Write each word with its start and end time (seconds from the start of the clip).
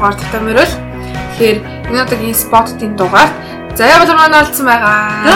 дугаар 0.00 0.16
мөрөл. 0.40 0.74
Тэгэхээр 1.36 1.58
энэ 1.92 2.00
удаагийн 2.00 2.32
спотын 2.32 2.96
дугаарт 2.96 3.36
заяа 3.76 4.00
бол 4.00 4.16
маань 4.16 4.40
олцсон 4.40 4.64
байгаа. 4.64 5.28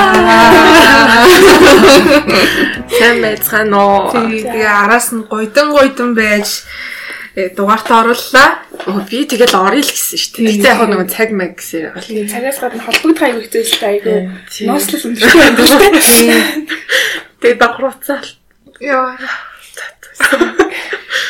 Сайн 2.96 3.20
байцгаана 3.20 3.76
уу? 3.76 4.08
Тэгээ 4.08 4.64
араас 4.64 5.12
нь 5.12 5.28
гойдон 5.28 5.68
гойдон 5.76 6.16
байж 6.16 6.64
дугаартаа 7.36 8.08
орууллаа. 8.08 8.64
Оо 8.88 9.04
би 9.04 9.28
тэгэл 9.28 9.52
орё 9.52 9.84
л 9.84 9.92
гэсэн 9.92 10.16
шүү 10.16 10.32
дээ. 10.32 10.48
Гэтэ 10.56 10.72
яг 10.72 10.80
нэг 10.88 11.12
цаг 11.12 11.28
мэг 11.36 11.60
гэсэн 11.60 11.92
цагаас 12.32 12.56
гадна 12.64 12.88
холбогдох 12.88 13.20
аягүй 13.20 13.44
хэвчээстэй 13.44 14.00
айгүй. 14.00 14.16
Байна 14.64 15.60
шүү 15.60 16.24
дээ. 16.24 16.40
Тэгээ 17.44 17.60
дагруулцаал. 17.60 18.28
Яа. 18.80 19.12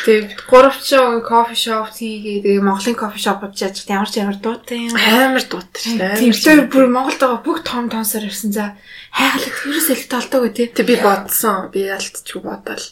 Тэгээ 0.05 0.45
гуравчин 0.45 1.25
кофе 1.25 1.57
шоп 1.57 1.89
хийгээ 1.89 2.45
тэгээ 2.45 2.61
Монголын 2.61 2.93
кофе 2.93 3.17
шопод 3.17 3.57
яаж 3.57 3.89
ямар 3.89 4.05
ч 4.05 4.21
ямар 4.21 4.37
дуутай 4.37 4.85
юм. 4.85 4.93
Амар 4.93 5.41
дуутай 5.41 5.81
шүү. 5.81 5.97
Тэгэхээр 5.97 6.69
бүр 6.69 6.85
Монголд 6.93 7.17
байгаа 7.17 7.41
бүх 7.41 7.65
том 7.65 7.89
томсоор 7.89 8.29
ирсэн 8.29 8.53
за 8.53 8.77
хайгалаа 9.09 9.49
тэрээс 9.49 9.89
л 9.97 10.05
толдог 10.05 10.53
тий. 10.53 10.69
Тэг 10.69 10.85
би 10.85 11.01
бодсон. 11.01 11.73
Би 11.73 11.89
ялтчихгүй 11.89 12.37
бодоол 12.45 12.85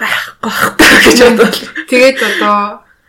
байхгүй 0.00 0.48
байхгүй 0.48 1.00
гэж 1.04 1.18
бодвол. 1.28 1.60
Тэгээд 1.92 2.18
одоо 2.24 2.56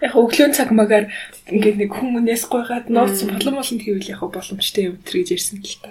яг 0.04 0.14
өглөө 0.14 0.50
цаг 0.52 0.70
магаар 0.76 1.08
ингээд 1.50 1.78
нэг 1.88 1.92
хүмүүнээс 1.96 2.44
гойгаад 2.52 2.92
нууц 2.92 3.24
болон 3.26 3.64
болонд 3.64 3.82
хийвэл 3.82 4.12
яг 4.12 4.22
боломжтой 4.22 4.92
юм 4.92 5.00
тэр 5.02 5.24
гэж 5.24 5.30
ярьсан 5.40 5.64
л 5.64 5.80
та. 5.82 5.90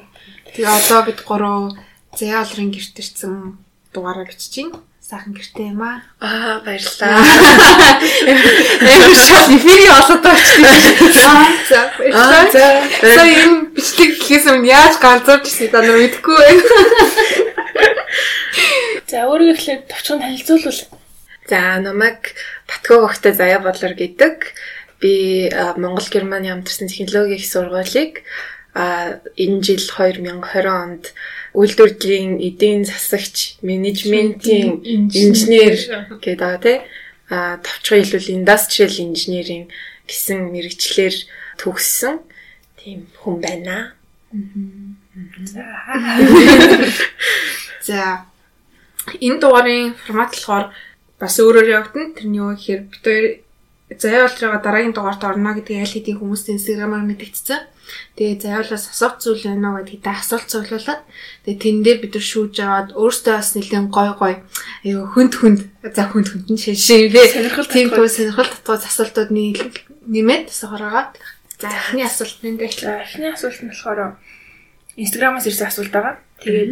Тэгээ 0.53 0.71
одоо 0.71 1.01
бид 1.09 1.21
гурав 1.25 1.73
зэалрын 2.15 2.71
гэрт 2.71 3.01
ирсэн 3.01 3.59
дугаараа 3.97 4.29
бичиж 4.29 4.55
байна. 4.61 4.85
Сайхан 5.15 5.31
гэртэй 5.31 5.71
юм 5.71 5.79
аа. 5.79 6.03
Аа 6.19 6.59
баярлалаа. 6.67 7.23
Ямар 8.83 9.15
шал 9.15 9.47
эфирийн 9.47 9.95
олоод 9.95 10.27
очсон. 10.27 10.67
Аа 12.11 12.51
за. 12.51 12.83
За 12.99 13.23
энэ 13.23 13.71
бичлэг 13.79 14.19
гэхээс 14.19 14.51
өмнө 14.51 14.67
яаж 14.75 14.99
ганцаарч 14.99 15.47
ирсэн 15.47 15.71
та 15.71 15.87
нар 15.87 16.03
мэдэхгүй 16.03 16.35
байна. 16.35 16.63
За 19.07 19.31
өөрийгөө 19.31 19.55
эхлээд 19.55 19.87
товчхон 19.87 20.19
танилцуулвал. 20.19 20.83
За 21.47 21.79
намайг 21.79 22.35
Батгөө 22.67 23.07
багтай 23.07 23.33
Заяа 23.39 23.63
Бодлор 23.63 23.95
гэдэг. 23.95 24.51
Би 24.99 25.47
Монгол 25.79 26.11
Германы 26.11 26.51
хамтарсан 26.51 26.91
технологийн 26.91 27.39
их 27.39 27.47
сургуулийг 27.47 28.27
а 28.75 29.23
энэ 29.39 29.63
жил 29.63 29.79
2020 29.79 30.67
онд 30.67 31.15
үйлдвэрлэлийн 31.55 32.43
эдийн 32.43 32.83
засагч, 32.85 33.63
менежментийн 33.63 34.83
инженер 34.83 35.79
гэдэг 36.19 36.43
аа 36.43 36.59
тий. 36.59 36.79
А 37.31 37.57
товчхон 37.63 38.03
хэлбэл 38.03 38.37
industrial 38.43 38.95
engineering 38.99 39.71
гэсэн 40.05 40.51
мэрэгчлэр 40.51 41.15
төгссөн 41.57 42.21
тийм 42.77 43.07
хүн 43.23 43.39
байна. 43.41 43.95
За. 47.87 48.27
Энэ 49.21 49.39
дугаарын 49.39 49.95
формат 49.95 50.35
болохоор 50.35 50.75
бас 51.23 51.35
өөрөөр 51.39 51.69
явагдана. 51.71 52.15
Тэрний 52.19 52.43
юу 52.43 52.53
гэхээр 52.53 52.83
бид 52.91 53.05
хоёр 53.05 53.27
заяа 54.01 54.29
болроо 54.29 54.59
дараагийн 54.63 54.95
дугаарт 54.95 55.23
орно 55.25 55.55
гэдгийг 55.55 55.83
аль 55.85 55.95
хэдийн 55.95 56.19
хүмүүсийн 56.21 56.57
инстаграмаар 56.59 57.05
мэдэгдсэн. 57.07 57.61
Тэгээ 58.17 58.41
заяалаас 58.41 58.85
асуух 58.91 59.21
зүйл 59.21 59.45
байна 59.45 59.77
уу 59.77 59.85
гэдэгт 59.85 60.09
асуулт 60.09 60.49
цуглуулад 60.49 61.03
тэгээ 61.45 61.63
тэндээ 61.63 61.97
бид 62.01 62.13
нар 62.17 62.25
шүүж 62.25 62.55
аваад 62.65 62.89
өөртөө 62.97 63.35
бас 63.37 63.51
нэлээд 63.55 63.89
гой 63.93 64.11
гой 64.17 64.35
аюу 64.89 65.05
хүнд 65.13 65.35
хүнд 65.37 65.61
за 65.93 66.03
хүнд 66.09 66.29
хүнд 66.33 66.49
нь 66.49 66.63
шишивлээ. 66.65 67.29
Тийм 67.69 67.89
туу 67.93 68.09
сонирхол 68.09 68.49
татгууз 68.49 68.85
асуултууд 68.89 69.31
нэмээд 69.35 70.49
сохороод 70.49 71.13
за 71.61 71.69
эхний 71.69 72.09
асуулт 72.09 72.41
нь 72.41 72.57
дээр 72.57 73.05
эхний 73.05 73.31
асуулт 73.31 73.61
нь 73.61 73.71
болохоор 73.71 74.17
инстаграмаас 74.97 75.47
ирсэн 75.47 75.69
асуулт 75.69 75.93
байгаа. 75.93 76.17
Тэгээд 76.41 76.71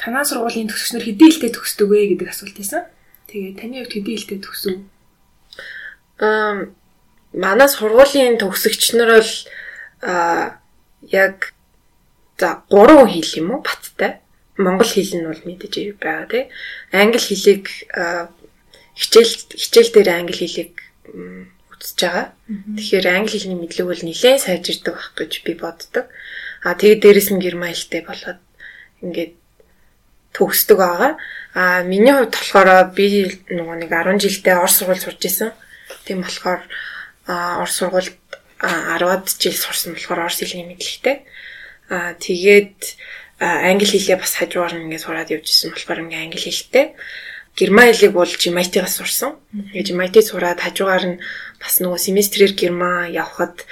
танаа 0.00 0.24
сургуулийн 0.24 0.68
төгсөгчнөр 0.72 1.04
хэдийн 1.04 1.30
хэлтэй 1.30 1.52
төгсдөг 1.52 1.88
вэ 1.90 2.16
гэдэг 2.16 2.28
асуулт 2.32 2.56
байсан. 2.56 2.82
Тэгээд 3.28 3.58
таны 3.60 3.74
хувьд 3.82 3.94
хэдийн 3.94 4.16
хэлтэй 4.18 4.38
төгсөв? 4.40 4.74
Аа 6.18 6.70
манай 7.34 7.68
сургуулийн 7.68 8.38
төгсөгч 8.38 8.94
нар 8.94 9.10
бол 9.18 9.32
а 10.02 10.60
яг 11.10 11.54
за 12.38 12.62
гурван 12.70 13.08
хэл 13.10 13.38
юм 13.40 13.50
уу 13.54 13.62
баттай. 13.62 14.20
Монгол 14.56 14.86
хэл 14.86 15.12
нь 15.18 15.26
бол 15.26 15.42
мэдээж 15.44 15.98
байгаа 15.98 16.26
тий. 16.30 16.44
Англи 16.92 17.18
хэлийг 17.18 17.66
хичээл 18.94 19.32
хичээл 19.58 19.90
дээр 19.94 20.08
англи 20.14 20.36
хэлийг 20.38 20.74
үзэж 21.74 21.98
байгаа. 21.98 22.26
Тэгэхээр 22.78 23.06
англи 23.10 23.36
хэлний 23.38 23.58
мэдлэг 23.58 23.86
бол 23.90 24.02
нэлээд 24.06 24.44
сайжирдаг 24.46 24.94
байх 24.94 25.10
гэж 25.18 25.32
би 25.42 25.52
боддог. 25.58 26.06
А 26.62 26.78
тэгээд 26.78 27.02
дээрэс 27.02 27.28
нь 27.34 27.42
герман 27.42 27.74
хэлтэй 27.74 28.02
болоод 28.06 28.40
ингээд 29.02 29.34
төгсдөг 30.32 30.78
байгаа. 30.78 31.12
А 31.54 31.82
миний 31.82 32.14
хувьд 32.14 32.34
болохоор 32.34 32.94
би 32.94 33.06
нөгөө 33.50 33.76
нэг 33.82 33.90
10 33.90 34.22
жилдээ 34.22 34.54
Орос 34.62 34.78
сургууль 34.78 35.02
сурч 35.02 35.22
исэн. 35.26 35.50
Тийм 36.04 36.20
болохоор 36.22 36.62
Орос 37.26 37.74
сургуульд 37.80 38.16
10-ад 38.60 39.28
жил 39.40 39.56
сурсан 39.56 39.94
болохоор 39.94 40.28
орос 40.28 40.40
хэлний 40.40 40.68
мэдлэгтэй. 40.68 41.24
Аа 41.88 42.14
тэгээд 42.16 42.96
англи 43.40 43.86
хэлээ 43.88 44.20
бас 44.20 44.36
хажуугаар 44.36 44.74
нь 44.76 44.84
ингээд 44.88 45.04
сураад 45.04 45.32
явж 45.32 45.46
исэн 45.48 45.72
болохоор 45.72 46.04
ингээд 46.04 46.24
англи 46.24 46.40
хэлтэй. 46.40 46.86
Герман 47.54 47.92
хэлийг 47.92 48.12
бол 48.12 48.26
Жимайтигаас 48.28 48.96
сурсан. 48.98 49.36
Тэгээд 49.52 49.88
Жимайтиг 49.90 50.24
сураад 50.24 50.60
хажуугаар 50.60 51.04
нь 51.06 51.20
бас 51.60 51.74
нөгөө 51.78 52.00
семестрээр 52.00 52.52
Герман 52.56 53.12
явхад 53.12 53.62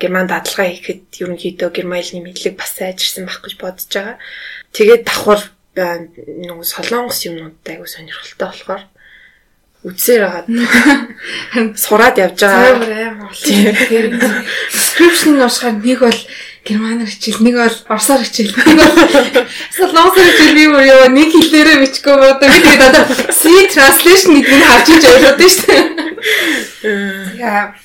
Герман 0.00 0.26
дадлага 0.26 0.70
хийхэд 0.70 1.02
ерөнхийдөө 1.22 1.70
Герман 1.72 2.02
хэлний 2.02 2.24
мэдлэг 2.30 2.54
бас 2.58 2.74
сайжирсан 2.76 3.24
байх 3.26 3.40
гэж 3.40 3.54
бодож 3.60 3.90
байгаа. 3.90 4.18
Тэгээд 4.76 5.02
давхар 5.08 5.40
нөгөө 5.74 6.66
солонгос 6.68 7.26
юмнууд 7.28 7.64
айгу 7.64 7.86
сонирхолтой 7.88 8.48
болохоор 8.50 8.82
үдсээр 9.84 10.22
хагаад 10.24 10.48
сураад 11.84 12.16
явж 12.16 12.40
байгаа. 12.40 13.28
Description 14.72 15.36
уушгаар 15.44 15.76
нэг 15.76 16.00
бол 16.00 16.20
германаар 16.64 17.04
хичээл, 17.12 17.44
нэг 17.44 17.54
бол 17.60 17.76
орсоор 17.92 18.24
хичээл, 18.24 18.56
нэг 18.64 18.80
бол 18.80 18.96
солонгосоор 19.76 20.28
хичээл 20.32 20.56
би 20.56 20.64
юу 20.64 20.80
яа 20.80 21.12
нэг 21.12 21.28
хэлээрээ 21.36 21.84
бичгүй 21.84 22.16
одоо 22.16 22.48
би 22.48 22.58
тэгээд 22.64 22.88
одоо 22.88 23.04
C 23.28 23.68
translation 23.68 24.40
гэдэг 24.40 24.56
нь 24.56 24.64
харж 24.64 24.88
иж 24.88 25.04
ойлгоод 25.04 25.36
байна 25.36 25.52
шүү 25.52 25.68
дээ. 25.68 25.84
Яа. 27.44 27.76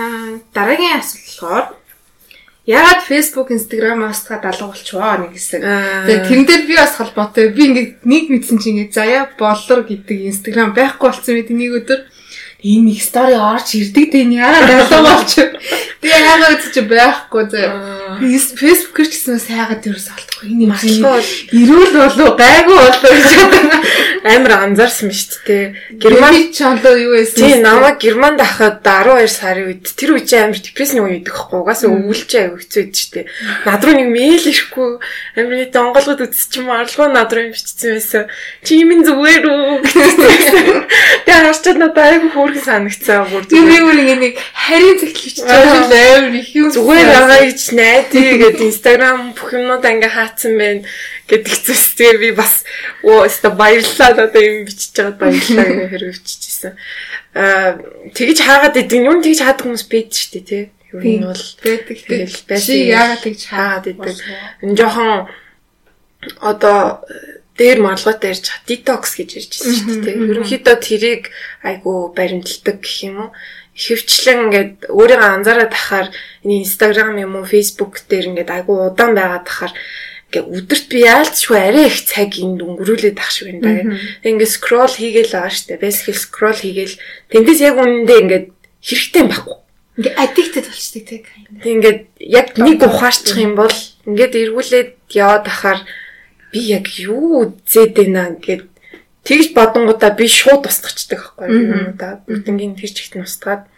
Аа 0.00 0.40
дараагийн 0.56 0.96
асуулт 0.96 1.28
болохоор 1.28 1.83
Ягаад 2.64 3.04
Facebook, 3.04 3.52
Instagram-аас 3.52 4.24
та 4.24 4.40
далуу 4.40 4.72
болчихвоо 4.72 5.20
нэг 5.20 5.36
хэсэг. 5.36 5.60
Тэгээ 5.60 6.24
тэрэн 6.24 6.46
дээр 6.48 6.62
би 6.64 6.74
бас 6.80 6.96
холбоотой. 6.96 7.52
Би 7.52 7.68
ингээд 7.68 7.92
нэг 8.08 8.24
мэдсэн 8.32 8.56
чинь 8.56 8.80
ингээд 8.80 8.96
заяа 8.96 9.28
боллор 9.36 9.84
гэдэг 9.84 10.32
Instagram 10.32 10.72
байхгүй 10.72 11.04
болсон 11.12 11.36
мэт 11.36 11.52
нэг 11.52 11.84
өдөр 11.84 12.00
энэ 12.64 12.88
нэг 12.88 12.98
стори 13.04 13.36
орж 13.36 13.76
ирдэг 13.76 14.08
дээ 14.08 14.40
яагаад 14.40 14.88
далуу 14.88 15.12
болчих. 15.12 15.52
Тэгээ 16.00 16.24
яагаад 16.24 16.60
гэж 16.64 16.76
байхгүй 16.88 17.42
зөө. 17.52 17.68
Facebook-ээр 18.56 19.08
ч 19.08 19.14
гэсэн 19.20 19.44
сайгаад 19.44 19.84
ерөөс 19.84 20.08
олдохгүй. 20.16 20.46
Энэ 20.48 20.64
юм 20.64 20.72
ирүүл 21.52 21.92
болов 21.92 22.32
гайгүй 22.40 22.76
болов 22.80 23.04
гэж 23.04 23.28
амар 24.24 24.64
анзаарсан 24.64 25.12
биз 25.12 25.28
дээ. 25.44 25.76
Герман 26.00 26.48
ч 26.48 26.64
олоо 26.64 26.96
юу 26.96 27.12
байсан. 27.12 27.44
Тийм 27.44 27.60
намайг 27.60 28.00
Германд 28.00 28.40
ахад 28.40 28.80
12 28.80 29.28
сарын 29.28 29.68
үед 29.68 29.84
тэр 29.84 30.16
үе 30.16 30.24
чинь 30.24 30.48
амар 30.48 30.56
депрессны 30.64 31.04
үе 31.04 31.20
идэх 31.20 31.36
хэвгүй. 31.36 31.60
Угаасаа 31.60 31.92
өвөлч 31.92 32.30
аяг 32.40 32.56
хэцүү 32.56 32.80
байд 32.88 32.94
ч 32.96 33.00
дээ. 33.12 33.28
Над 33.68 33.84
руу 33.84 33.92
нэг 33.92 34.08
мэйл 34.08 34.48
ирэхгүй 34.48 34.90
амар 35.36 35.56
нэг 35.60 35.76
онголгод 35.76 36.24
үзчих 36.24 36.56
юм 36.56 36.72
аралгүй 36.72 37.08
над 37.12 37.30
руу 37.36 37.52
бичсэн 37.52 37.90
байсан. 38.00 38.24
Чи 38.64 38.72
юм 38.80 39.04
зүгээр 39.04 39.44
үү? 39.44 39.92
Тэгээ 41.28 41.44
харчаад 41.44 41.78
надад 41.84 42.00
аяг 42.00 42.24
хөөрхөн 42.32 42.64
санагцсан 42.64 43.28
бүр. 43.28 43.44
Тийм 43.44 43.68
би 43.68 43.76
бүр 43.76 43.98
нэг 44.24 44.40
харийн 44.56 45.04
цэгтлж 45.04 45.44
байгаа 45.44 46.24
амар 46.24 46.32
их 46.40 46.48
юм. 46.56 46.72
Зүгээр 46.72 47.08
байгаа 47.12 47.40
гэж 47.44 47.60
найдаа 47.76 48.32
гэдэг 48.40 48.64
Instagram 48.72 49.36
бүх 49.36 49.52
юмнуудаа 49.52 49.92
ингээ 49.92 50.16
хаацсан 50.16 50.56
байна 50.56 50.88
гэдэг 51.28 51.54
зүйлс 51.64 51.96
тэгээ 51.96 52.18
би 52.20 52.30
бас 52.36 52.64
оо 53.00 53.24
өстө 53.24 53.56
баярлалаа 53.56 54.28
одоо 54.28 54.42
юм 54.44 54.68
бичиж 54.68 54.92
байгаа 54.92 55.16
баярлалаа 55.16 55.64
гэх 55.64 55.90
хэрэг 55.96 56.20
бичижсэн. 56.20 56.72
Аа 57.32 57.80
тэгж 58.12 58.38
хаагаад 58.44 58.76
идэг 58.76 59.00
юм 59.08 59.18
тэгж 59.24 59.40
хаадаг 59.40 59.64
хүмүүс 59.64 59.84
байд 59.88 60.12
шүү 60.12 60.30
дээ 60.36 60.44
тий. 60.44 60.64
Юу 60.92 61.00
нь 61.00 61.24
бол 61.24 61.46
байдаг 61.64 61.98
тэгэл 62.04 62.40
байсан. 62.44 62.76
Яагаад 62.76 63.22
тэгж 63.24 63.42
хаагаад 63.48 63.86
идэг. 63.88 64.16
Энэ 64.62 64.76
жоохон 64.76 65.12
одоо 66.44 66.78
дээр 67.56 67.78
маргалгаатай 67.80 68.34
ярьж 68.34 68.46
detox 68.66 69.16
гэж 69.16 69.30
ярьж 69.38 69.52
байсан 69.62 69.74
шүү 69.80 70.02
дээ. 70.04 70.16
Ерөнхийдөө 70.28 70.76
тэрийг 70.82 71.22
айгу 71.62 72.10
баримталдаг 72.12 72.82
гэх 72.82 72.96
юм 73.06 73.16
уу? 73.26 73.30
Хөвчлэн 73.74 74.38
ингээд 74.50 74.72
өөрийгөө 74.90 75.30
анзаараад 75.38 75.72
тахаар 75.74 76.08
энэ 76.42 76.62
Instagram 76.62 77.18
юм 77.18 77.38
уу 77.38 77.46
Facebook 77.46 78.02
дээр 78.10 78.34
ингээд 78.34 78.50
айгу 78.50 78.74
удаан 78.90 79.14
байгаад 79.14 79.46
тахаар 79.46 79.72
ингээ 80.34 80.50
өдөрт 80.50 80.86
би 80.90 80.98
яалцгүй 81.06 81.58
арай 81.58 81.86
их 81.86 82.02
цаг 82.02 82.34
энд 82.34 82.58
өнгөрүүлээд 82.66 83.18
ах 83.22 83.30
шиг 83.30 83.54
байна 83.54 83.62
даа. 83.62 83.94
Ингээ 84.26 84.50
скрол 84.50 84.90
хийгээл 84.90 85.30
байгаа 85.30 85.54
штэ. 85.54 85.78
Basically 85.78 86.18
скрол 86.18 86.58
хийгээл 86.58 86.98
тэндээс 87.30 87.60
яг 87.62 87.78
үнэндээ 87.78 88.18
ингээ 88.26 88.42
хэрэгтэй 88.82 89.24
байхгүй. 89.30 89.58
Ингээ 89.94 90.14
addicted 90.18 90.66
болчтой 90.66 91.02
тэг. 91.06 91.22
Тэг 91.62 91.70
ингээд 91.70 92.00
яг 92.18 92.46
нэг 92.58 92.82
ухаарчих 92.82 93.38
юм 93.38 93.54
бол 93.54 93.76
ингээд 94.10 94.34
эргүүлээд 94.34 94.90
яваад 95.14 95.46
ахаар 95.46 95.80
би 96.50 96.60
яг 96.74 96.90
юу 96.98 97.54
үзээд 97.54 97.94
байна 97.94 98.34
гэд 98.34 98.66
тэгж 99.22 99.54
бодонгуудаа 99.54 100.10
би 100.18 100.26
шууд 100.26 100.66
устгачдаг 100.66 101.38
байхгүй 101.38 101.46
юм 101.46 101.94
да. 101.94 102.18
Бүгднгийн 102.26 102.74
тэр 102.74 102.90
чигт 102.90 103.14
нь 103.14 103.22
устгаад. 103.22 103.70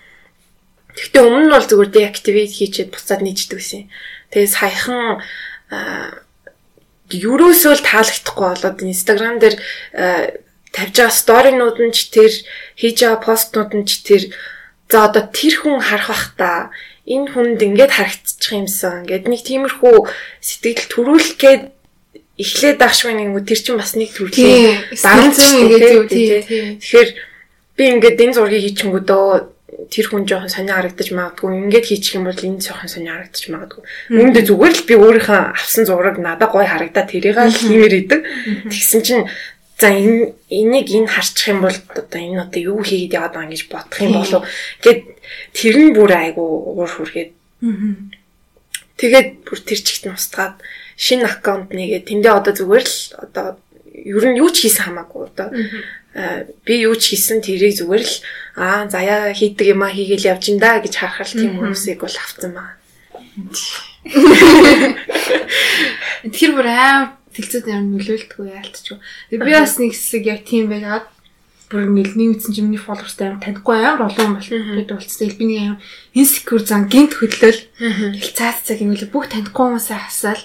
Гэхдээ 0.97 1.20
өмнө 1.20 1.47
нь 1.47 1.53
бол 1.53 1.69
зүгээр 1.69 1.93
deactivate 1.93 2.56
хийчихэд 2.56 2.97
буцаад 2.97 3.20
нийцдэг 3.20 3.61
гэсэн. 3.61 3.85
Тэгээс 4.32 4.55
хаяхан 4.56 5.20
ерөөсөө 7.11 7.73
л 7.79 7.87
таалагдахгүй 7.87 8.47
болоод 8.50 8.79
Instagram 8.82 9.37
дээр 9.38 9.56
тавьж 10.75 10.94
байгаа 10.97 11.14
сторинууд 11.14 11.79
нь 11.81 11.94
ч 11.94 12.11
тэр 12.11 12.32
хийж 12.75 12.97
байгаа 13.03 13.20
постнууд 13.23 13.70
нь 13.75 13.87
ч 13.87 14.03
тэр 14.03 14.23
за 14.91 15.06
одоо 15.06 15.25
тэр 15.31 15.55
хүн 15.56 15.79
харах 15.82 16.11
бах 16.11 16.25
та 16.38 16.50
энэ 17.06 17.31
хүнд 17.31 17.62
ингээд 17.62 17.93
харагдчих 17.94 18.53
юмсан 18.58 19.06
ингээд 19.06 19.31
нэг 19.31 19.43
тиймэрхүү 19.47 19.97
сэтгэл 20.43 20.91
төрүүлэх 20.91 21.35
гээд 21.38 21.62
эхлээд 22.37 22.82
ахшгүй 22.85 23.14
нэг 23.17 23.47
тэр 23.49 23.61
чинь 23.62 23.81
бас 23.81 23.97
нэг 23.97 24.11
төрлийн 24.12 24.76
дарамт 25.00 25.38
ингээд 25.41 25.97
юу 25.97 26.06
тий. 26.11 26.29
Тэгэхээр 26.76 27.11
би 27.81 27.85
ингээд 27.97 28.20
энэ 28.20 28.37
зургийг 28.37 28.64
хийчихэнгүүдөө 28.76 29.56
тэр 29.90 30.06
хүн 30.08 30.25
жоохон 30.25 30.49
сони 30.49 30.73
харагдаж 30.73 31.08
магадгүй. 31.12 31.69
Ингээд 31.69 31.87
хийчих 31.87 32.17
юм 32.17 32.25
бол 32.25 32.37
энэ 32.37 32.64
жоохон 32.64 32.88
сони 32.88 33.12
харагдаж 33.12 33.44
магадгүй. 33.52 33.82
Үүндээ 34.17 34.44
зүгээр 34.49 34.75
л 34.75 34.88
би 34.88 34.94
өөрийнхөө 34.96 35.40
авсан 35.52 35.84
зураг 35.84 36.17
надад 36.17 36.49
гоё 36.49 36.64
харагдаад 36.64 37.08
тэрийг 37.12 37.37
л 37.37 37.52
хиймэр 37.52 37.94
идэг. 38.00 38.20
Тэгсэн 38.73 39.00
чинь 39.05 39.25
за 39.76 39.93
энэ 39.93 40.32
энийг 40.49 40.88
энэ 40.88 41.12
харчих 41.12 41.52
юм 41.52 41.61
бол 41.61 41.76
одоо 41.76 42.20
энэ 42.20 42.49
одоо 42.49 42.61
юу 42.61 42.81
хийгээд 42.81 43.17
яваад 43.20 43.34
байгаа 43.37 43.52
гэж 43.52 43.62
бодох 43.69 44.00
юм 44.00 44.12
болов. 44.17 44.43
Гэд 44.81 45.00
тэр 45.52 45.76
нь 45.76 45.93
бүр 45.93 46.12
айгу 46.17 46.44
уур 46.72 46.88
хүргээд. 46.88 47.31
Тэгээд 48.96 49.29
бүр 49.44 49.58
тэр 49.61 49.81
чигт 49.84 50.08
нь 50.08 50.17
устгаад 50.17 50.56
шинэ 50.96 51.29
аккаунт 51.29 51.76
нэгээ 51.76 52.08
тэндээ 52.08 52.32
одоо 52.32 52.52
зүгээр 52.56 52.87
л 52.88 52.99
одоо 53.20 53.46
ер 53.93 54.25
нь 54.25 54.40
юу 54.40 54.49
ч 54.49 54.64
хийсэн 54.64 54.88
хамаагүй 54.88 55.22
одоо. 55.29 55.52
Би 56.64 56.75
юу 56.81 56.96
ч 56.96 57.12
хийсэн 57.12 57.44
тэрийг 57.44 57.76
зүгээр 57.76 58.05
л 58.08 58.17
аа 58.56 58.88
заяа 58.88 59.37
хийдэг 59.37 59.76
юм 59.76 59.85
а 59.85 59.93
хийгээл 59.93 60.32
явж 60.32 60.49
ин 60.49 60.58
да 60.58 60.81
гэж 60.81 60.97
харахад 60.97 61.37
тийм 61.37 61.61
хүмүүсийг 61.61 62.00
бол 62.00 62.17
авсан 62.17 62.56
байна. 62.56 62.81
Тэр 66.32 66.50
бүр 66.56 66.69
аим 66.73 67.12
тэлцээд 67.37 67.69
юм 67.69 67.93
нөлөөлтгүй 68.00 68.49
яалтчгүй. 68.56 68.97
Би 69.37 69.53
бас 69.53 69.76
нэг 69.76 69.93
хэсэг 69.93 70.25
яг 70.25 70.49
тийм 70.49 70.73
байгаад 70.73 71.05
бүр 71.69 71.85
нэг 71.85 72.17
нэмсэн 72.17 72.56
чинь 72.56 72.73
миний 72.73 72.81
фолловерстай 72.81 73.29
аим 73.29 73.44
танихгүй 73.44 73.76
амар 73.76 74.08
олон 74.08 74.41
болчиход 74.41 74.88
болцсон. 74.88 75.37
Би 75.37 75.44
нэг 75.44 75.61
аим 75.61 75.76
инсекюр 76.17 76.64
зан 76.64 76.88
гинт 76.88 77.12
хөдлөл 77.20 77.61
цаад 78.32 78.64
цаг 78.64 78.81
юм 78.81 78.97
л 78.97 79.05
бүх 79.12 79.29
танихгүй 79.29 79.76
хүмүүсээ 79.76 80.00
хасаал 80.00 80.41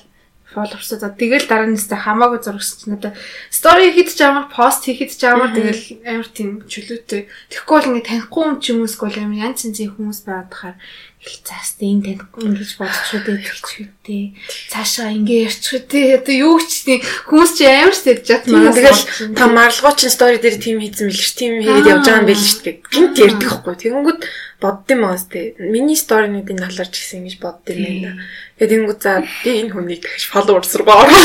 фолловерсоо. 0.52 1.00
Тэгэл 1.16 1.48
дараа 1.48 1.68
нь 1.72 1.80
өстэй 1.80 2.00
хамаагүй 2.00 2.40
зурагч 2.44 2.84
чинь 2.84 2.96
одоо 3.00 3.12
стори 3.48 3.96
хийх 3.96 4.12
ч 4.12 4.20
амар 4.28 4.52
пост 4.52 4.84
хийхэд 4.84 5.12
ч 5.16 5.24
амар 5.26 5.56
тэгэл 5.56 5.84
амар 6.04 6.28
тийм 6.28 6.68
чөлөөтэй. 6.68 7.32
Тэгэхгүй 7.48 7.76
бол 7.80 7.90
ингээ 7.96 8.08
танихгүй 8.12 8.44
юм 8.46 8.58
ч 8.60 8.66
юм 8.76 8.84
уусгүй 8.84 9.16
амар 9.16 9.52
янз 9.52 9.64
янзын 9.64 9.96
хүмүүс 9.96 10.20
байгаад 10.28 10.52
хахаар 10.52 10.76
хилцаас 11.22 11.78
энэ 11.78 12.18
танихгүй 12.18 12.44
ингэж 12.50 12.72
бодчиход 12.82 13.26
байдаг 13.30 13.54
ч 13.62 13.86
үгүй. 13.86 14.34
Цаашаа 14.74 15.14
ингээ 15.14 15.46
ярьчих 15.46 15.86
үгүй. 15.86 16.18
Одоо 16.18 16.34
юу 16.34 16.58
ч 16.58 16.82
тийм 16.82 17.00
хүмүүс 17.30 17.52
чи 17.62 17.64
амар 17.70 17.94
сэтгэж 17.94 18.26
чад 18.26 18.44
манай 18.50 18.74
тэгэл 18.74 19.38
та 19.38 19.46
марлгоо 19.46 19.94
чин 19.94 20.10
стори 20.10 20.42
дээр 20.42 20.58
тим 20.58 20.82
хийсэн 20.82 21.14
мэл 21.14 21.22
ш 21.22 21.38
тим 21.38 21.62
хийгээд 21.62 21.92
явж 21.94 22.06
байгаа 22.10 22.22
юм 22.26 22.30
байл 22.30 22.42
ш 22.42 22.66
гэх 22.66 22.82
гинт 22.90 23.22
ярьдаг 23.22 23.50
хгүй. 23.54 23.76
Тэгэнгүүт 23.78 24.22
боддсон 24.58 24.98
маас 24.98 25.30
тэ. 25.30 25.54
Миний 25.62 25.94
сторинуудыг 25.94 26.58
наларч 26.58 26.94
гисэн 26.98 27.30
гэж 27.30 27.38
боддсон 27.38 27.78
юм 27.78 28.02
байна. 28.02 28.26
Тэгээд 28.58 28.74
ингэнгүү 28.82 28.98
за 28.98 29.22
би 29.46 29.52
энэ 29.62 29.74
хүнийг 29.78 30.02
дахиж 30.02 30.26
followers 30.26 30.74
руу 30.74 30.90
ороо. 30.90 31.22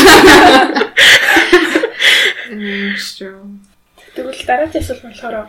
Тэгвэл 4.13 4.45
дараагийн 4.45 4.85
асуулт 4.85 5.05
нь 5.05 5.13
болохоор 5.13 5.49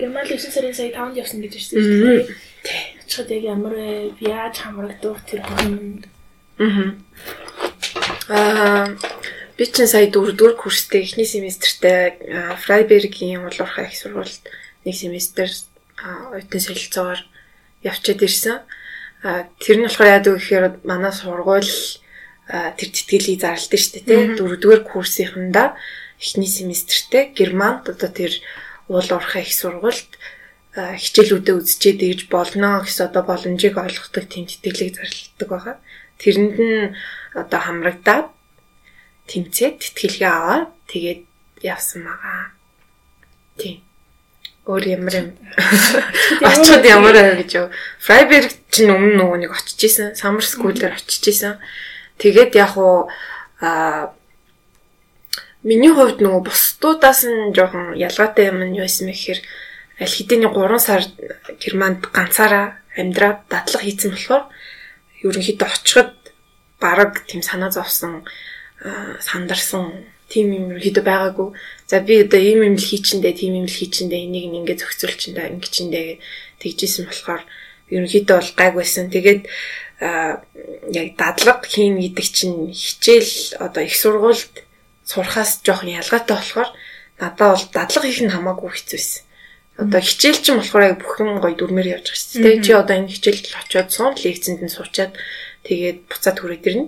Герман 0.00 0.24
9 0.24 0.40
сарын 0.48 0.72
сая 0.72 0.92
5-нд 0.92 1.20
явсан 1.20 1.40
гэж 1.44 1.52
хэлсэн 1.52 1.76
шүү 1.76 2.00
дээ. 2.08 2.24
Тий. 2.64 2.91
Очиход 3.12 3.28
яг 3.28 3.44
ямар 3.44 3.74
вэ? 3.76 4.16
Яаж 4.24 4.64
хамрагдав 4.64 5.20
тэр 5.28 5.44
хүн? 5.44 6.08
Аа 8.32 8.96
би 9.52 9.64
чинь 9.68 9.84
сая 9.84 10.08
4-р 10.08 10.56
курстэй 10.56 11.04
эхний 11.04 11.28
семестртээ 11.28 12.56
Фрайбергийн 12.64 13.44
улуурхай 13.44 13.92
их 13.92 14.00
сургуульд 14.00 14.48
нэг 14.88 14.96
семестр 14.96 15.52
оюутан 16.00 16.60
солилцоогоор 16.64 17.20
явчаад 17.84 18.24
ирсэн. 18.24 18.64
А 19.20 19.44
тэр 19.60 19.76
нь 19.76 19.84
болохоор 19.84 20.08
яадаг 20.16 20.32
гэхээр 20.40 20.80
манай 20.88 21.12
сургууль 21.12 21.68
тэр 22.48 22.88
тэтгэлийг 22.96 23.44
зарладаг 23.44 23.76
шүү 23.76 23.92
дээ 23.92 24.08
тий. 24.08 24.40
Дөрөвдүгээр 24.40 24.88
курсынхандаа 24.88 25.76
эхний 26.16 26.48
семестртээ 26.48 27.36
Германд 27.36 27.92
одоо 27.92 28.08
тэр 28.08 28.32
уул 28.88 29.04
уурхай 29.04 29.44
их 29.44 29.52
сургуульд 29.52 30.16
хичээлүүдэд 30.72 31.58
үзчихэд 31.60 31.98
дэж 32.00 32.20
болно 32.32 32.80
гэсэн 32.80 33.12
одоо 33.12 33.22
боломжийг 33.28 33.76
олгодог 33.76 34.24
тийм 34.28 34.48
тэтгэлийг 34.48 34.96
зарладаг 34.96 35.48
байгаа. 35.52 35.76
Тэрэнд 36.16 36.56
нь 36.56 36.96
одоо 37.36 37.60
хамрагдаад 37.60 38.28
тэмцээд 39.28 39.76
тэтгэлгээ 39.84 40.32
аваад 40.32 40.70
тэгээд 40.88 41.20
явсан 41.60 42.08
байгаа. 42.08 42.56
Тийм 43.60 43.84
өөр 44.66 44.84
ямар 44.94 45.14
юм 45.18 45.28
очиод 46.40 46.84
ямар 46.96 47.16
аа 47.18 47.34
гэж 47.42 47.50
юу. 47.58 47.68
Freiburg 47.98 48.54
ч 48.70 48.86
өмнө 48.86 49.18
нөгөө 49.18 49.38
нэг 49.42 49.50
очиж 49.50 49.80
исэн, 49.90 50.14
Summer 50.14 50.40
School-ээр 50.40 50.94
очиж 50.94 51.24
исэн. 51.26 51.58
Тэгээд 52.22 52.54
яг 52.54 52.78
уу 52.78 53.10
а 53.58 54.14
миний 55.66 55.90
хувьд 55.90 56.22
нөгөө 56.22 56.46
бусдуудаас 56.46 57.26
нь 57.26 57.50
жоохон 57.50 57.98
ялгаатай 57.98 58.54
юм 58.54 58.62
нь 58.62 58.78
юу 58.78 58.86
юм 58.86 59.10
гэхээр 59.10 59.40
аль 60.02 60.16
хэдийн 60.16 60.50
3 60.50 60.78
сар 60.78 61.02
Германд 61.62 62.10
ганцаараа 62.10 62.82
амьдраад 62.98 63.46
дадлага 63.48 63.86
хийцэн 63.86 64.10
болохоор 64.12 64.44
ерөнхийдөө 65.22 65.68
очиход 65.70 66.12
бараг 66.82 67.22
тийм 67.28 67.42
санаа 67.42 67.70
зовсон 67.70 68.26
сандарсан 69.22 70.04
тийм 70.32 70.46
юм 70.56 70.66
ерөөдөө 70.76 71.04
байгаагүй. 71.04 71.48
За 71.86 72.00
би 72.00 72.24
одоо 72.24 72.40
ийм 72.40 72.60
юм 72.64 72.76
л 72.80 72.88
хийчиндээ, 72.88 73.36
тийм 73.36 73.52
юм 73.60 73.66
л 73.68 73.78
хийчиндээ 73.78 74.24
энийг 74.26 74.48
ингээ 74.48 74.80
зохицуулчиндээ, 74.80 75.52
ингэчиндээ 75.54 76.08
тэгжсэн 76.58 77.04
болохоор 77.06 77.42
ерөнхийдөө 77.92 78.36
бол 78.40 78.52
гайг 78.56 78.74
байсан. 78.80 79.12
Тэгээд 79.12 79.42
яг 80.02 81.08
дадлага 81.20 81.68
хийн 81.68 82.00
гэдэг 82.00 82.26
чинь 82.26 82.72
хичээл 82.72 83.60
одоо 83.60 83.82
их 83.84 83.94
сургуульд 83.94 84.64
сурахаас 85.04 85.60
жоохон 85.62 85.94
ялгаатай 86.00 86.34
болохоор 86.34 86.70
надад 87.20 87.38
бол 87.38 87.64
дадлага 87.70 88.06
хийх 88.08 88.24
нь 88.24 88.34
хамаагүй 88.34 88.70
хэцүү 88.72 88.98
байсан. 88.98 89.22
Одоо 89.82 90.00
хичээл 90.00 90.40
чинь 90.42 90.58
болохоор 90.62 90.84
яг 90.94 90.96
бүх 91.02 91.14
юм 91.18 91.42
гоё 91.42 91.54
дүрмээр 91.58 91.98
явж 91.98 92.06
байгаа 92.10 92.22
шүү 92.22 92.42
дээ. 92.42 92.62
Чи 92.62 92.72
одоо 92.72 92.96
энэ 93.02 93.12
хичээлд 93.12 93.46
очиод 93.50 93.88
суун 93.90 94.14
лекцэнд 94.14 94.60
нь 94.62 94.70
суучаад 94.70 95.12
тэгээд 95.66 95.98
буцаад 96.06 96.36
хүрээд 96.38 96.68
ирнэ. 96.70 96.86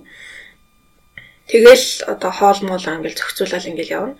Тэгэл 1.51 1.87
одоо 2.09 2.31
хоол 2.31 2.61
моол 2.63 2.87
ангил 2.87 3.19
зохицуулаад 3.19 3.69
ингээл 3.69 3.97
явна. 3.99 4.15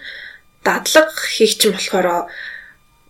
Дадлаг 0.67 1.09
хийх 1.15 1.55
чинь 1.57 1.73
болохоор 1.73 2.29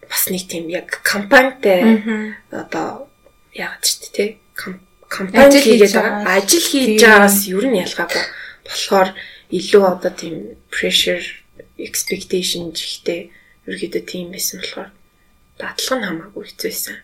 бас 0.06 0.25
нэг 0.28 0.44
тийм 0.47 0.68
яг 0.68 1.02
компанитай 1.02 2.04
одоо 2.52 3.09
яагаад 3.56 3.83
ч 3.83 4.11
тий 4.12 4.28
компани 5.09 5.59
хийгээд 5.59 5.94
байгаа. 5.97 6.38
Ажил 6.38 6.62
хийж 6.62 7.02
байгаас 7.02 7.49
ер 7.50 7.66
нь 7.66 7.80
ялгаагүй. 7.83 8.25
болохоор 8.64 9.09
илүү 9.52 9.85
одоо 9.85 10.12
тийм 10.12 10.56
pressure 10.73 11.23
expectation 11.78 12.73
ихтэй 12.73 13.30
ерөөдөө 13.68 14.02
тийм 14.09 14.33
байсан 14.33 14.61
болохоор 14.61 14.90
дадлага 15.58 15.96
нь 15.99 16.06
хамаагүй 16.08 16.44
хэцүү 16.46 16.68
байсан. 16.70 16.96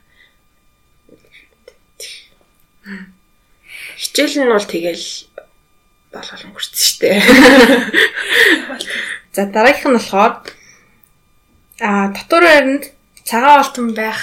Хичээл 4.00 4.37
нь 4.40 4.52
бол 4.52 4.66
тэгэл 4.66 5.07
болгол 6.11 6.45
өнгөрсөн 6.49 6.78
шүү 6.80 6.99
дээ. 7.00 7.19
За 9.35 9.42
дараагийнх 9.47 9.87
нь 9.87 9.97
болохоор 9.97 10.35
а 11.80 12.09
дотор 12.16 12.42
байранд 12.45 12.85
цагаан 13.28 13.61
алтан 13.62 13.88
байх 13.95 14.21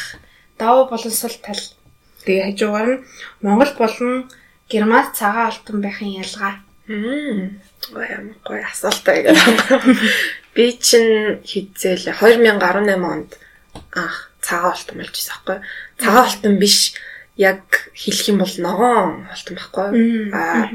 давуу 0.60 0.90
болонсол 0.92 1.36
тал. 1.46 1.64
Тэгээ 2.26 2.46
хажуугаар 2.52 2.90
нь 2.92 3.04
Монгол 3.42 3.72
болон 3.80 4.28
Германд 4.70 5.16
цагаан 5.16 5.50
алтан 5.54 5.78
байхын 5.82 6.20
ялгаа. 6.24 6.60
Мм. 6.88 7.62
Гоё 8.44 8.64
асуултаа. 8.68 9.16
Би 10.54 10.74
чинь 10.76 11.40
хизээл 11.46 12.12
2018 12.12 13.06
онд 13.14 13.32
анх 13.94 14.32
цагаан 14.42 14.74
алтан 14.74 14.98
болж 14.98 15.14
байсан 15.14 15.34
байхгүй. 15.36 15.58
Цагаан 16.02 16.26
алтан 16.26 16.56
биш 16.62 16.78
яг 17.38 17.64
хэлэх 17.94 18.28
юм 18.32 18.38
бол 18.42 18.56
ногоон 18.58 19.28
алтан 19.32 19.56
байхгүй. 19.58 19.88
Аа 20.34 20.70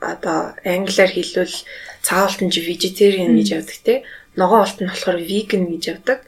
одоо 0.00 0.38
англиар 0.64 1.10
хэлвэл 1.12 1.56
цагаан 2.04 2.28
алтан 2.28 2.48
чи 2.50 2.60
vegetarian 2.60 3.32
гэж 3.36 3.48
явдаг 3.56 3.78
те. 3.84 3.94
Ногоон 4.36 4.64
алтан 4.66 4.88
болохоор 4.88 5.18
vegan 5.20 5.64
гэж 5.72 5.82
явдаг. 5.92 6.20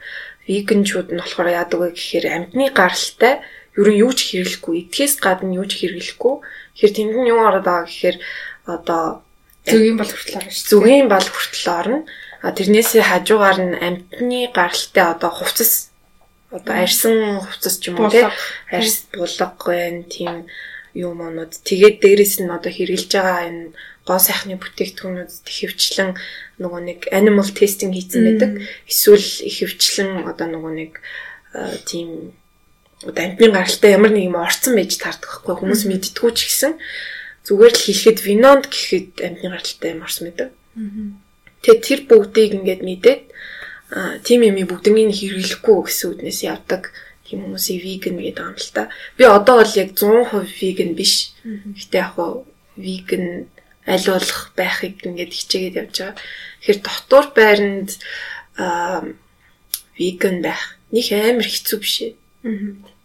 Veganчууд 0.49 1.09
нь 1.13 1.21
болохоор 1.21 1.49
яадаг 1.53 1.79
вэ 1.81 1.89
гэхээр 1.93 2.27
амьтны 2.31 2.65
гаралтай 2.73 3.43
ер 3.77 3.89
нь 3.93 4.01
юу 4.01 4.13
ч 4.17 4.33
хэрэглэхгүй. 4.33 4.89
Идэхээс 4.89 5.21
гадна 5.21 5.59
юу 5.59 5.67
ч 5.69 5.83
хэрэглэхгүй. 5.83 6.35
Тэгэхээр 6.79 6.97
тэнд 6.97 7.15
нь 7.21 7.31
юу 7.31 7.41
ороод 7.45 7.67
байгаа 7.67 7.87
гэхээр 7.91 8.17
одоо 8.65 9.27
Зүгийн 9.67 9.99
бол 9.99 10.07
хүртэл 10.07 10.39
орно 10.39 10.53
шүү. 10.55 10.69
зүгийн 10.71 11.09
бал 11.11 11.27
хүртэл 11.27 11.69
орно. 11.75 11.99
А 12.47 12.55
тэрнээсээ 12.55 13.03
хажуугаар 13.03 13.59
нь 13.67 13.75
амтны 13.75 14.41
гаралтай 14.55 15.05
одоо 15.11 15.31
хувцас 15.35 15.91
одоо 16.51 16.75
арьсан 16.75 17.41
хувцас 17.43 17.79
ч 17.83 17.91
юм 17.91 18.01
уу 18.01 18.11
тий 18.11 18.27
арьс 18.71 19.07
булга 19.13 19.57
байна 19.67 20.03
тийм 20.07 20.47
юм 20.97 21.21
онод. 21.21 21.53
Тэгээд 21.67 22.01
дээрэс 22.01 22.41
нь 22.41 22.49
одоо 22.49 22.73
хэрэгжилж 22.73 23.13
байгаа 23.13 23.41
энэ 23.51 23.63
гоо 24.07 24.19
сайхны 24.23 24.57
бүтээгдэхүүнүүд 24.57 25.31
ихэвчлэн 25.45 26.11
нөгөө 26.63 26.81
нэг 26.89 27.01
animal 27.13 27.49
testing 27.53 27.93
хийсэн 27.93 28.23
байдаг. 28.25 28.51
Эсвэл 28.89 29.29
ихэвчлэн 29.51 30.25
одоо 30.25 30.47
нөгөө 30.49 30.73
нэг 30.73 30.93
а, 31.53 31.75
тийм 31.85 32.33
одоо 33.05 33.23
амтны 33.29 33.53
гаралтай 33.53 33.93
ямар 33.93 34.15
нэг 34.15 34.25
юм 34.31 34.41
орцсон 34.41 34.79
байж 34.79 34.97
таардаг 34.97 35.29
байхгүй 35.29 35.55
хүмүүс 35.59 35.83
мэддгүү 35.85 36.31
ч 36.33 36.41
гэсэн 36.49 36.73
зүгээр 37.45 37.75
л 37.77 37.85
хэлэхэд 37.85 38.19
винонд 38.25 38.65
гэхэд 38.73 39.11
амтны 39.21 39.49
гаралтай 39.53 39.91
юм 39.93 40.01
орсон 40.01 40.25
байдаг. 40.33 40.49
Тэгээд 41.61 41.83
тэр 41.85 42.01
бүгдийг 42.09 42.51
ингээд 42.57 42.83
мэдээд 42.87 43.23
тийм 44.27 44.43
юм 44.43 44.59
бүгднийг 44.67 45.15
хэрэглэхгүй 45.15 45.77
гэсэн 45.87 46.11
үднээс 46.11 46.41
явдаг 46.43 46.91
тийм 47.27 47.47
хүмүүсийг 47.47 47.83
веган 47.83 48.19
гэдэг 48.19 48.45
юм 48.47 48.57
л 48.59 48.71
та. 48.75 48.91
Би 49.19 49.25
одоо 49.27 49.63
бол 49.63 49.73
яг 49.79 49.91
100% 49.95 50.47
веган 50.59 50.91
биш. 50.95 51.35
Гэтэ 51.47 51.99
яг 51.99 52.15
хуу 52.19 52.47
веган 52.75 53.47
аль 53.87 54.07
болох 54.11 54.51
байхыг 54.59 55.07
ингээд 55.07 55.33
хичээгээд 55.35 55.79
явж 55.79 55.95
байгаа. 56.03 56.19
Тэгэхээр 56.19 56.79
дотор 56.83 57.27
байранд 57.35 57.91
аа 58.59 59.07
веган 59.99 60.43
байх 60.43 60.79
них 60.91 61.11
амар 61.15 61.47
хэцүү 61.47 61.79
биш 61.79 61.97
ээ. 62.03 62.13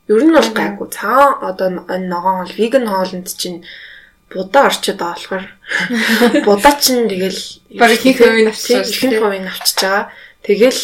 Ер 0.10 0.24
нь 0.26 0.34
бол 0.34 0.50
гайгүй. 0.50 0.88
Цаа 0.90 1.46
одоо 1.46 1.70
ногоон 1.70 2.46
бол 2.46 2.58
веган 2.58 2.86
хоолнд 2.90 3.30
чинь 3.38 3.66
будаа 4.30 4.70
орчод 4.70 4.98
байгаа 4.98 5.14
болохоор 5.18 5.46
будаа 6.48 6.74
чинь 6.80 7.10
тэгэл 7.10 7.42
Бараг 7.78 8.02
ихэнх 8.02 8.18
хувийг 8.18 8.50
авчиж 8.50 8.74
байгаа 8.74 9.10
дээ. 9.12 9.22
хувийг 9.22 9.48
авчиж 9.48 9.78
байгаа. 9.82 10.06
Тэгэл 10.46 10.82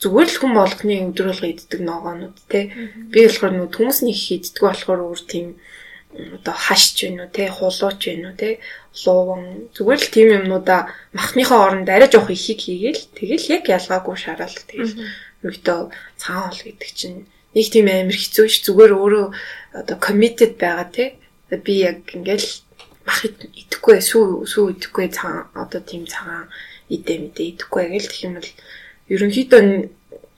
зүгээр 0.00 0.28
л 0.28 0.38
хүн 0.40 0.52
болгоны 0.56 0.94
өдөр 1.12 1.26
болго 1.32 1.46
иддэг 1.48 1.80
ногоонууд 1.80 2.36
те. 2.48 2.60
Би 3.12 3.24
болохоор 3.24 3.52
нүү 3.54 3.68
хүмүүсний 3.72 4.12
их 4.16 4.24
иддэг 4.32 4.62
болохоор 4.64 5.00
өөр 5.06 5.20
тийм 5.28 5.46
одоо 6.14 6.54
хашч 6.54 6.96
байна 7.04 7.26
уу 7.26 7.32
те 7.34 7.44
хулууч 7.50 8.00
байна 8.06 8.30
уу 8.30 8.36
те 8.38 8.48
лууван. 9.04 9.42
Зүгээр 9.74 10.00
л 10.02 10.12
тийм 10.14 10.28
юмнуудаа 10.38 10.80
махныхаа 11.16 11.60
оронд 11.66 11.88
арай 11.90 12.08
жоох 12.10 12.30
ихийг 12.30 12.60
хийгээл 12.62 13.02
тэгэл 13.18 13.50
яг 13.56 13.64
ялгаагүй 13.68 14.16
шараал 14.16 14.56
тэгэл 14.70 14.94
өөртөө 15.44 15.80
цагаан 16.20 16.48
хол 16.52 16.62
гэдэг 16.64 16.90
чинь 16.94 17.18
нэг 17.54 17.66
тийм 17.72 17.86
амар 17.90 18.16
хэцүү 18.16 18.46
ш 18.46 18.56
зүгээр 18.66 18.92
өөрөө 18.94 19.26
одоо 19.78 19.96
committed 19.98 20.54
байгаа 20.56 20.88
те. 20.94 21.04
Би 21.50 21.74
яг 21.86 21.98
ингээл 22.14 22.48
мах 23.06 23.20
ид- 23.26 23.50
идэхгүй 23.52 23.98
сүү 24.00 24.48
сүү 24.48 24.64
идэхгүй 24.74 25.06
цагаан 25.12 25.50
одоо 25.54 25.80
тийм 25.84 26.06
цагаан 26.08 26.48
идэ 26.88 27.14
мэдээ 27.20 27.46
идэхгүй 27.52 27.84
гэл 27.92 28.08
гэх 28.10 28.24
юм 28.26 28.34
бол 28.38 28.50
ерөнхийдөө 29.08 29.60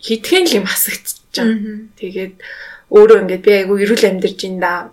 хитгэн 0.00 0.44
л 0.46 0.56
юм 0.62 0.66
хасагдчихж 0.66 1.34
байгаа. 1.34 1.88
Тэгээд 1.96 2.34
өөрөө 2.90 3.18
ингээд 3.26 3.42
би 3.44 3.52
айгу 3.52 3.74
эрүүл 3.80 4.04
амьдарч 4.06 4.40
ин 4.46 4.60
да. 4.60 4.90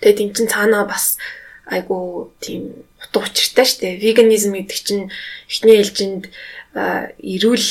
Тэгээд 0.00 0.18
тийм 0.18 0.30
чин 0.34 0.48
цаанаа 0.48 0.84
бас 0.86 1.18
айгу 1.66 2.30
тийм 2.42 2.86
утга 3.00 3.26
учиртай 3.26 3.66
штэ. 3.66 3.98
Веганизм 3.98 4.52
гэдэг 4.54 4.80
чинь 4.82 5.10
эхний 5.48 5.80
ээлжинд 5.80 6.24
эрүүл 6.74 7.68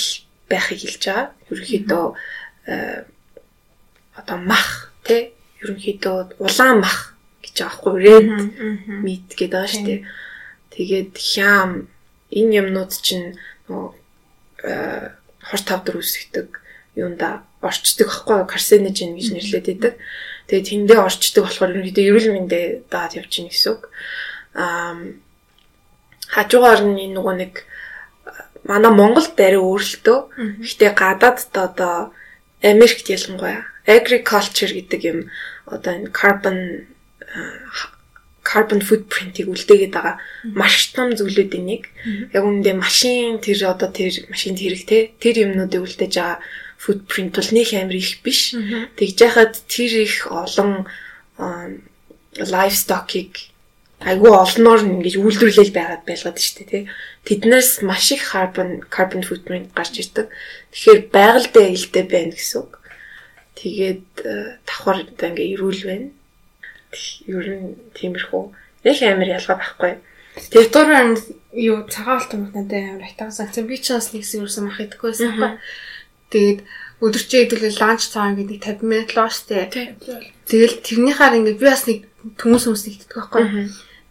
байхыг 0.49 0.79
хэлж 0.81 1.03
байгаа. 1.05 1.27
Ерөнхийдөө 1.51 2.05
одоо 4.19 4.37
мах 4.41 4.91
тий 5.05 5.31
ерөнхийдөө 5.61 6.41
улаан 6.41 6.81
мах 6.81 7.15
гэж 7.45 7.55
байгаа 7.61 7.77
хгүй 7.77 7.95
red 8.01 8.27
meat 9.05 9.27
гэдэг 9.37 9.51
байгаа 9.53 9.71
штэ. 9.71 9.95
Тэгээд 10.73 11.13
хям 11.15 11.87
энэ 12.31 12.55
юмнууд 12.63 12.91
чинь 12.95 13.35
нөгөө 13.67 14.00
э, 14.63 15.11
хор 15.41 15.61
тавдар 15.61 15.97
үүсгдэг 15.97 16.61
юунда 16.95 17.43
орчдөг 17.61 18.07
байхгүй 18.07 18.45
карсиноген 18.47 19.15
гэж 19.15 19.27
нэрлэдэг 19.31 19.77
байдаг. 19.79 19.93
Тэгээд 20.47 20.69
тэндээ 20.69 20.99
орчдөг 20.99 21.43
болохоор 21.45 21.71
ерөнхийдөө 21.71 22.05
эрүүл 22.09 22.29
мэндэ 22.35 22.59
даад 22.91 23.15
явж 23.15 23.31
гин 23.31 23.47
гэсэн 23.47 23.71
үг. 23.73 23.83
Аа 24.57 24.95
хажуугаар 26.31 26.81
нь 26.87 27.11
энэ 27.11 27.15
нөгөө 27.15 27.35
нэг 27.37 27.53
манай 28.67 28.91
Монголд 28.91 29.35
арай 29.39 29.59
өөрлөлтөө. 29.59 30.19
Гэхдээ 30.63 30.91
гадаадд 30.95 31.53
одоо 31.55 32.15
Америкт 32.63 33.07
ялангуяа 33.09 33.67
agriculture 33.85 34.71
гэдэг 34.71 35.01
юм 35.11 35.19
одоо 35.65 35.91
энэ 35.97 36.13
carbon 36.13 36.87
а, 37.25 37.39
carbon 38.51 38.81
footprint-ийг 38.83 39.47
үлдээгээд 39.47 39.95
байгаа 39.95 40.15
маш 40.51 40.91
том 40.91 41.15
зүйлүүдийн 41.15 41.65
нэг. 41.65 41.83
Яг 42.35 42.43
үүндээ 42.43 42.75
машин 42.75 43.39
тэр 43.39 43.71
одоо 43.71 43.87
тэр 43.87 44.27
машинд 44.27 44.59
хэрэг 44.59 44.83
те 44.83 44.99
тэр 45.23 45.47
юмнуудыг 45.47 45.87
үлдээж 45.87 46.13
байгаа 46.19 46.43
footprint 46.75 47.31
бол 47.37 47.49
нэг 47.55 47.67
амар 47.71 47.95
их 47.95 48.19
биш. 48.19 48.51
Тэгж 48.99 49.17
яхад 49.23 49.55
тэр 49.71 49.91
их 50.03 50.27
олон 50.27 50.85
livestock-ыг 52.35 53.51
айгүй 54.01 54.33
олноор 54.33 54.81
ингэж 54.81 55.15
үйлдвэрлэл 55.21 55.77
байгаад 55.77 56.03
байлгаад 56.09 56.39
штэ 56.41 56.65
тий. 56.65 56.83
Тэднээс 57.25 57.85
маш 57.85 58.09
их 58.11 58.25
carbon 58.33 58.81
carbon 58.89 59.21
footprint 59.21 59.69
гарч 59.77 60.01
ирдэг. 60.01 60.27
Тэгэхээр 60.73 61.01
байгальтай 61.13 61.69
ээлтэй 61.69 62.05
байна 62.09 62.33
гэсэн 62.33 62.65
үг. 62.65 62.81
Тэгээд 63.61 64.09
э, 64.25 64.57
давхар 64.65 65.05
ингээ 65.05 65.53
эрүүл 65.53 65.81
байна. 65.85 66.09
Ер 67.27 67.45
нь 67.47 67.75
тиймэрхүү. 67.95 68.43
Нэг 68.83 68.97
амар 69.05 69.29
ялгаа 69.37 69.57
байхгүй. 69.59 69.93
Тэрдгээр 70.51 70.91
нь 71.11 71.19
юу 71.55 71.83
цагаан 71.91 72.19
алт 72.19 72.31
надад 72.33 72.71
амар 72.71 73.03
хайтагсан 73.03 73.51
санагдсан. 73.51 73.67
Би 73.67 73.77
ч 73.77 73.91
бас 73.91 74.11
нэгсэн 74.15 74.41
юусан 74.43 74.63
мах 74.67 74.79
идэхгүй 74.79 75.11
байсан 75.11 75.31
байхгүй. 75.35 75.59
Тэгээд 76.31 76.59
өдөрчөө 77.03 77.39
идэвэл 77.43 77.81
ланч 77.81 78.01
цагаан 78.07 78.35
гэдэг 78.39 78.59
50 78.63 78.87
минут 78.87 79.11
лоо 79.15 79.27
штэ. 79.27 79.67
Тэгэл 80.47 80.75
тэрнийхаар 80.85 81.35
ингээ 81.39 81.59
би 81.59 81.65
бас 81.67 81.83
нэг 81.87 81.99
хүмүүс 82.39 82.63
хүмүүс 82.67 82.83
нэгтгэдэг 82.87 83.17
байхгүй. 83.19 83.43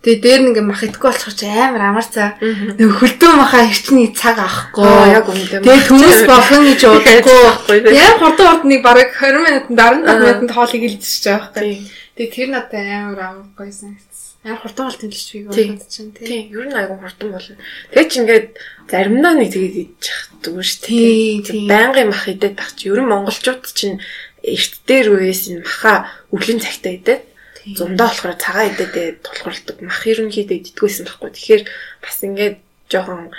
Тэгээ 0.01 0.21
дээр 0.25 0.41
ингээ 0.49 0.65
мах 0.65 0.81
идэхгүй 0.85 1.09
болохоор 1.13 1.37
ч 1.37 1.43
амар 1.45 1.83
амар 1.93 2.09
цаа. 2.09 2.37
Нэг 2.41 2.89
хөлдөө 3.01 3.33
махаа 3.37 3.69
ирчний 3.69 4.09
цаг 4.17 4.41
авахгүй. 4.41 4.89
Яг 5.13 5.29
үнэндээ. 5.29 5.61
Тэгээ 5.61 5.89
хүмүүс 5.93 6.21
болгон 6.25 6.63
гэж 6.73 6.81
удахгүй. 6.89 7.41
Байхгүй. 7.77 7.97
Яа 8.01 8.13
хурдан 8.17 8.47
хурд 8.49 8.65
нэг 8.65 8.81
бараг 8.81 9.09
20 9.13 9.45
минутанд 9.45 9.77
15 9.77 10.25
минутанд 10.25 10.53
хоолыг 10.57 10.83
илжиж 10.89 11.25
байгаа 11.29 11.53
байхгүй. 11.53 12.00
Тэгээ 12.21 12.37
тэр 12.37 12.49
надад 12.53 12.85
амар 12.85 13.21
амар 13.25 13.49
гоё 13.57 13.73
санагдсан. 13.73 14.45
Амар 14.45 14.61
хурдан 14.61 14.93
тэмдэглэж 14.93 15.29
бий 15.33 15.45
Тийм. 15.49 15.73
болоод 15.81 15.89
чинь 15.89 16.13
тий. 16.13 16.27
Тийм, 16.29 16.45
ер 16.53 16.67
нь 16.69 16.77
айгүй 16.77 16.99
хурдан 17.01 17.29
болно. 17.33 17.57
Тэгээ 17.97 18.09
ч 18.13 18.13
ингээд 18.21 18.49
заримдаа 18.93 19.35
нэг 19.41 19.49
тэгээд 19.57 19.77
идчих 19.81 20.19
зүгээр 20.45 20.69
Тийм, 20.85 21.41
тийм. 21.49 21.65
Байнгын 21.73 22.13
мах 22.13 22.29
идээд 22.29 22.55
байх 22.61 22.77
чи 22.77 22.93
ер 22.93 23.01
нь 23.01 23.09
монголчууд 23.09 23.65
чинь 23.73 24.05
эрт 24.45 24.75
дээр 24.85 25.07
үеэс 25.17 25.43
энэ 25.49 25.65
маха 25.65 26.13
өглөө 26.29 26.61
цагтаа 26.61 26.93
идээд 26.93 27.23
зундаа 27.81 28.13
болохоор 28.13 28.37
цагаан 28.37 28.69
идээд 28.69 29.25
тулгуурладаг 29.25 29.77
мах 29.81 30.05
ерөнхийдөө 30.05 30.57
иддэггүйсэн 30.61 31.05
байхгүй. 31.09 31.31
Тэгэхээр 31.33 31.63
бас 32.05 32.17
ингээд 32.21 32.57
жоохон 32.93 33.33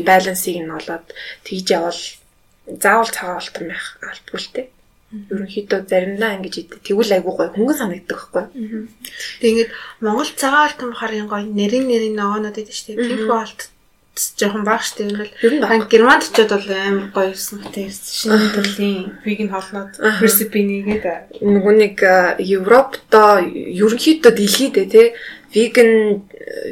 балансыг 0.00 0.56
нь 0.64 0.72
олоод 0.72 1.06
тэгж 1.44 1.66
явал 1.76 2.00
заавал 2.72 3.12
цагаан 3.12 3.36
алтан 3.36 3.64
байх 3.68 3.84
албагүй 4.00 4.40
л 4.40 4.52
те. 4.56 4.62
Ерөнхийдөө 5.06 5.80
заримдаа 5.86 6.34
ингэж 6.36 6.54
идэ. 6.66 6.82
Тэгвэл 6.82 7.14
айгүй 7.14 7.32
гоё 7.38 7.50
хөнгөн 7.54 7.78
санагддаг 7.78 8.18
байхгүй. 8.18 8.44
Тэгээ 9.38 9.52
ингээд 9.54 9.72
Монгол 10.02 10.30
цагаан 10.34 10.66
алтан 10.66 10.90
бахарын 10.90 11.30
гоё 11.30 11.46
нэрийн 11.46 11.86
нэрийн 11.86 12.18
ногоонод 12.18 12.58
байдаг 12.58 12.74
шүү 12.74 12.98
дээ. 12.98 13.06
Тэрхүү 13.14 13.38
алт 13.38 13.60
жоохон 14.16 14.64
баг 14.64 14.82
дээ. 14.82 15.06
Энэ 15.06 15.60
бол. 15.60 15.68
Хан 15.68 15.88
Германд 15.90 16.22
очиод 16.24 16.50
бол 16.50 16.68
амар 16.72 17.08
гоё 17.14 17.28
юусан 17.30 17.58
гэдэг 17.62 17.92
шинэ 17.92 18.50
төрлийн 18.56 18.98
веган 19.24 19.50
хоолнууд 19.52 19.92
рецепи 20.24 20.60
нэгээд 20.64 21.04
нөгөө 21.44 21.74
нэг 21.76 21.96
а, 22.02 22.34
Европдо 22.40 23.44
ерөнхийдөө 23.44 24.32
дэлхийдээ 24.34 24.86
те 24.88 25.02
веган 25.52 26.24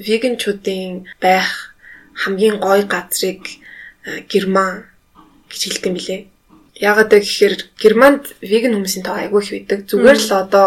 веганчуудын 0.06 1.06
байх 1.20 1.76
хамгийн 2.14 2.56
гоё 2.58 2.84
газрыг 2.88 3.42
Герман 4.28 4.88
гэж 5.50 5.60
хэлдэг 5.68 5.86
юм 5.86 5.96
билэ. 6.00 6.16
Яагаад 6.74 7.10
вэ 7.12 7.20
гэхээр 7.22 7.54
Германд 7.78 8.24
веган 8.42 8.74
хүмүүсийн 8.74 9.04
тоо 9.06 9.16
айгүй 9.18 9.40
их 9.42 9.50
байдаг. 9.54 9.78
Зүгээр 9.86 10.18
л 10.18 10.30
одоо 10.34 10.66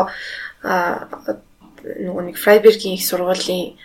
нөгөө 1.84 2.24
нэг 2.32 2.38
Фрайбергийн 2.40 2.96
их 2.96 3.06
сургуулийн 3.06 3.76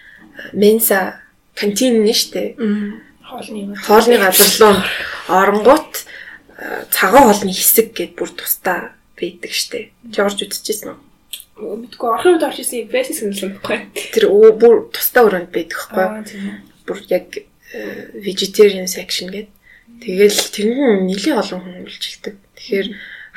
Менса 0.53 1.23
кантин 1.55 2.03
нь 2.03 2.15
штэ 2.15 2.57
хоолны 3.33 3.77
хоолны 3.77 4.17
газар 4.19 4.51
руу 4.61 4.77
оронгууд 5.29 5.93
цагаан 6.91 7.25
хоолны 7.29 7.53
хэсэг 7.53 7.93
гэд 7.97 8.13
бүр 8.17 8.31
тусдаа 8.33 8.93
байдаг 9.17 9.53
штэ. 9.53 9.93
Жорж 10.13 10.45
үтчихсэн 10.45 10.93
үү? 10.93 11.01
мэдгүй 11.63 12.09
орхын 12.11 12.33
үед 12.37 12.45
орж 12.49 12.59
исэн 12.61 12.89
гэсэн 12.91 13.29
юм 13.41 13.53
байна. 13.63 13.89
Тэр 13.95 14.25
бүр 14.59 14.89
тусдаа 14.93 15.29
өрөөнд 15.29 15.51
байдаг 15.53 15.79
хгүй. 15.79 16.05
Аа 16.05 16.25
тийм 16.25 16.45
үү. 16.49 16.57
Бүр 16.87 16.99
яг 17.09 17.29
vegetarian 18.19 18.89
section 18.89 19.33
гэд. 19.33 19.49
Тэгэл 20.03 20.41
тэр 20.51 20.67
нь 20.75 21.07
нэлийн 21.07 21.39
олон 21.39 21.63
хүн 21.63 21.87
үйлчилдэг. 21.87 22.35
Тэгэхээр 22.59 22.89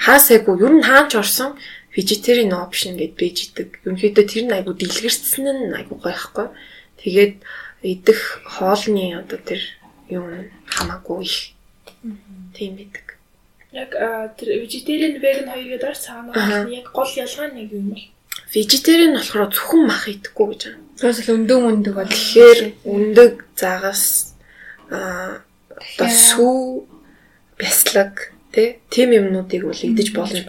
хаа 0.02 0.18
сайгүй 0.18 0.58
ер 0.66 0.74
нь 0.74 0.88
хаач 0.90 1.14
орсон 1.14 1.54
vegetarian 1.94 2.58
option 2.58 2.98
гэд 2.98 3.14
бэж 3.14 3.38
идэг. 3.54 3.70
Ерөнхийдөө 3.86 4.26
тэр 4.26 4.44
нь 4.50 4.56
айгу 4.58 4.74
дэлгэрсэн 4.74 5.46
нь 5.46 5.78
айгу 5.78 6.02
гойхгүй. 6.02 6.50
Тэгээд 7.06 7.34
идэх 7.86 8.42
хоолны 8.50 9.14
одоо 9.14 9.38
тэр 9.38 9.62
юм 10.10 10.50
хамаагүй 10.66 11.22
их. 11.22 11.38
Тийм 12.58 12.82
бидэг. 12.82 13.14
Яг 13.70 13.94
тэр 14.34 14.66
vegetarian 14.66 15.22
vegan 15.22 15.54
хоёрыг 15.54 15.80
дараа 15.86 16.02
цаана 16.02 16.34
яг 16.66 16.90
гол 16.90 17.12
ялгаа 17.14 17.48
нь 17.54 17.62
яг 17.62 17.72
юм 17.78 17.94
бол. 17.94 18.06
Vegetarian 18.50 19.14
болохоор 19.14 19.54
зөвхөн 19.54 19.84
мах 19.86 20.10
идэхгүй 20.10 20.46
гэж 20.50 20.62
байна. 20.66 20.82
Тэрс 20.98 21.20
л 21.30 21.34
өндөг 21.38 21.60
өндөг 21.62 21.94
бол 21.94 22.10
Тэгэхээр 22.10 22.60
өндөг 22.90 23.32
загас 23.54 24.34
а 24.90 25.45
одоо 25.76 26.10
сүү 26.10 26.88
бяслаг 27.60 28.32
тий 28.52 28.80
тийм 28.90 29.12
юмнуудыг 29.12 29.64
бол 29.68 29.76
идэж 29.76 30.10
болно. 30.16 30.42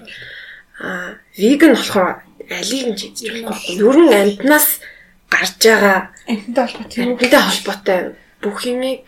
А 0.78 1.18
веган 1.37 1.75
болохоор 1.75 2.23
алийг 2.50 2.87
нь 2.90 2.99
идэж 2.99 3.42
болохгүй. 3.42 3.75
Ер 3.83 3.97
нь 3.99 4.14
амтнаас 4.14 4.80
гарч 5.30 5.59
байгаа 5.62 6.11
амттай 6.26 6.66
холбоотой 6.66 7.02
юм. 7.02 7.11
амттай 7.18 7.42
холбоотой 7.42 8.00
бүх 8.42 8.59
юмыг 8.66 9.04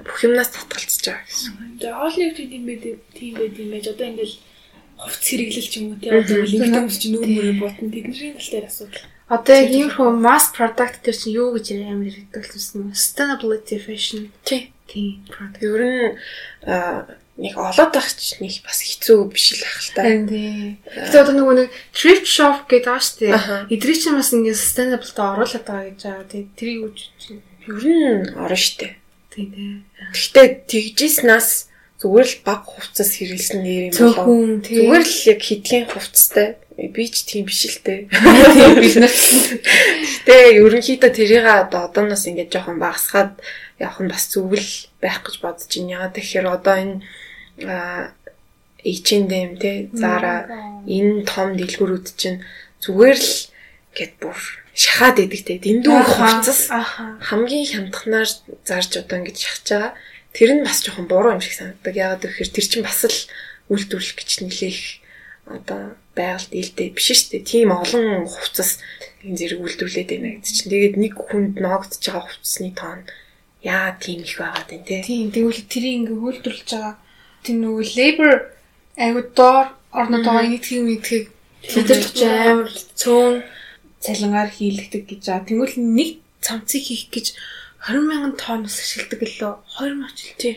бүх 0.00 0.18
юмнаас 0.24 0.50
татгалзаж 0.52 1.04
байгаа 1.04 1.24
гэсэн. 1.28 1.52
Тэгээ 1.78 1.96
хоолны 2.00 2.24
өвчт 2.32 2.52
юм 2.56 2.64
байд 2.66 2.84
тийм 3.12 3.32
байд 3.36 3.54
юм 3.60 3.70
байж 3.76 3.86
одоо 3.92 4.06
ингээл 4.08 4.36
хувц 4.96 5.24
хэрэглэл 5.28 5.68
ч 5.68 5.74
юм 5.76 5.86
уу 5.92 6.00
тий 6.00 6.10
одоо 6.10 6.36
хүмүүс 6.48 6.96
чинь 6.96 7.12
нүүр 7.12 7.28
мөрөө 7.28 7.56
бутан 7.60 7.88
тэдний 7.92 8.32
тал 8.32 8.48
дээр 8.48 8.66
асуудал. 8.72 9.04
Одоо 9.28 9.54
яг 9.56 9.70
ийм 9.72 9.88
хөө 9.92 10.08
mass 10.16 10.48
product 10.56 11.04
дээр 11.04 11.16
чинь 11.20 11.36
юу 11.36 11.48
гэж 11.52 11.66
амар 11.76 12.08
хэрэгдэг 12.08 12.44
юм? 12.72 12.92
Sustainability 12.96 13.76
fashion. 13.76 14.32
Тий. 14.44 14.71
Тийм. 14.92 15.24
Ер 15.64 15.80
нь 15.80 16.12
нэг 17.40 17.56
олоод 17.56 17.96
байх 17.96 18.12
ч 18.12 18.36
нэг 18.44 18.60
бас 18.60 18.84
хэцүү 18.84 19.32
биш 19.32 19.56
л 19.56 19.64
ах 19.64 19.80
л 19.80 19.90
та. 19.96 20.04
Харин 20.04 20.28
тий. 20.28 20.76
Гэтэ 20.84 21.16
одоо 21.24 21.32
нөгөө 21.32 21.56
нэг 21.64 21.68
thrift 21.96 22.28
shop 22.28 22.68
гэдэг 22.68 22.92
Аха. 22.92 23.64
дээ. 23.64 23.72
Эдрийг 23.72 23.98
чинь 24.04 24.20
бас 24.20 24.36
ингээд 24.36 24.60
sustainable 24.60 25.12
та 25.16 25.32
оруулаад 25.32 25.64
байгаа 25.64 25.88
гэж 25.88 26.00
байгаа. 26.04 26.28
Тий. 26.28 26.44
Тэрийг 26.52 26.80
үуч 26.92 27.00
чинь. 27.16 27.40
Ер 27.64 27.84
нь 27.88 28.36
орно 28.36 28.58
штэ. 28.60 29.00
Тий 29.32 29.46
тий. 29.48 29.80
Гэхдээ 30.12 30.46
тэгжснаас 30.68 31.72
зүгээр 32.04 32.28
л 32.28 32.36
баг 32.44 32.62
хувцас 32.68 33.16
хэрэглэсэн 33.16 33.58
нэр 33.64 33.82
юм 33.88 33.94
болоо. 33.96 34.60
Тий. 34.60 34.76
Зүгээр 34.84 35.04
л 35.08 35.16
яг 35.32 35.40
хитгэн 35.40 35.88
хувцастай. 35.88 36.60
Би 36.76 37.04
ч 37.08 37.24
тийм 37.24 37.48
биш 37.48 37.64
л 37.64 37.80
те. 37.80 38.12
тийм 38.60 38.76
бизнес. 38.76 39.56
Гэтэ 40.28 40.60
ерөнхийдөө 40.60 41.10
тэрийг 41.16 41.48
одоо 41.48 41.88
одооноос 41.88 42.28
ингээд 42.28 42.52
жоохон 42.52 42.76
багасгаад 42.76 43.40
явах 43.82 44.00
нь 44.00 44.12
бас 44.12 44.30
зүгэл 44.30 44.70
байх 45.02 45.26
гэж 45.26 45.42
бодож 45.42 45.66
байна. 45.66 45.92
Ягаад 45.98 46.14
тэгэхээр 46.14 46.46
одоо 46.46 46.76
энэ 46.78 46.96
H&M 48.82 49.50
те 49.58 49.90
Zara 49.94 50.46
энэ 50.86 51.26
том 51.26 51.54
дэлгүүрүүд 51.58 52.06
чинь 52.18 52.42
зүгээр 52.82 53.18
л 53.18 53.34
гэт 53.94 54.14
бүр 54.22 54.38
шахаад 54.74 55.22
идэг 55.22 55.42
те 55.46 55.54
дэндүү 55.62 55.98
хувцас 56.02 56.70
хамгийн 56.70 57.66
хямдханаар 57.70 58.30
зарж 58.66 58.90
одоо 58.98 59.16
ингэж 59.22 59.38
шахаж 59.38 59.66
байгаа. 59.70 59.92
Тэр 60.32 60.50
нь 60.56 60.64
бас 60.64 60.80
жоохон 60.82 61.06
буруу 61.06 61.36
юм 61.36 61.44
шиг 61.44 61.54
санагддаг. 61.54 61.94
Ягаад 61.94 62.24
гэхээр 62.24 62.50
тэр 62.50 62.66
чинь 62.66 62.86
бас 62.86 63.04
л 63.04 63.18
үйлдвэрлэх 63.70 64.16
гэж 64.16 64.30
нэлээх 64.42 64.80
одоо 65.46 65.94
байгальд 66.16 66.52
илдээ 66.56 66.96
биш 66.96 67.12
шүү 67.12 67.38
дээ. 67.38 67.50
Тийм 67.52 67.70
олон 67.70 68.24
хувцас 68.26 68.80
зэрэг 69.22 69.60
үйлдвэрлээд 69.60 70.08
байна 70.08 70.28
гэдэг 70.40 70.52
чинь. 70.56 70.72
Тэгээд 70.72 70.96
нэг 70.96 71.14
хүнд 71.20 71.60
ноогдож 71.60 72.00
байгаа 72.00 72.24
хувцасны 72.26 72.72
тоон 72.72 73.00
яа 73.62 73.94
тийм 73.98 74.22
их 74.22 74.38
байгаад 74.38 74.68
байна 74.68 74.84
те. 74.84 75.02
Тийм. 75.06 75.30
Тэгвэл 75.30 75.62
тэрийг 75.70 75.94
ингээд 76.02 76.22
хөлдүүлж 76.22 76.68
байгаа. 76.70 76.94
Тийм 77.42 77.56
нөгөө 77.62 77.84
labor 77.96 78.34
айгуу 78.98 79.24
доор 79.38 79.66
орнод 79.94 80.24
байгаа 80.26 80.46
нийтгийн 80.50 80.86
мэдхийг 80.86 81.26
мэдэрч 81.62 82.16
амар 82.26 82.70
цөөн 82.98 83.34
цалингаар 84.02 84.50
хийлэгдэг 84.50 85.02
гэж 85.06 85.22
байгаа. 85.26 85.48
Тэгвэл 85.48 85.76
нэг 85.78 86.10
цамцыг 86.42 86.82
хийх 86.82 87.06
гэж 87.14 87.26
20 87.86 88.10
мянган 88.10 88.34
тонноос 88.34 88.78
ашигладаг 88.82 89.18
гэлөө 89.22 89.52
20 89.78 90.02
мач 90.02 90.16
л 90.26 90.38
тий. 90.42 90.54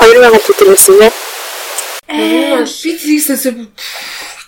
2000 0.00 0.32
литр 0.48 0.66
байсан 0.72 0.96
нэ. 0.96 1.08
Аа 2.08 2.64
би 2.64 2.90
тэрийг 2.96 3.22
сонсоо 3.24 3.52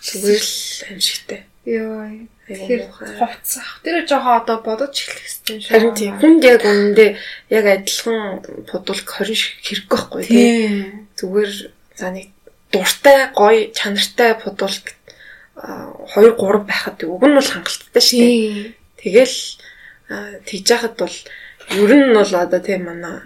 Зүгээр 0.01 0.41
л 0.41 0.85
амжигтай. 0.91 1.50
Ёо. 1.71 2.27
Тэгэхээр 2.51 2.85
хувцах. 2.91 3.79
Тэр 3.87 4.03
жоохон 4.11 4.43
одоо 4.43 4.59
бодож 4.59 4.95
эхлэх 5.07 5.23
хэрэгтэй 5.23 5.55
юм 5.55 5.61
шиг. 5.63 5.71
харин 5.71 5.95
тийм 5.95 6.15
хүнд 6.19 6.43
яг 6.43 6.63
үнэндээ 6.67 7.11
яг 7.55 7.65
адилхан 7.71 8.19
бодвол 8.67 9.03
20 9.07 9.39
шиг 9.39 9.55
хэрэггүй 9.63 9.95
байхгүй 9.95 10.23
тий. 10.27 10.35
Тийм. 10.35 11.07
зүгээр 11.15 11.53
за 11.95 12.09
нэг 12.11 12.27
дуртай 12.75 13.19
гоё 13.31 13.71
чанартай 13.71 14.35
бодвол 14.35 14.77
2 14.77 16.35
3 16.35 16.67
байхад 16.67 16.99
уг 17.07 17.23
нь 17.23 17.39
бол 17.39 17.53
хангалттай 17.55 18.03
шүү 18.03 18.19
дээ. 18.19 18.35
Тийм. 18.35 18.75
Тэгэл 18.99 19.39
тэгж 20.43 20.67
яхад 20.75 20.95
бол 20.99 21.17
ер 21.71 21.93
нь 21.95 22.15
бол 22.19 22.33
одоо 22.35 22.59
тийм 22.59 22.91
манай 22.91 23.23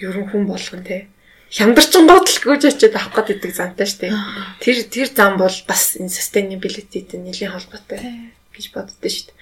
ер 0.00 0.16
нь 0.16 0.28
хүн 0.32 0.48
болгон 0.48 0.80
тий 0.80 1.12
хямдарчин 1.52 2.08
бодол 2.08 2.38
гүйж 2.40 2.64
очиод 2.72 2.96
авах 2.96 3.28
гэдэг 3.28 3.52
зантай 3.52 3.84
шүү 3.84 4.00
дээ. 4.08 4.12
Тэр 4.64 4.76
тэр 4.88 5.08
зам 5.12 5.36
бол 5.36 5.52
бас 5.68 6.00
энэ 6.00 6.08
sustainability-тэй 6.08 7.20
нэлийн 7.20 7.52
холбоотой 7.52 8.32
гэж 8.56 8.72
боддоо 8.72 8.96
шүү 9.12 9.28
дээ. 9.28 9.36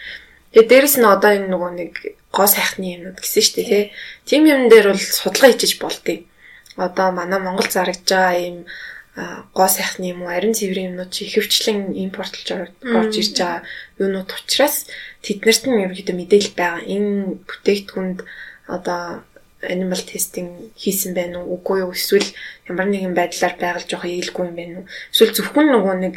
Тэгээ 0.51 0.67
дээрэс 0.67 0.97
нь 0.99 1.07
одоо 1.07 1.31
энэ 1.39 1.47
нөгөө 1.55 1.71
нэг 1.79 1.93
гоо 2.35 2.51
сайхны 2.51 2.99
юмнууд 2.99 3.23
гэсэн 3.23 3.43
шүү 3.47 3.55
дээ 3.63 3.71
тий. 3.71 3.85
Тим 4.27 4.43
юм 4.51 4.67
дээр 4.67 4.91
бол 4.91 4.99
судалгаа 4.99 5.55
хийчих 5.55 5.79
болдгийг. 5.79 6.27
Одоо 6.75 7.15
манай 7.15 7.39
Монгол 7.39 7.71
зарагдж 7.71 8.03
байгаа 8.11 8.67
а, 9.15 9.47
гоо 9.55 9.71
сайхны 9.71 10.11
юм 10.11 10.27
уу 10.27 10.35
ариун 10.35 10.55
цэврийн 10.59 10.91
юмнууд 10.91 11.15
чи 11.15 11.31
ихэвчлэн 11.31 11.95
импортлж 11.95 12.75
орж 12.91 13.15
ирж 13.15 13.39
байгаа 13.39 13.63
юунууд 14.03 14.31
учраас 14.35 14.91
тэднэрт 15.23 15.63
нь 15.71 15.79
ерөнхийдөө 15.87 16.17
мэдээлэл 16.19 16.59
байгаа. 16.59 16.83
Энэ 16.83 17.39
бүтээгдэхүүнд 17.47 18.19
одоо 18.67 19.23
animal 19.63 20.01
testing 20.01 20.73
хийсэн 20.77 21.13
байх 21.13 21.37
уу 21.37 21.61
үгүй 21.61 21.85
юу 21.85 21.93
эсвэл 21.93 22.29
ямар 22.65 22.89
нэгэн 22.89 23.13
байдлаар 23.13 23.55
байгаль 23.61 23.89
жоох 23.89 24.09
ээлгүй 24.09 24.45
юм 24.49 24.57
байна 24.57 24.75
уу 24.81 24.87
эсвэл 25.13 25.37
зөвхөн 25.37 25.69
нөгөө 25.69 25.97
нэг 26.01 26.15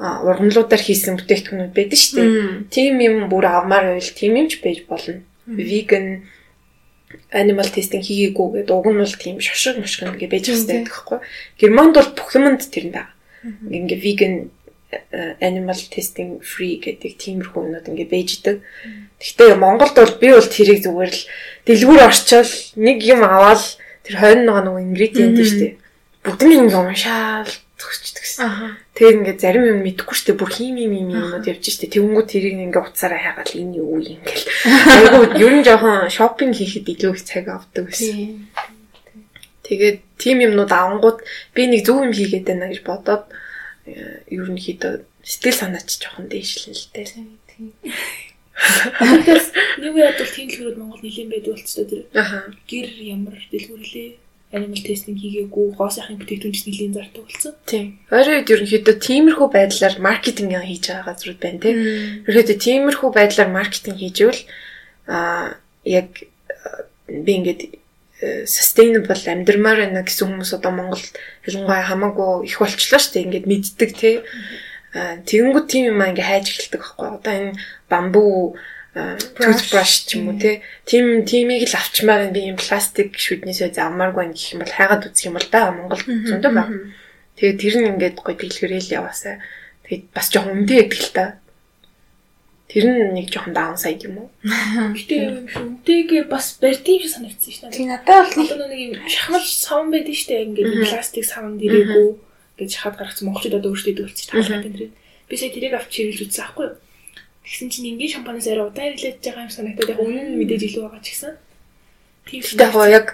ургамлуудаар 0.00 0.82
хийсэн 0.82 1.20
бүтээгдэхүүнүүд 1.20 1.72
байдаг 1.76 1.98
шүү 2.00 2.16
дээ. 2.16 2.30
Тим 2.72 2.94
юм 3.04 3.28
бүр 3.28 3.44
авмаар 3.52 3.96
байвал 3.96 4.12
тим 4.16 4.32
юмч 4.36 4.60
байж 4.64 4.88
болно. 4.88 5.20
Vegan 5.44 6.24
animal 7.32 7.68
testing 7.68 8.02
хийгээгүй 8.02 8.64
гэдэг 8.64 8.76
уг 8.76 8.86
нь 8.88 9.00
бол 9.00 9.16
тийм 9.16 9.36
шошиг 9.40 9.76
мошгон 9.80 10.16
гэж 10.16 10.30
байж 10.32 10.44
хэвчтэй 10.48 10.76
байдаг 10.80 10.96
хгүй. 10.96 11.18
Германд 11.60 11.94
бол 11.96 12.10
бүх 12.16 12.30
юмд 12.32 12.64
тэр 12.64 12.84
нь 12.88 12.94
байгаа. 12.96 13.12
Ингээ 13.70 14.00
vegan 14.00 14.34
animal 15.42 15.78
testing 15.90 16.38
free 16.42 16.78
гэдэг 16.78 17.18
тиймэрхүү 17.18 17.58
юмнууд 17.58 17.90
ингээ 17.90 18.06
байж 18.06 18.38
идэг. 18.38 18.62
Гэхдээ 19.18 19.58
Монголд 19.58 19.98
бол 19.98 20.14
би 20.22 20.28
бол 20.30 20.46
тэрийг 20.46 20.86
зүгээр 20.86 21.10
л 21.10 21.22
дэлгүүр 21.66 22.00
орчвол 22.06 22.52
нэг 22.78 22.98
юм 23.02 23.26
аваад 23.26 23.62
тэр 24.06 24.16
хойно 24.22 24.46
байгаа 24.46 24.64
нөгөө 24.70 24.86
ingredient 24.86 25.36
шүү 25.42 25.58
дээ. 25.58 25.74
Бүгднийг 26.22 26.60
ингээ 26.70 26.82
уншаал 26.86 27.50
төгсчдөг 27.82 28.22
гэсэн. 28.22 28.46
Тэгээд 28.94 29.18
ингээ 29.26 29.36
зарим 29.42 29.64
юм 29.66 29.80
мэдэхгүй 29.82 30.14
шүү 30.14 30.26
дээ. 30.30 30.40
Бүр 30.40 30.50
хим 30.54 30.74
хим 30.78 30.92
хим 30.94 31.08
юмнууд 31.10 31.46
явж 31.50 31.62
шүү 31.66 31.80
дээ. 31.82 31.94
Тэнгүүд 31.98 32.28
тэрийг 32.30 32.56
ингээ 32.62 32.82
уцаараа 32.86 33.20
хайгаал 33.20 33.52
энэ 33.58 33.76
юу 33.82 33.98
юм 33.98 34.22
ингээл. 34.22 34.46
Айгуу 34.94 35.24
ер 35.34 35.52
нь 35.58 35.66
жоохон 35.66 36.06
шопинг 36.14 36.54
хийхэд 36.54 36.86
илүү 36.94 37.12
их 37.18 37.22
цаг 37.26 37.46
авдаг 37.50 37.90
гэсэн. 37.90 38.14
Тийм. 38.14 38.30
Тэгээд 39.66 39.98
тим 40.14 40.36
юмнууд 40.46 40.70
авангууд 40.70 41.18
би 41.50 41.62
нэг 41.66 41.82
зөв 41.82 42.06
юм 42.06 42.14
хийгээд 42.14 42.46
байна 42.46 42.70
гэж 42.70 42.80
бодоод 42.86 43.26
э, 43.26 43.45
ерөнхийдөө 43.86 44.92
сэтгэл 45.22 45.60
санаач 45.60 45.88
жоохон 46.02 46.26
дээшлэн 46.28 46.74
л 46.74 46.86
дээ. 46.94 47.06
Тийм. 47.50 47.66
Тэгээс 48.56 49.48
нэг 49.82 49.92
үед 49.94 50.16
бол 50.18 50.32
тийм 50.32 50.48
дэлгүүрүүд 50.48 50.78
Монгол 50.80 51.02
нэлийн 51.04 51.28
байдаг 51.30 51.52
болцоо 51.54 51.84
тэр 51.84 52.02
Аха. 52.16 52.38
гэр 52.66 52.88
ямар 53.04 53.36
дэлгүүрлээ 53.52 54.08
animal 54.56 54.80
testing 54.80 55.18
хийгээгүй 55.18 55.66
гоо 55.76 55.90
сайхны 55.90 56.16
бүтээгдэхүүн 56.22 56.54
ч 56.56 56.60
нэлийн 56.64 56.94
зардаг 56.96 57.22
болсон. 57.26 57.54
Тийм. 57.66 57.86
Ойрын 58.08 58.40
үед 58.40 58.52
ерөнхийдөө 58.54 58.96
тиймэрхүү 59.02 59.48
байдлаар 59.52 59.94
маркетинг 60.00 60.50
хийж 60.56 60.84
байгаа 60.88 61.06
газрууд 61.10 61.40
байна 61.42 61.60
тийм. 61.60 61.76
Ерөнхийдөө 62.24 62.58
тиймэрхүү 62.64 63.10
байдлаар 63.12 63.50
маркетинг 63.52 63.98
хийжвэл 64.00 64.42
аа 65.10 65.58
яг 65.84 66.08
би 67.06 67.32
ингээд 67.38 67.60
э, 67.62 67.68
sustainable 68.48 69.12
амьдрмаар 69.28 69.84
байна 69.84 70.00
гэсэн 70.00 70.32
хүмүүс 70.32 70.56
одоо 70.56 70.72
Монголд 70.72 71.12
ялангуяа 71.44 71.84
хамаагүй 71.84 72.48
их 72.48 72.56
болчлоо 72.56 72.96
шүү 72.96 73.12
дээ. 73.12 73.24
Ингээд 73.28 73.46
мэддэг 73.46 73.90
тий. 73.92 74.16
Аа 74.96 75.20
тэгэнгүүт 75.20 75.66
тийм 75.68 75.84
юм 75.92 76.00
аа 76.00 76.10
ингээд 76.16 76.30
хайж 76.32 76.46
эхэлдэг 76.48 76.80
байхгүй. 76.80 77.08
Одоо 77.12 77.32
энэ 77.36 77.52
бамбуу 77.92 78.56
а, 78.96 79.20
toothbrush 79.36 80.08
ч 80.08 80.16
юм 80.16 80.32
уу 80.32 80.40
тий. 80.40 80.64
Тийм 80.88 81.28
тиймийг 81.28 81.68
л 81.68 81.76
авчмаар 81.76 82.32
би 82.32 82.48
юм 82.48 82.56
пластик 82.56 83.12
шүднээсээ 83.20 83.76
завмааргүй 83.76 84.32
гэх 84.32 84.56
юм 84.56 84.64
бол 84.64 84.72
хайгаад 84.72 85.12
үзэх 85.12 85.28
юм 85.28 85.36
бол 85.36 85.48
байгаа 85.52 85.76
Монгол 85.76 86.00
зөндөө 86.00 86.52
байна. 86.56 86.96
Тэгээд 87.36 87.60
тэр 87.60 87.74
нь 87.84 87.88
ингээд 87.92 88.16
гоё 88.24 88.32
дэлгэрэл 88.32 88.96
яваасаа. 88.96 89.44
Тэгээд 89.84 90.04
бас 90.16 90.32
жоохон 90.32 90.64
үнэтэй 90.64 90.88
байдаг 90.88 91.00
л 91.04 91.12
та. 91.12 91.24
Тэр 92.76 92.92
нь 92.92 93.16
нэг 93.16 93.32
жоохон 93.32 93.56
даунсайд 93.56 94.04
юм 94.04 94.20
уу? 94.20 94.28
Гэтэ. 94.92 95.48
Үнтэйгээ 95.56 96.28
бас 96.28 96.60
юм 96.60 96.76
шиг 96.76 97.08
санагдсан 97.08 97.48
шүү 97.48 97.62
дээ. 97.64 97.72
Тийм 97.72 97.88
надад 97.88 98.36
бол 98.36 98.44
нэг 98.44 98.52
Одоо 98.52 98.68
нэг 98.68 98.80
юм 98.84 98.92
шахмал 99.08 99.40
савн 99.40 99.88
байдаг 99.96 100.12
шүү 100.12 100.28
дээ. 100.28 100.44
Ингээд 100.44 100.72
пластик 100.84 101.24
савн 101.24 101.56
дэрээгүй 101.56 102.06
гэж 102.60 102.70
хаад 102.76 103.00
гаргасан 103.00 103.32
монголчууд 103.32 103.56
одоо 103.56 103.72
өөрсдөө 103.72 103.92
идэг 103.96 104.04
болчих 104.04 104.28
таалгаа 104.28 104.60
тэндрээ. 104.60 104.92
Би 104.92 105.34
сая 105.40 105.52
тэрийг 105.56 105.72
авч 105.72 105.92
хэрэглэж 105.96 106.20
үзсэн 106.28 106.44
аахгүй 106.44 106.64
юу? 106.68 106.76
Тэгсэн 107.48 107.68
чинь 107.72 107.88
энгийн 107.96 108.12
шампанаас 108.12 108.48
арай 108.52 108.68
удаан 108.68 108.92
хэрэглэж 108.92 109.24
байгаа 109.24 109.44
юм 109.48 109.56
санагдаад 109.56 109.92
яг 109.96 110.00
үнэн 110.04 110.28
мэдээж 110.36 110.62
илүү 110.68 110.82
байгаа 110.84 111.00
ч 111.00 111.08
гэсэн. 111.16 111.32
Тэгтээ 112.28 112.60
яг 112.60 112.92
яг 112.92 113.06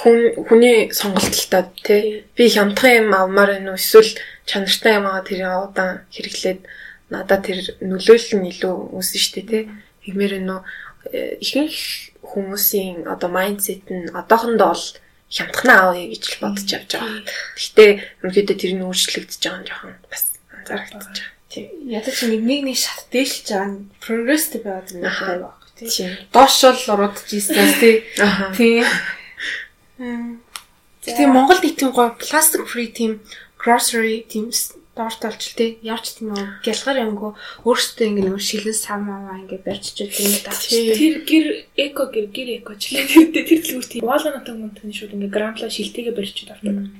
хүн 0.00 0.18
хүний 0.48 0.78
сонголтолтой 0.96 1.68
тий. 1.84 2.24
Би 2.32 2.48
хямдхан 2.48 3.04
юм 3.04 3.08
авмаар 3.12 3.60
байна 3.60 3.76
уу 3.76 3.80
эсвэл 3.82 4.16
чанартай 4.48 4.96
юм 4.96 5.10
аа 5.12 5.20
тэр 5.26 5.44
удаан 5.44 6.08
хэрэглээд 6.08 6.60
надад 7.10 7.46
тэр 7.46 7.58
нөлөөлөл 7.82 8.38
нь 8.40 8.50
илүү 8.54 8.74
үүснэ 8.96 9.18
шүү 9.20 9.34
дээ 9.34 9.46
тий. 9.50 9.64
Тэгмээр 10.06 10.34
нь 10.40 10.50
ихэнх 11.42 11.76
хүмүүсийн 12.22 13.10
одоо 13.10 13.30
майндсет 13.30 13.86
нь 13.90 14.10
одоохондоо 14.14 14.72
бол 14.72 14.86
хямдхнаа 15.30 15.94
авъя 15.94 16.06
гэж 16.10 16.22
л 16.26 16.40
бодож 16.42 16.68
явж 16.70 16.90
байгаа. 16.94 17.22
Гэхдээ 17.54 17.90
ерөнхийдөө 18.22 18.56
тэр 18.58 18.72
нь 18.74 18.86
өөрчлөгдөж 18.86 19.40
байгаа 19.42 19.58
юм 19.58 19.66
жоохон 19.66 19.94
бас 20.10 20.24
анзаарагдаж 20.54 21.14
байгаа. 21.14 21.38
Тийм. 21.50 21.66
Ядаж 21.90 22.16
нэг 22.30 22.42
нэг 22.46 22.60
нэг 22.66 22.78
шат 22.78 23.06
дээлж 23.10 23.46
байгаа 23.50 23.68
нь 23.70 23.90
прогрессив 24.02 24.62
байгаад 24.62 24.88
байна 24.94 25.10
байхгүй 25.10 25.88
тийм. 25.90 26.10
Доош 26.34 26.56
бол 26.62 26.92
уруудж 26.94 27.30
ийсэн 27.30 27.70
тий. 27.80 27.96
Тийм. 28.54 28.84
Тийм 31.00 31.30
Монгол 31.32 31.60
нийт 31.62 31.78
тийм 31.78 31.90
гоо 31.90 32.14
пластик 32.18 32.66
free 32.68 32.92
тийм 32.92 33.22
grocery 33.56 34.26
тийм 34.28 34.52
доорт 34.96 35.24
олч 35.24 35.54
тий. 35.54 35.78
Явч 35.82 36.18
тийм 36.18 36.34
нэг 36.34 36.60
гялгар 36.66 36.96
янгу 36.98 37.34
өөрөөсөө 37.64 38.06
ингэ 38.10 38.22
нэг 38.26 38.42
шилэн 38.42 38.74
сав 38.74 39.00
маа 39.00 39.38
ингэ 39.38 39.62
барьчиж 39.62 40.10
тийм 40.10 40.32
даа. 40.42 40.54
Тэр 40.56 41.14
гэр 41.24 41.46
эко 41.76 42.10
гэр 42.10 42.26
гэр 42.34 42.48
экочлээ. 42.60 43.30
Тэр 43.32 43.46
тэр 43.46 43.60
төлөв 43.62 43.86
тийм. 43.86 44.02
Walnut 44.02 44.46
мөнтний 44.50 44.94
шууд 44.94 45.14
ингэ 45.14 45.30
грампла 45.30 45.70
шилтэйгээ 45.70 46.14
барьчиж 46.14 46.50
авдаг. 46.50 46.90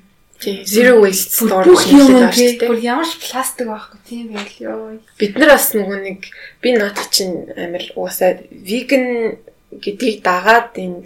Тий, 0.40 0.64
zero 0.64 1.04
waste 1.04 1.36
store 1.36 1.68
бүх 1.68 1.84
юм 1.92 2.32
тий. 2.32 2.56
Бүр 2.56 2.80
ямар 2.80 3.04
ч 3.04 3.20
пластик 3.20 3.68
байхгүй 3.68 4.00
тийм 4.08 4.32
байл 4.32 4.56
ёо. 4.64 4.96
Бид 5.20 5.36
нар 5.36 5.52
бас 5.52 5.68
нөгөө 5.76 5.98
нэг 6.00 6.32
би 6.64 6.72
наадах 6.72 7.12
чинь 7.12 7.44
амар 7.60 7.84
уусаа 7.92 8.40
веган 8.48 9.36
гэдгийг 9.68 10.24
дагаад 10.24 10.72
энэ 10.80 11.04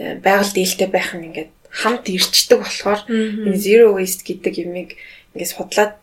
э, 0.00 0.16
байгаль 0.24 0.56
дийлтэй 0.56 0.88
байх 0.88 1.12
нь 1.12 1.28
ингээд 1.28 1.52
хамт 1.68 2.08
ирчдэг 2.08 2.64
болохоор 2.64 3.04
энэ 3.04 3.60
zero 3.60 3.92
waste 4.00 4.24
гэдэг 4.24 4.64
юмыг 4.64 4.96
ингээд 5.36 5.52
судлаад 5.52 5.99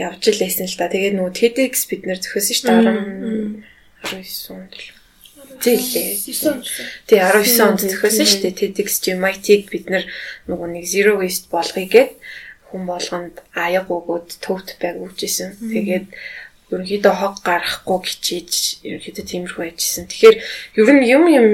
явж 0.00 0.22
л 0.32 0.40
байсан 0.40 0.66
л 0.66 0.78
та. 0.80 0.88
Тэгээд 0.88 1.16
нөгөө 1.20 1.34
TEDx 1.36 1.74
бид 1.90 2.02
нэр 2.08 2.18
зөхиөсөн 2.24 2.56
шүү 2.56 2.66
дээ 2.66 3.68
19 4.00 4.56
онд 4.56 4.72
л. 4.72 4.88
Зээлээ. 5.60 6.10
9 6.16 6.48
онд. 6.48 6.64
Тий 7.04 7.20
19 7.20 7.68
онд 7.68 7.80
зөхиөсөн 7.84 8.26
шүү 8.26 8.40
дээ 8.48 8.58
TEDx 8.60 8.90
MIT-г 9.12 9.68
бид 9.68 9.86
нөгөө 10.48 10.68
нэг 10.72 10.84
zero 10.88 11.20
waste 11.20 11.52
болгоё 11.52 11.84
гэд 11.84 12.16
хүн 12.70 12.82
болгонд 12.86 13.34
аяг 13.52 13.90
өгөөд 13.90 14.40
төвт 14.40 14.78
байг 14.80 14.96
өгчээсэн. 15.02 15.58
Тэгээд 15.58 16.06
ерөнхийдөө 16.70 17.14
хог 17.18 17.34
гарахгүй 17.42 17.98
гिचээж 18.06 18.52
ерөнхийдөө 18.86 19.24
тиймэрхүү 19.26 19.64
ажилласан. 19.66 20.06
Тэгэхээр 20.06 20.36
ер 20.78 20.88
нь 20.94 21.04
юм 21.10 21.24
юм 21.26 21.48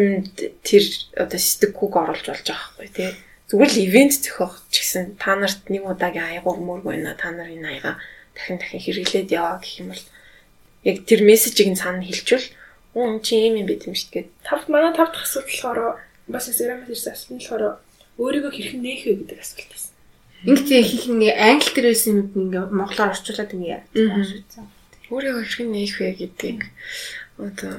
тэр 0.61 0.85
одоо 1.16 1.40
стикгүүг 1.40 1.94
оруулж 1.96 2.26
болж 2.28 2.44
байгаа 2.44 2.68
байхгүй 2.76 2.90
тий. 2.92 3.11
Зүгээр 3.48 3.72
л 3.72 3.85
ивент 3.88 4.12
зөхөх 4.20 4.54
ч 4.68 4.85
гэсэн 4.85 5.16
та 5.16 5.32
нарт 5.40 5.72
нэг 5.72 5.88
удаагийн 5.88 6.37
аяг 6.37 6.44
өгмөргүй 6.44 7.00
байна. 7.00 7.16
Та 7.16 7.32
нар 7.32 7.48
энэ 7.48 7.80
аяга 7.80 7.96
дахин 8.37 8.61
дахин 8.61 8.83
хэрэглээд 8.85 9.33
яваа 9.33 9.57
гэх 9.59 9.81
юм 9.81 9.88
бол 9.90 10.05
яг 10.85 10.96
тэр 11.09 11.20
мессежийг 11.27 11.68
нь 11.72 11.81
цаана 11.81 12.05
хэлчихвэл 12.05 12.49
уу 12.94 13.20
чи 13.20 13.35
юм 13.49 13.61
юм 13.61 13.66
байт 13.66 13.88
юм 13.88 13.96
шүү 13.96 14.11
дээ. 14.12 14.31
Тавд 14.46 14.68
манай 14.70 14.92
тавд 14.94 15.16
асуулт 15.16 15.49
болохоор 15.49 15.81
бас 16.29 16.49
Instagram-аас 16.49 16.92
ирсэн 16.92 17.12
асуулт 17.12 17.33
нь 17.33 17.40
болохоор 17.40 17.64
өөрийгөө 18.22 18.53
хэрхэн 18.55 18.81
нээх 18.81 19.03
вэ 19.05 19.12
гэдэг 19.20 19.38
асуулт 19.42 19.68
байсан. 19.72 19.92
Ингээд 20.46 20.94
их 20.94 21.05
нэг 21.11 21.35
англи 21.37 21.81
байсан 21.83 22.12
юм 22.12 22.29
ингээ 22.37 22.64
монголоор 22.72 23.12
орчуулад 23.12 23.53
ингээ 23.53 23.72
яасан. 23.83 24.66
Өөрийгөө 25.12 25.42
хэрхэн 25.44 25.70
нээх 25.75 25.94
вэ 26.01 26.09
гэдгийг 26.16 26.61
одоо 27.37 27.75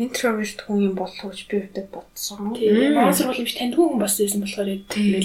интроверт 0.00 0.60
хүн 0.64 0.92
юм 0.92 0.94
болов 0.96 1.20
уу 1.24 1.32
гэж 1.32 1.40
би 1.48 1.56
өвдөд 1.60 1.88
бодсон. 1.92 2.56
Тийм. 2.56 2.96
Манай 2.96 3.14
сургуулийн 3.16 3.46
биш 3.46 3.56
таньдгүй 3.56 3.86
хүн 3.88 4.00
бас 4.00 4.16
байсан 4.16 4.40
болохоор 4.44 4.68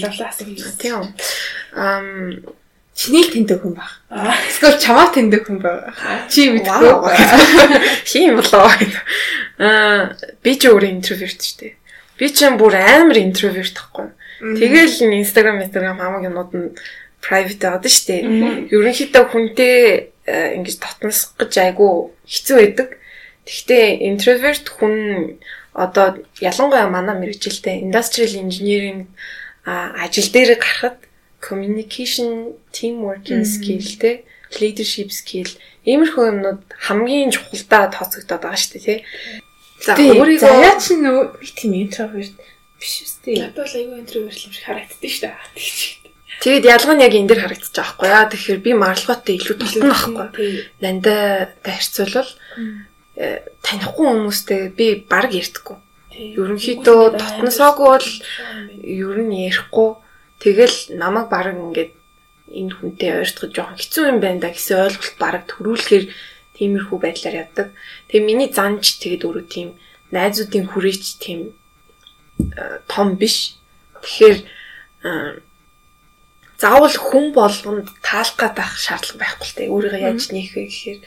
лавлаа 0.04 0.30
асуулт. 0.32 0.80
Тийм. 0.80 1.04
Ам 1.76 2.08
чиний 2.96 3.28
тэндэг 3.28 3.60
хүн 3.60 3.76
баг. 3.76 3.92
Эсвэл 4.48 4.80
чамаа 4.80 5.12
тэндэг 5.12 5.44
хүн 5.44 5.60
баг. 5.60 5.92
Чи 6.32 6.50
мэдгүй. 6.56 7.12
Хин 8.10 8.40
болоо. 8.40 8.72
Аа 9.60 10.16
би 10.40 10.56
ч 10.56 10.72
өөрөө 10.72 10.96
интроверт 10.96 11.40
шүү 11.44 11.60
дээ. 11.60 11.74
Би 12.16 12.28
ч 12.32 12.48
юм 12.48 12.56
бүр 12.56 12.80
амар 12.80 13.20
интроверт 13.20 13.76
ахгүй. 13.76 14.16
Тэгэл 14.40 15.12
Instagram, 15.12 15.60
Instagram 15.68 16.00
хамаг 16.00 16.24
юмуд 16.24 16.52
нь 16.56 16.72
private 17.20 17.68
байдаг 17.68 17.92
шүү 17.92 18.08
дээ. 18.08 18.22
Ерөнхийдөө 18.72 19.24
хүнтэй 19.28 19.76
э, 20.24 20.56
ингэж 20.56 20.80
дотносох 20.80 21.36
гэж 21.36 21.54
айгүй 21.68 21.92
хэцүү 22.24 22.56
байдаг. 22.64 22.90
Гэхдээ 23.44 24.08
introvert 24.08 24.66
хүн 24.72 24.96
одоо 25.76 26.24
ялангуяа 26.40 26.88
манай 26.88 27.20
мэрэгжилтэй 27.20 27.84
industrial 27.84 28.34
engineering 28.40 29.12
ажил 29.68 30.32
дээр 30.32 30.56
гарахад 30.56 30.98
communication, 31.48 32.58
teamworking 32.74 33.46
skill 33.46 33.86
те 34.02 34.12
leadership 34.60 35.10
skill 35.14 35.50
иймэрхүү 35.86 36.26
юмнууд 36.32 36.62
хамгийн 36.88 37.30
чухалдаа 37.30 37.94
тооцогдоод 37.94 38.42
байгаа 38.42 38.58
шүү 38.58 38.74
дээ 38.74 38.86
тий. 38.86 39.00
За 39.86 39.94
өөрийгөө 39.94 40.42
заяа 40.42 40.76
чи 40.82 40.98
нөө 40.98 41.20
би 41.38 41.48
тийм 41.54 41.74
introvert 41.78 42.34
биш 42.82 42.94
үстэй. 43.06 43.38
Надад 43.46 43.70
л 43.70 43.78
аюу 43.78 44.02
introvert 44.02 44.40
юм 44.42 44.52
шиг 44.54 44.66
харагддаг 44.66 45.12
шүү 45.14 45.30
дээ. 45.30 46.06
Тэгэд 46.42 46.66
ялгаа 46.66 46.96
нь 46.98 47.06
яг 47.06 47.14
энэ 47.14 47.30
дэр 47.30 47.42
харагдчих 47.46 47.74
жоохгүй 47.78 48.10
яа. 48.10 48.26
Тэгэхээр 48.28 48.60
би 48.66 48.72
марлагаатай 48.74 49.38
илүү 49.40 49.56
тултна 49.62 49.94
байхгүй. 49.94 50.50
Нандаа 50.82 51.54
харьцуулбал 51.64 52.32
э, 53.16 53.46
танихгүй 53.62 54.06
хүмүүстэй 54.10 54.62
би 54.76 55.06
баг 55.06 55.32
ярьдаггүй. 55.32 55.78
Ерөнхийдөө 56.36 57.02
дотносоогүй 57.16 57.88
бол 57.88 58.10
ер 58.84 59.18
нь 59.22 59.48
ярихгүй 59.48 59.90
Тэгэл 60.46 60.94
намайг 60.94 61.28
баг 61.34 61.58
ингээд 61.58 61.92
энэ 62.54 62.74
хүнтэй 62.78 63.12
ойртоход 63.18 63.50
жоохон 63.58 63.82
хэцүү 63.82 64.04
юм 64.14 64.20
байна 64.22 64.46
да 64.46 64.54
гэсэн 64.54 64.78
ойлголт 64.86 65.18
баг 65.18 65.50
төрүүлэхээр 65.50 66.06
тиймэрхүү 66.54 66.98
байдлаар 67.02 67.50
явдаг. 67.50 67.68
Тэгээ 68.14 68.22
миний 68.30 68.50
занч 68.54 69.02
тэгэд 69.02 69.26
өөрөө 69.26 69.46
тийм 69.50 69.74
найзуудын 70.14 70.70
хүрээч 70.70 71.18
тийм 71.18 71.58
э, 72.54 72.78
том 72.86 73.18
биш. 73.18 73.58
Тэгэхээр 74.06 74.38
э, 74.46 75.42
заавал 76.62 76.94
хүн 76.94 77.34
болгонд 77.34 77.90
таалах 78.06 78.38
гадах 78.38 78.78
шаардлага 78.78 79.26
байхгүй 79.26 79.48
л 79.50 79.58
те 79.58 79.64
өөрийгөө 79.66 80.02
яаж 80.06 80.30
нээх 80.30 80.54
вэ 80.54 80.64
гэхээр 80.70 81.00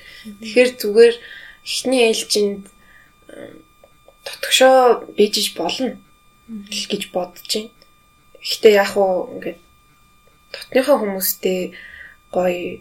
тэгэхээр 0.43 0.71
зүгээр 0.83 1.17
эхний 1.63 2.03
ээлжинд 2.11 2.63
дотгошоо 4.27 5.07
бийжиж 5.17 5.55
болно 5.55 5.97
гэж 6.91 7.03
бодож 7.15 7.47
байна. 7.49 7.78
Гэхдээ 8.43 8.75
яг 8.79 8.93
уу 8.97 9.29
ингээд 9.35 9.61
дотныхоо 10.53 10.97
хүмүүстэй 11.01 11.75
гоё 12.33 12.81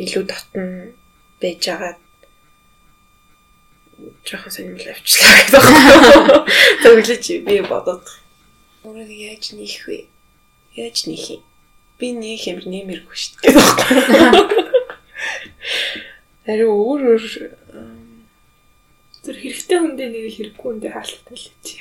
илүү 0.00 0.24
дотн 0.28 0.96
байж 1.40 1.60
байгаа 1.68 1.94
жоохон 4.24 4.52
сонирмол 4.52 4.88
авчлаа 4.92 5.32
гэдэг 5.38 5.62
байна. 5.64 6.36
Тэгэлж 6.82 7.26
би 7.44 7.60
бодоод 7.64 8.06
өөрийгөө 8.84 9.18
яаж 9.28 9.44
нээх 9.56 9.84
вэ? 9.86 9.98
Яаж 10.76 10.98
нээх 11.04 11.26
юм? 11.36 11.42
Би 11.98 12.06
нээх 12.16 12.44
юм 12.48 12.58
нэмэргүй 12.64 13.16
шүү 13.16 13.36
дээ 13.44 13.52
гэдэг 13.52 13.76
байна. 13.76 14.40
Ари 16.48 16.64
өөр 16.64 17.00
өөр 17.12 17.24
зүр 19.20 19.36
хэрэгтэй 19.36 19.78
хүндээ 19.80 20.08
нэг 20.08 20.24
хэрэггүй 20.32 20.64
хүндээ 20.64 20.92
хаалттай 20.96 21.36
л 21.36 21.48
чи. 21.60 21.76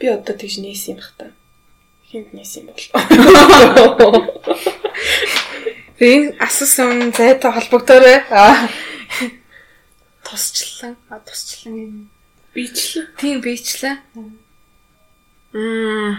Би 0.00 0.08
одоо 0.08 0.32
тэгж 0.32 0.64
нээсэн 0.64 0.96
юм 0.96 1.00
хата. 1.04 1.36
Хинт 2.08 2.32
нээсэн 2.32 2.64
бол. 2.64 2.80
Энэ 6.00 6.40
асуусан 6.40 7.12
зайтай 7.12 7.52
холбогдоорой. 7.52 8.24
Тусчлан, 10.24 10.96
а 11.12 11.20
тусчлан 11.20 12.08
бичлээ. 12.54 13.06
Тийм 13.20 13.40
бичлээ. 13.44 13.96
Мм. 15.52 16.16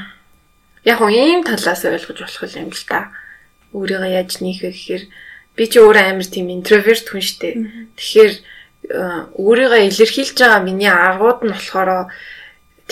Яг 0.85 0.99
нь 1.01 1.17
ийм 1.17 1.41
талаас 1.43 1.81
ойлгож 1.85 2.21
болох 2.21 2.55
юм 2.55 2.69
л 2.69 2.85
та. 2.85 3.11
Өөрийгөө 3.73 4.11
яаж 4.21 4.37
нээх 4.45 4.61
вэ 4.61 4.71
гэхээр 4.71 5.03
би 5.57 5.63
ч 5.65 5.73
өөрөө 5.79 6.05
амар 6.13 6.27
тийм 6.27 6.53
интроверт 6.53 7.07
хүн 7.09 7.23
штэ. 7.25 7.49
Тэгэхээр 7.97 8.33
өөрийгөө 9.33 9.81
илэрхийлж 9.87 10.37
байгаа 10.37 10.61
миний 10.61 10.91
аргууд 10.91 11.39
нь 11.47 11.53
болохоор 11.53 12.11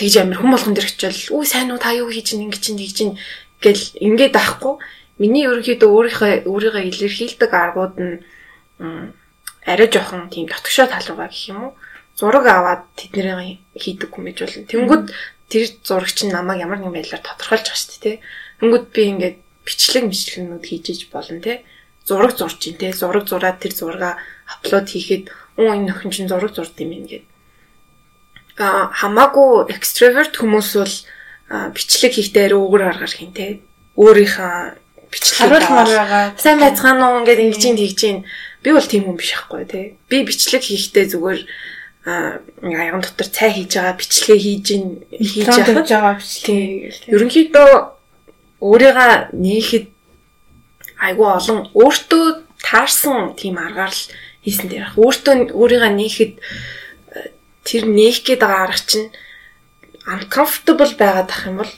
тэгж 0.00 0.14
амир 0.16 0.40
хүм 0.40 0.50
болгон 0.56 0.74
дээр 0.74 0.88
очивол 0.88 1.36
үу 1.36 1.44
сайн 1.44 1.68
уу 1.70 1.78
та 1.78 1.92
юу 1.92 2.08
хийж 2.08 2.32
ин 2.32 2.48
ингэ 2.48 2.58
чинь 2.64 2.80
тэгж 2.80 2.96
ин 3.04 3.12
гэл 3.60 3.84
ингээд 4.00 4.32
байхгүй 4.32 4.74
миний 5.20 5.44
ерөнхийдөө 5.44 5.90
өөрийнхөө 5.92 6.32
өөрийгөө 6.48 6.82
илэрхийлдэг 6.88 7.52
аргууд 7.52 7.94
нь 8.00 8.16
арай 9.68 9.88
жоохон 9.92 10.32
тийм 10.32 10.48
дотгошоо 10.48 10.88
тал 10.88 11.04
руугаа 11.04 11.28
гэх 11.28 11.52
юм 11.52 11.60
уу 11.68 11.72
зураг 12.20 12.44
аваад 12.46 12.82
тэднэрийн 12.96 13.60
хийдэг 13.76 14.12
юм 14.12 14.24
гэж 14.28 14.38
болно. 14.44 14.68
Тэнгүүд 14.68 15.04
тэр 15.48 15.62
зурагч 15.84 16.18
нь 16.24 16.32
намайг 16.32 16.60
ямар 16.60 16.80
нэгэн 16.80 16.96
байдлаар 16.96 17.24
тодорхойлж 17.24 17.66
байгаа 17.68 17.80
шүү 17.80 18.00
дээ. 18.04 18.16
Тэнгүүд 18.60 18.84
би 18.92 19.02
ингээд 19.08 19.36
бичлэг 19.64 20.04
бичлэгнүүд 20.12 20.64
хийж 20.68 20.84
иж 20.92 21.00
болно 21.08 21.40
те. 21.40 21.64
Зураг 22.04 22.36
зурж 22.36 22.60
ин 22.68 22.76
те. 22.76 22.92
Зураг 22.92 23.24
зураад 23.24 23.56
тэр 23.60 23.72
зургаа 23.72 24.20
аплод 24.52 24.86
хийхэд 24.92 25.32
оо 25.56 25.72
энэ 25.72 25.92
охин 25.96 26.12
чинь 26.12 26.28
зураг 26.28 26.52
зурд 26.52 26.76
юм 26.76 26.92
ин 26.92 27.04
гэд. 27.08 27.24
А 27.24 27.29
хамаагүй 28.56 29.70
extrovert 29.74 30.34
хүмүүс 30.38 30.70
бол 30.80 30.96
бичлэг 31.74 32.12
хийхдээ 32.14 32.54
өгөр 32.54 32.82
аргаар 32.90 33.10
хийн 33.10 33.34
те. 33.34 33.60
Өөрийнхөө 33.98 35.10
бичлэг 35.10 35.36
харуулмаар 35.38 35.90
байгаа. 35.90 36.24
Сайн 36.38 36.62
байцгаана 36.62 37.04
уу 37.10 37.20
ингээд 37.26 37.42
ингэж 37.44 37.62
тэгж 37.74 38.00
ийн. 38.06 38.18
Би 38.62 38.70
бол 38.70 38.86
тийм 38.86 39.04
хүн 39.10 39.18
биш 39.18 39.34
ахгүй 39.34 39.66
те. 39.66 39.94
Би 40.06 40.22
бичлэг 40.22 40.62
хийхдээ 40.62 41.06
зүгээр 41.10 41.40
а 42.06 42.40
яган 42.62 43.02
дотор 43.02 43.28
цай 43.28 43.50
хийж 43.52 43.76
байгаа 43.76 43.98
бичлэгээ 43.98 44.40
хийж 44.40 44.66
ин 44.72 44.84
хийж 45.10 45.46
байгаа 45.46 46.16
бичлэг. 46.16 47.12
Ерөнхийдөө 47.12 47.70
өөрийгөө 48.64 49.12
нээхэд 49.36 49.86
айгүй 51.00 51.28
олон 51.28 51.58
өөртөө 51.76 52.24
таарсан 52.64 53.36
тийм 53.36 53.60
аргаар 53.60 53.92
л 53.92 54.04
хийсэн 54.44 54.68
дээр. 54.68 54.96
Өөртөө 54.96 55.52
өөрийгөө 55.52 55.92
нээхэд 55.96 56.32
тэр 57.64 57.84
нээх 57.86 58.24
гээд 58.24 58.40
байгаа 58.40 58.62
арга 58.68 58.84
чинь 58.86 59.08
uncomfortable 60.06 60.92
байгаад 60.96 61.30
ах 61.30 61.46
юм 61.46 61.56
бол 61.60 61.72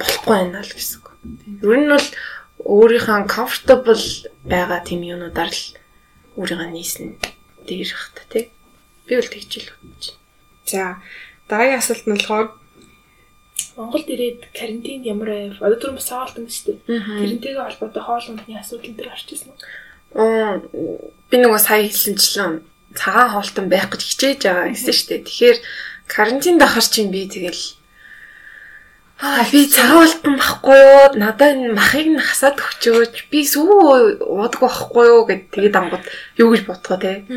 болохгүй 0.00 0.32
байна 0.32 0.64
л 0.64 0.72
гэсэн 0.72 0.96
үг. 1.00 1.06
Ер 1.62 1.78
нь 1.80 1.92
бол 1.92 2.08
өөрийнхөө 2.64 3.28
comfortable 3.28 4.04
байгаа 4.44 4.80
тийм 4.84 5.04
юмудаар 5.04 5.52
л 5.52 5.64
өөрийгөө 6.40 6.68
нээсэн 6.72 7.20
дээр 7.68 7.92
хат 7.92 8.16
тий. 8.32 8.48
Би 9.06 9.16
бол 9.20 9.28
тэгж 9.28 9.52
л 9.60 9.70
бодож 9.80 10.04
байна. 10.16 10.20
За 10.64 10.82
дараагийн 11.48 11.80
асуулт 11.80 12.06
нь 12.08 12.14
болохоор 12.16 12.48
Монголд 13.76 14.08
ирээд 14.08 14.40
карантин 14.52 15.04
ямар 15.04 15.28
байв? 15.30 15.56
Одоо 15.60 15.78
түрүү 15.78 15.96
бас 16.00 16.08
саалтан 16.08 16.48
шүү 16.48 16.80
дээ. 16.84 17.00
Тэрнтэйгээ 17.20 17.64
холбоотой 17.64 18.02
хоол 18.02 18.26
ундны 18.32 18.54
асуудал 18.58 18.92
дээр 18.96 19.08
гарч 19.12 19.28
ирсэн 19.30 19.52
үү? 19.52 19.58
Аа 20.20 20.58
би 21.30 21.36
нөгөө 21.38 21.60
сая 21.60 21.86
хэлсэнчлэн 21.86 22.66
цагаан 22.94 23.30
хоолтон 23.34 23.66
байх 23.70 23.90
гэж 23.90 24.02
хичээж 24.02 24.40
байгаа 24.46 24.68
гэсэн 24.74 24.94
шүү 24.94 25.08
дээ. 25.10 25.26
Тэгэхээр 25.26 25.58
карантинд 26.10 26.60
ахар 26.62 26.86
чинь 26.86 27.14
би 27.14 27.26
тэгэл 27.30 27.80
Аа 29.20 29.44
би 29.52 29.68
цагаан 29.68 30.08
хоолтон 30.08 30.34
байхгүй 30.40 30.78
юу? 30.80 31.04
Надад 31.20 31.54
энэ 31.54 31.76
махыг 31.76 32.06
нь 32.08 32.24
хасаад 32.24 32.56
өгчөөч. 32.56 33.28
Би 33.28 33.44
сүү 33.44 34.24
уудаг 34.24 34.60
байхгүй 34.64 35.06
юу 35.12 35.22
гэд 35.28 35.42
тэгээд 35.52 35.76
ангууд 35.76 36.04
юу 36.40 36.48
гэж 36.56 36.62
бодгоо 36.64 36.96
те. 36.96 37.28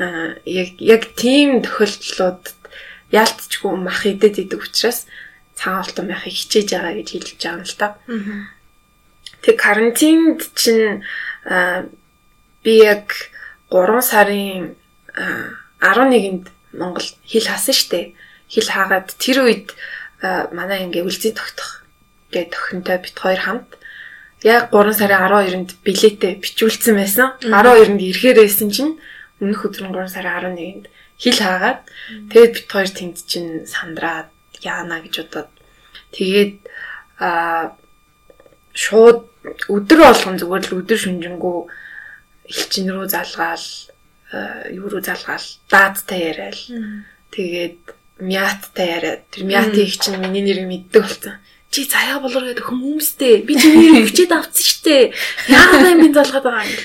Аа 0.00 0.40
яг 0.48 0.80
яг 0.80 1.02
тийм 1.20 1.60
тохиолдлууд 1.60 2.44
яалтчгүй 3.12 3.72
мах 3.76 4.08
идэд 4.08 4.40
идэг 4.40 4.64
учраас 4.64 5.04
цагаан 5.52 5.84
хоолтон 5.84 6.06
байхыг 6.08 6.32
хичээж 6.32 6.68
байгаа 6.72 6.94
гэж 6.96 7.08
хэлж 7.12 7.28
байгаа 7.36 7.54
юм 7.54 7.64
л 7.68 7.76
та. 7.76 7.88
Тэг 9.44 9.56
карантинд 9.60 10.40
чинь 10.56 11.04
би 12.64 12.72
яг 12.82 13.12
3 13.68 14.00
сарын 14.00 14.74
11-нд 15.18 16.46
Монгол 16.72 17.06
хил 17.26 17.46
хаасан 17.46 17.74
штэ. 17.74 18.14
Хил 18.48 18.68
хаагаад 18.68 19.14
тэр 19.18 19.44
үед 19.44 19.74
манай 20.54 20.86
ингээ 20.86 21.04
үлзий 21.04 21.34
тогтох 21.34 21.82
гэдэг 22.30 22.54
тохинтой 22.54 22.98
бит 23.02 23.18
хоёр 23.18 23.40
хамт. 23.42 23.70
Яг 24.46 24.70
3 24.70 24.94
сарын 24.94 25.26
12-нд 25.26 25.70
билетээ 25.82 26.38
бичүүлсэн 26.38 26.94
байсан. 26.94 27.34
12-нд 27.42 28.00
ирэхээр 28.00 28.38
байсан 28.46 28.70
чинь 28.70 28.98
өмнөх 29.42 29.66
өдөр 29.66 29.90
нь 29.90 29.94
3 29.94 30.08
сарын 30.08 30.54
11-нд 30.54 30.84
хил 31.18 31.38
хаагаад. 31.38 31.80
Тэгээд 32.30 32.54
бит 32.54 32.68
хоёр 32.70 32.90
тэнд 32.94 33.16
чинь 33.26 33.66
сандраад 33.66 34.30
яана 34.62 35.00
гэж 35.02 35.26
бодоод 35.26 35.50
тэгээд 36.14 36.54
а 37.18 37.74
шууд 38.72 39.26
өдөр 39.68 39.98
болгон 40.02 40.38
зүгээр 40.38 40.64
л 40.70 40.78
өдөр 40.82 40.98
шүнжэнгүү 40.98 41.58
элчин 42.48 42.86
рүү 42.90 43.06
залгаал 43.10 43.66
юу 44.72 44.88
руу 44.88 45.00
залгаал? 45.00 45.46
Даадтай 45.70 46.20
яриад. 46.32 46.58
Тэгээд 47.32 47.80
мяттай 48.20 48.86
яриад. 48.98 49.22
Тэр 49.30 49.44
мятын 49.44 49.80
их 49.80 49.96
чинь 49.98 50.20
миний 50.20 50.42
нэрийг 50.42 50.68
мэддэг 50.68 51.02
болсон. 51.02 51.38
Чи 51.70 51.84
заяа 51.84 52.20
болор 52.20 52.48
гэдэг 52.48 52.64
хүмүүстэй. 52.64 53.44
Би 53.44 53.52
чиний 53.60 54.04
хүчээд 54.04 54.32
авцсан 54.32 54.64
штэ 54.64 55.12
яагаад 55.52 55.84
юм 55.84 56.00
би 56.00 56.08
залгаад 56.16 56.44
байгаа 56.44 56.64
юм? 56.64 56.80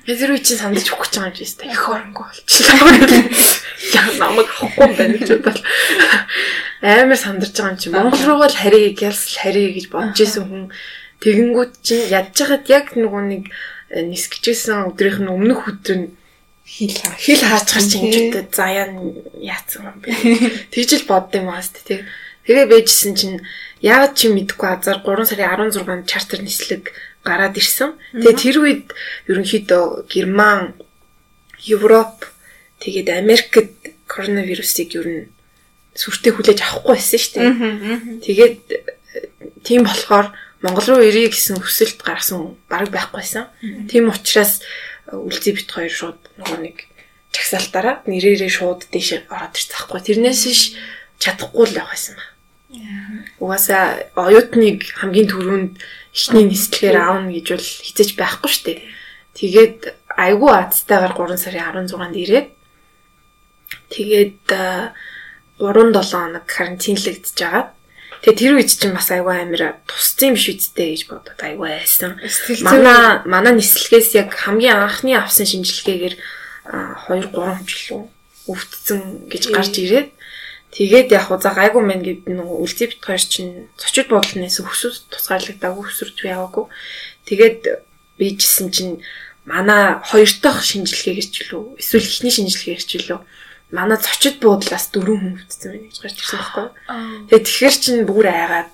Тэр 0.08 0.32
үе 0.32 0.40
чи 0.40 0.56
сандж 0.56 0.88
өгөх 0.88 1.04
гэж 1.04 1.20
байгаа 1.20 1.28
юм 1.28 1.36
чи 1.36 1.44
их 1.44 1.80
хоронгүй 1.84 2.24
болчихлоо 2.24 2.88
яа 4.00 4.08
намайг 4.16 4.48
авахгүй 4.56 4.88
байна 4.96 5.16
гэж 5.20 5.30
бодол 5.44 5.64
амар 6.80 7.20
сандарч 7.20 7.56
байгаа 7.60 7.72
юм 7.72 7.80
чи. 7.80 7.88
Монгол 7.92 8.24
руу 8.24 8.38
бол 8.40 8.56
харийг 8.56 9.04
ялс 9.04 9.36
харий 9.36 9.68
гэж 9.76 9.92
бодож 9.92 10.16
исэн 10.16 10.48
хүн. 10.48 10.64
Тэгэнгүүт 11.20 11.72
чинь 11.84 12.08
ядж 12.08 12.40
хаад 12.40 12.64
яг 12.72 12.96
нөгөө 12.96 13.22
нэг 13.28 13.44
нисгчээсэн 13.92 14.88
өдрийнх 14.88 15.20
нь 15.20 15.28
өмнөх 15.28 15.68
өдөр 15.68 15.96
нь 16.00 16.08
хил 16.66 16.94
хил 17.18 17.42
чинь 17.88 18.12
ч 18.12 18.18
заяа 18.52 18.90
яатсан 19.40 19.90
юм 19.90 19.96
бэ? 20.00 20.10
Тэгж 20.72 20.90
л 21.02 21.08
бодд 21.08 21.34
юм 21.36 21.50
аа 21.50 21.62
тий. 21.62 22.04
Тэгээ 22.46 22.66
байжсэн 22.66 23.14
чинь 23.14 23.38
яагаад 23.84 24.14
чи 24.16 24.32
мэдгүй 24.32 24.68
азар 24.68 25.02
3 25.04 25.28
сарын 25.28 25.70
16-нд 25.70 26.08
чартер 26.08 26.40
нислэг 26.42 26.94
гараад 27.24 27.56
ирсэн. 27.56 27.94
Тэгээ 28.16 28.36
тэр 28.36 28.56
үед 28.64 28.86
ерөнхийдөө 29.28 30.08
Герман, 30.08 30.74
Европ 31.68 32.28
тэгээд 32.80 33.08
Америкт 33.12 33.76
коронавирусыг 34.08 34.96
ер 34.96 35.06
нь 35.06 35.22
сүртэй 35.94 36.32
хүлээж 36.32 36.60
авахгүй 36.64 36.96
байсан 36.96 37.20
шүү 37.20 37.32
дээ. 37.36 38.24
Тэгээд 38.24 38.56
тийм 39.62 39.84
болохоор 39.84 40.32
Монгол 40.64 40.86
руу 40.96 41.04
ирье 41.04 41.28
гэсэн 41.28 41.60
хүсэлт 41.60 42.00
гарсан 42.00 42.56
баг 42.68 42.88
байхгүйсэн. 42.88 43.88
Тийм 43.88 44.08
учраас 44.08 44.60
үлзий 45.12 45.54
бит 45.54 45.70
хоёр 45.70 45.90
шууд 45.92 46.20
нөгөө 46.38 46.58
нэг 46.62 46.76
чагсаалтаараа 47.34 48.02
нэрээрээ 48.06 48.50
шууд 48.50 48.90
дээш 48.90 49.26
ороод 49.30 49.54
ирчихсэн. 49.54 50.02
Тэрнээс 50.06 50.42
биш 50.46 50.62
чадахгүй 51.22 51.66
л 51.70 51.78
явах 51.78 51.94
байсан 51.94 52.14
ба. 52.18 52.24
Угаасаа 53.42 53.84
оюутныг 54.14 54.94
хамгийн 54.98 55.28
түрүүнд 55.30 55.74
ихний 56.14 56.46
нислэгээр 56.50 56.96
аавна 56.98 57.30
гэж 57.34 57.46
бол 57.54 57.68
хизэж 57.86 58.10
байхгүй 58.18 58.50
шүү 58.50 58.64
дээ. 58.66 58.80
Тэгээд 59.38 59.78
айгүй 60.14 60.50
азтайгаар 60.54 61.14
3 61.14 61.38
сарын 61.38 61.86
16-нд 61.86 62.16
ирээд 62.18 62.48
тэгээд 63.94 64.46
3-7 65.58 66.14
хоног 66.14 66.44
карантинлэгдэж 66.46 67.36
байгаа. 67.38 67.64
Тэгээ 68.20 68.36
тэр 68.36 68.52
үед 68.60 68.70
чинь 68.70 68.92
бас 68.92 69.08
айгүй 69.08 69.34
амир 69.40 69.80
тусцсан 69.88 70.36
биш 70.36 70.52
үсттэй 70.52 70.92
гэж 70.92 71.02
бодоод 71.08 71.40
айгүй 71.40 71.68
айсан. 71.80 72.20
Манай 72.60 73.24
манай 73.24 73.52
нислэгээс 73.56 74.12
яг 74.20 74.36
хамгийн 74.36 74.76
анхны 74.76 75.16
авсан 75.16 75.48
шинжилгээгээр 75.48 76.14
2 77.08 77.32
3 77.32 77.64
жил 77.64 78.12
өвдсөн 78.44 79.28
гэж 79.32 79.42
гарч 79.56 79.74
ирээд 79.80 80.10
Тэгээд 80.70 81.10
яг 81.10 81.26
хуу 81.26 81.42
за 81.42 81.50
гайгүй 81.50 81.82
мэн 81.82 82.00
гэд 82.06 82.30
нөгөө 82.30 82.62
үлзий 82.62 82.86
бит 82.86 83.02
хоёр 83.02 83.18
чинь 83.18 83.66
зочид 83.74 84.06
буудлынээс 84.06 84.62
өсөд 84.62 85.10
тусгаарлагдаагүй 85.10 85.82
өсөрч 85.90 86.22
яваагүй. 86.30 86.70
Тэгээд 87.26 87.60
бийжсэн 88.14 88.70
чинь 88.70 89.02
манай 89.42 89.98
хоёр 89.98 90.30
дахь 90.38 90.62
шинжилгээгээр 90.62 91.26
ч 91.26 91.36
үлээ 91.50 91.74
эсвэл 91.82 92.06
эхний 92.06 92.30
шинжилгээгээр 92.30 92.84
ч 92.86 92.90
үлээ 93.02 93.18
манай 93.70 93.98
зочид 93.98 94.42
буудлаас 94.42 94.90
дөрөв 94.90 95.18
хүн 95.18 95.38
өвдсөн 95.38 95.70
байна 95.70 95.86
гэж 95.86 95.98
гарч 96.02 96.16
ирсэн 96.18 96.38
байхгүй. 96.38 96.66
Тэгээд 97.30 97.46
тэгэхэр 97.46 97.74
чинь 97.78 98.08
бүр 98.08 98.26
айгаад 98.26 98.70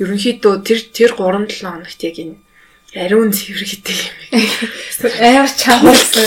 ерөнхийдөө 0.00 0.54
тэр 0.64 0.80
тэр 0.96 1.10
3-7 1.12 1.60
хоногт 1.60 2.00
яг 2.00 2.16
энэ 2.16 2.36
ариун 2.96 3.30
цэвэрхтэй 3.30 3.98
юм. 4.00 4.16
Амар 5.20 5.50
чамлсан. 5.52 6.26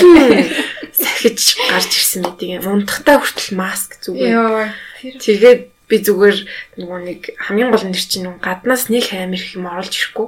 Сахиж 0.94 1.58
гарч 1.68 1.92
ирсэн 1.92 2.22
байдаг 2.24 2.50
юм. 2.62 2.86
Унтахтаа 2.86 3.20
хүртэл 3.20 3.58
маск 3.58 3.98
зүгээр. 4.06 4.72
Тэгээд 5.20 5.62
би 5.90 5.96
зүгээр 6.00 6.38
нөгөө 6.80 7.00
нэг 7.04 7.22
хамгийн 7.36 7.72
гол 7.74 7.84
нэр 7.84 8.00
чинь 8.00 8.30
гаднаас 8.40 8.88
нэг 8.88 9.12
амир 9.12 9.42
их 9.42 9.58
юм 9.60 9.68
оруулж 9.68 9.92
ирэхгүй. 9.92 10.28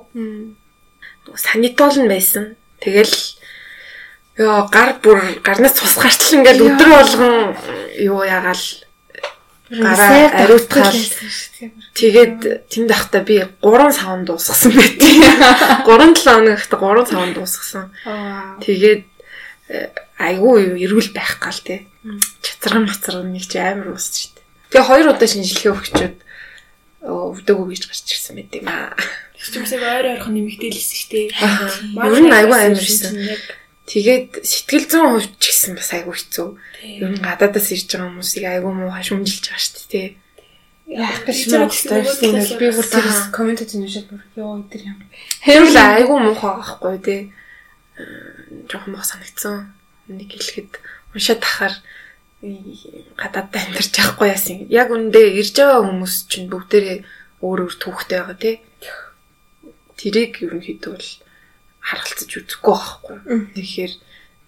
Санитол 1.39 1.95
нь 2.03 2.11
байсан. 2.11 2.59
Тэгэл 2.83 3.15
ёо 4.37 4.67
гар 4.67 4.99
бүр 5.03 5.39
гарнаас 5.43 5.73
цус 5.79 5.95
гарчлаа 5.95 6.39
ингээл 6.41 6.65
өдөр 6.67 6.89
болгон 6.91 7.55
юу 7.99 8.23
ягаал 8.23 8.63
гараа 9.71 10.29
ариутгаал 10.43 10.99
тэгээд 11.95 12.69
тэнд 12.69 12.91
ахта 12.91 13.23
би 13.23 13.47
3 13.63 13.91
савн 13.95 14.25
дуусгасан 14.27 14.71
байдیں۔ 14.75 15.23
3 15.87 16.13
7 16.19 16.67
хоногт 16.67 16.69
3 16.69 17.09
савн 17.09 17.31
дуусгасан. 17.33 17.89
Тэгээд 18.61 19.03
айгүй 20.19 20.83
эрүүл 20.83 21.09
байх 21.15 21.39
гал 21.39 21.59
те. 21.63 21.87
Чацран 22.43 22.85
мацран 22.85 23.33
нэг 23.33 23.47
чи 23.49 23.57
амар 23.57 23.95
уусч 23.95 24.35
Тэгээ 24.75 24.91
хоёр 24.91 25.07
удаа 25.15 25.29
шинжилгээ 25.31 25.71
өгчөөд 25.71 26.15
өвдөгөө 27.05 27.67
гэж 27.71 27.83
гарч 27.87 28.07
ирсэн 28.11 28.35
байт 28.35 28.53
юм 28.59 28.67
аа. 28.67 28.91
Системсэг 29.39 29.79
ойр 29.79 30.19
ойрхон 30.19 30.35
нэмэгдээлсэн 30.35 30.97
шүү 30.99 31.09
дээ. 31.15 31.27
Ер 31.95 32.19
нь 32.19 32.33
аюу 32.35 32.51
амарсан. 32.51 33.15
Тэгээд 33.85 34.41
сэтгэл 34.41 34.85
зүйн 34.89 35.09
хувьд 35.13 35.33
ч 35.37 35.43
гэсэн 35.53 35.77
бас 35.77 35.93
аюу 35.93 36.13
хэцүү. 36.13 36.49
Ер 37.05 37.11
нь 37.13 37.21
гадаадаас 37.21 37.69
ирж 37.69 37.85
байгаа 37.93 38.09
хүмүүсийг 38.09 38.45
аюу 38.49 38.73
муу 38.73 38.89
хашмжилж 38.89 39.45
байгаа 39.45 39.61
шүү 39.61 39.85
дээ. 39.93 40.09
гэж 40.85 41.49
мэдсэн 41.53 42.33
юм 42.33 42.45
би 42.61 42.67
бүр 42.69 42.85
тэр 42.85 43.05
коммент 43.33 43.61
хийж 43.61 43.73
уншаад 43.77 44.05
бүр 44.09 44.21
ёо 44.37 44.61
өдр 44.61 44.81
юм. 44.85 44.97
Хэрвээ 45.45 46.01
айгүй 46.01 46.17
муухай 46.21 46.53
байхгүй 46.61 46.97
тий. 47.01 47.21
Жохон 48.69 48.93
мох 48.93 49.05
санагдсан. 49.05 49.73
Нэг 50.09 50.29
хэлэхэд 50.33 50.77
уншаад 51.13 51.41
тахаар 51.41 51.73
гадаадд 53.17 53.53
амьдарч 53.53 53.93
явахгүй 53.97 54.29
яасан. 54.29 54.69
Яг 54.69 54.93
үндэ 54.93 55.41
ирж 55.41 55.57
байгаа 55.57 55.81
хүмүүс 55.89 56.15
чинь 56.29 56.49
бүгдээрээ 56.53 56.97
өөр 57.41 57.59
өөр 57.65 57.75
түүхтэй 57.81 58.17
байгаа 58.21 58.37
тий. 58.37 58.55
Тэрийг 59.97 60.41
ерөнхийдөө 60.45 60.93
бол 60.93 61.09
харгалцаж 61.85 62.31
үзэхгүй 62.33 62.73
байхгүй. 62.73 63.17
Тэгэхээр 63.53 63.93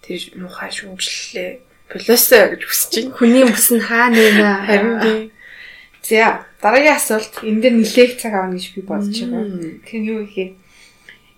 тэр 0.02 0.20
муухай 0.42 0.70
шүмжлэлээ 0.74 1.50
полисоо 1.86 2.44
гэж 2.50 2.62
хүсэж 2.66 2.92
байна. 2.98 3.14
Хүний 3.14 3.44
мөс 3.46 3.68
нь 3.70 3.86
хаа 3.86 4.10
нэмэ. 4.10 4.50
Харин 4.66 4.94
би 4.98 5.12
За 6.08 6.40
дараагийн 6.62 6.96
асуулт 6.96 7.44
энэ 7.44 7.60
дээр 7.62 7.74
нилээх 7.84 8.16
цаг 8.16 8.32
авна 8.32 8.56
гэж 8.56 8.72
би 8.72 8.80
бодож 8.80 9.12
байгаа. 9.12 9.44
Тэгэхээр 9.84 10.08
юу 10.08 10.20
гэхээр 10.24 10.52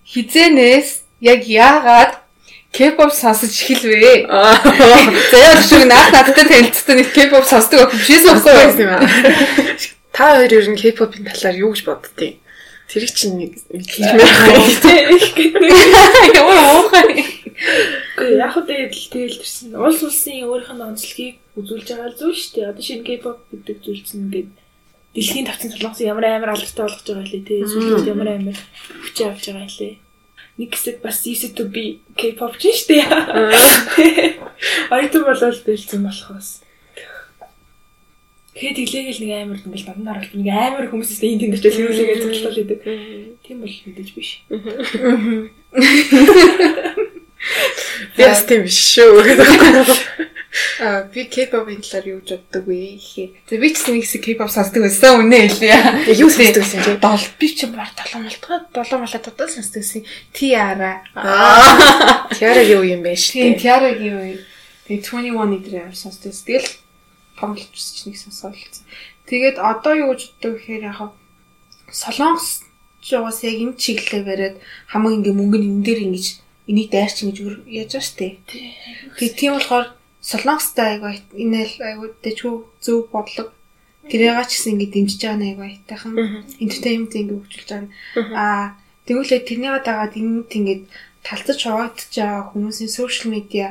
хизэнээс 0.07 0.89
яг 1.27 1.41
яагаад 1.43 2.13
K-pop 2.71 3.11
сонсож 3.11 3.51
эхэлвэ? 3.51 4.31
За 4.31 5.37
яг 5.43 5.59
шиг 5.67 5.83
наах 5.91 6.15
надтай 6.15 6.47
танилцсан 6.47 7.03
нэг 7.03 7.11
K-pop 7.11 7.43
сонсдог 7.51 7.91
охин 7.91 7.99
биш 7.99 8.23
сонсоо 8.23 8.55
байсан 8.55 8.81
юм 8.87 8.95
аа. 8.95 9.03
Та 10.15 10.39
хоёр 10.39 10.53
ер 10.55 10.67
нь 10.71 10.79
K-pop-ын 10.79 11.27
талаар 11.27 11.57
юу 11.59 11.75
гэж 11.75 11.83
боддیں۔ 11.91 12.39
Тэрийг 12.91 13.15
чинь 13.15 13.39
нэг 13.39 13.53
хэлмээр 13.71 14.19
Ямар 16.35 16.59
уухай. 16.75 17.23
Гэхдээ 18.19 18.43
яг 18.43 18.51
хөө 18.51 18.67
тэгэл 18.67 19.07
тэгэл 19.15 19.39
тэрсэн. 19.39 19.79
Улс 19.79 20.03
улсын 20.03 20.43
өөрийнх 20.43 20.75
нь 20.75 20.87
онцлогийг 20.91 21.37
үзүүлж 21.55 21.87
байгаа 21.87 22.11
зүйл 22.19 22.35
шүү 22.35 22.53
дээ. 22.57 22.71
Одоо 22.75 22.83
шинэ 22.83 23.07
K-pop 23.07 23.39
гэдэг 23.53 23.79
зүйл 23.85 24.03
чинь 24.03 24.23
ингээд 24.27 24.51
дэлхийн 25.15 25.47
тавцан 25.47 25.71
солонгос 25.71 26.01
ямар 26.03 26.25
амар 26.27 26.51
алдартай 26.57 26.83
болгож 26.83 27.07
байгаа 27.07 27.27
лээ 27.31 27.47
тий. 27.47 27.61
Сүүлд 27.63 28.11
ямар 28.11 28.29
амар 28.35 28.59
хүчээ 28.59 29.29
авч 29.31 29.45
байгаа 29.55 29.71
лээ. 29.71 29.95
Нэг 30.59 30.71
хэсэг 30.75 30.97
бас 30.99 31.19
used 31.31 31.55
to 31.55 31.65
be 31.71 32.03
K-pop 32.19 32.59
ч 32.59 32.75
шүү 32.75 32.91
дээ. 32.91 33.07
Ойтон 34.91 35.23
болол 35.31 35.59
бэлдсэн 35.63 36.03
болохоос. 36.03 36.49
Тэгээд 38.51 38.77
тэглээгэл 38.83 39.23
нэг 39.23 39.31
амар 39.31 39.59
ингээл 39.63 39.89
дандаа 39.95 40.15
оролт 40.19 40.35
нэг 40.35 40.49
амар 40.51 40.87
хүмүүсээс 40.91 41.23
энэ 41.23 41.41
тэнд 41.47 41.55
очиж 41.55 41.75
хэрүүлээгээ 41.79 42.19
зөвлөл 42.19 42.57
хийдэг. 42.59 42.81
Тийм 43.47 43.57
бол 43.63 43.71
мэдээж 43.71 44.11
биш. 44.11 44.43
Би 48.17 48.23
бас 48.27 48.43
тийм 48.51 48.67
биш 48.67 48.79
шүү. 48.99 49.23
А 50.83 51.07
би 51.15 51.31
K-pop-ын 51.31 51.79
талаар 51.79 52.07
юу 52.11 52.21
гэж 52.27 52.43
боддог 52.43 52.67
вэ 52.67 52.99
гэхээр 52.99 53.31
тэг 53.47 53.59
би 53.63 53.69
ч 53.71 53.87
нэг 53.87 54.03
хэсэг 54.03 54.23
K-pop 54.27 54.51
сонсдог 54.51 54.83
байсан 54.83 55.23
үнэ 55.23 55.47
хэлээ. 55.47 56.11
Юу 56.19 56.27
сонсдог 56.27 56.67
байсан 56.67 56.83
чи? 56.83 56.99
Дол 56.99 57.23
би 57.39 57.47
ч 57.55 57.71
бар 57.71 57.87
7 57.95 58.19
малтгаа 58.19 58.67
7 58.75 58.99
малтаа 58.99 59.23
тодор 59.23 59.47
сонсдог 59.47 59.79
байсан. 59.79 60.03
Tiara. 60.35 61.07
Tiara 62.35 62.67
юу 62.67 62.83
юм 62.83 63.07
бэ 63.07 63.15
шүү? 63.15 63.47
Тийм 63.47 63.55
Tiara-гийн 63.63 64.11
юу. 64.11 64.43
Тэгээ 64.91 65.07
21 65.07 65.55
эдрээр 65.55 65.95
сонсдог. 65.95 66.35
Тэгэл 66.35 66.67
тоглож 67.41 67.73
үзэж 67.73 67.99
нэг 68.07 68.17
сонсоод 68.21 68.55
хэлсэн. 68.55 68.85
Тэгээд 69.27 69.57
одоо 69.57 69.95
юу 69.97 70.13
гэж 70.13 70.21
боддог 70.37 70.53
гэхээр 70.61 70.83
яг 70.93 70.99
солонгос 71.91 72.69
жоос 73.01 73.39
яг 73.49 73.57
энэ 73.57 73.81
чиглэлээр 73.81 74.25
бариад 74.29 74.57
хамаг 74.93 75.13
ингээ 75.17 75.35
мөнгө 75.35 75.59
нь 75.59 75.69
энэ 75.73 75.85
дээр 75.87 76.01
ингэж 76.07 76.27
энийг 76.71 76.89
дайрч 76.93 77.17
ингэж 77.25 77.37
яаж 77.67 77.91
байгаа 77.97 78.05
штэ. 78.05 78.29
Тэгээд 79.17 79.35
тийм 79.41 79.53
болохоор 79.57 79.87
солонгостой 80.21 80.87
айгу 81.01 81.09
энэ 81.33 81.61
л 81.65 81.75
айгу 81.81 82.05
дэжгүй 82.21 82.55
зөв 82.85 83.09
бодлого 83.09 83.51
тэрээга 84.11 84.45
ч 84.45 84.51
гэсэн 84.61 84.73
ингэ 84.77 84.93
дэмжиж 84.93 85.21
байгаа 85.25 85.41
нэг 85.41 85.59
айтайхан 85.61 86.15
entertainment 86.61 87.13
ингэ 87.17 87.35
хөгжүүлж 87.37 87.69
байгаа. 87.73 87.89
Аа 88.37 88.65
тэгвэл 89.09 89.33
тэрнийгээ 89.49 89.83
дагаад 89.85 90.15
энэ 90.21 90.45
ингээд 90.59 90.83
талцаж 91.25 91.59
хуваагдаж 91.65 92.13
байгаа 92.13 92.49
хүмүүсийн 92.53 92.93
social 92.93 93.29
media 93.33 93.69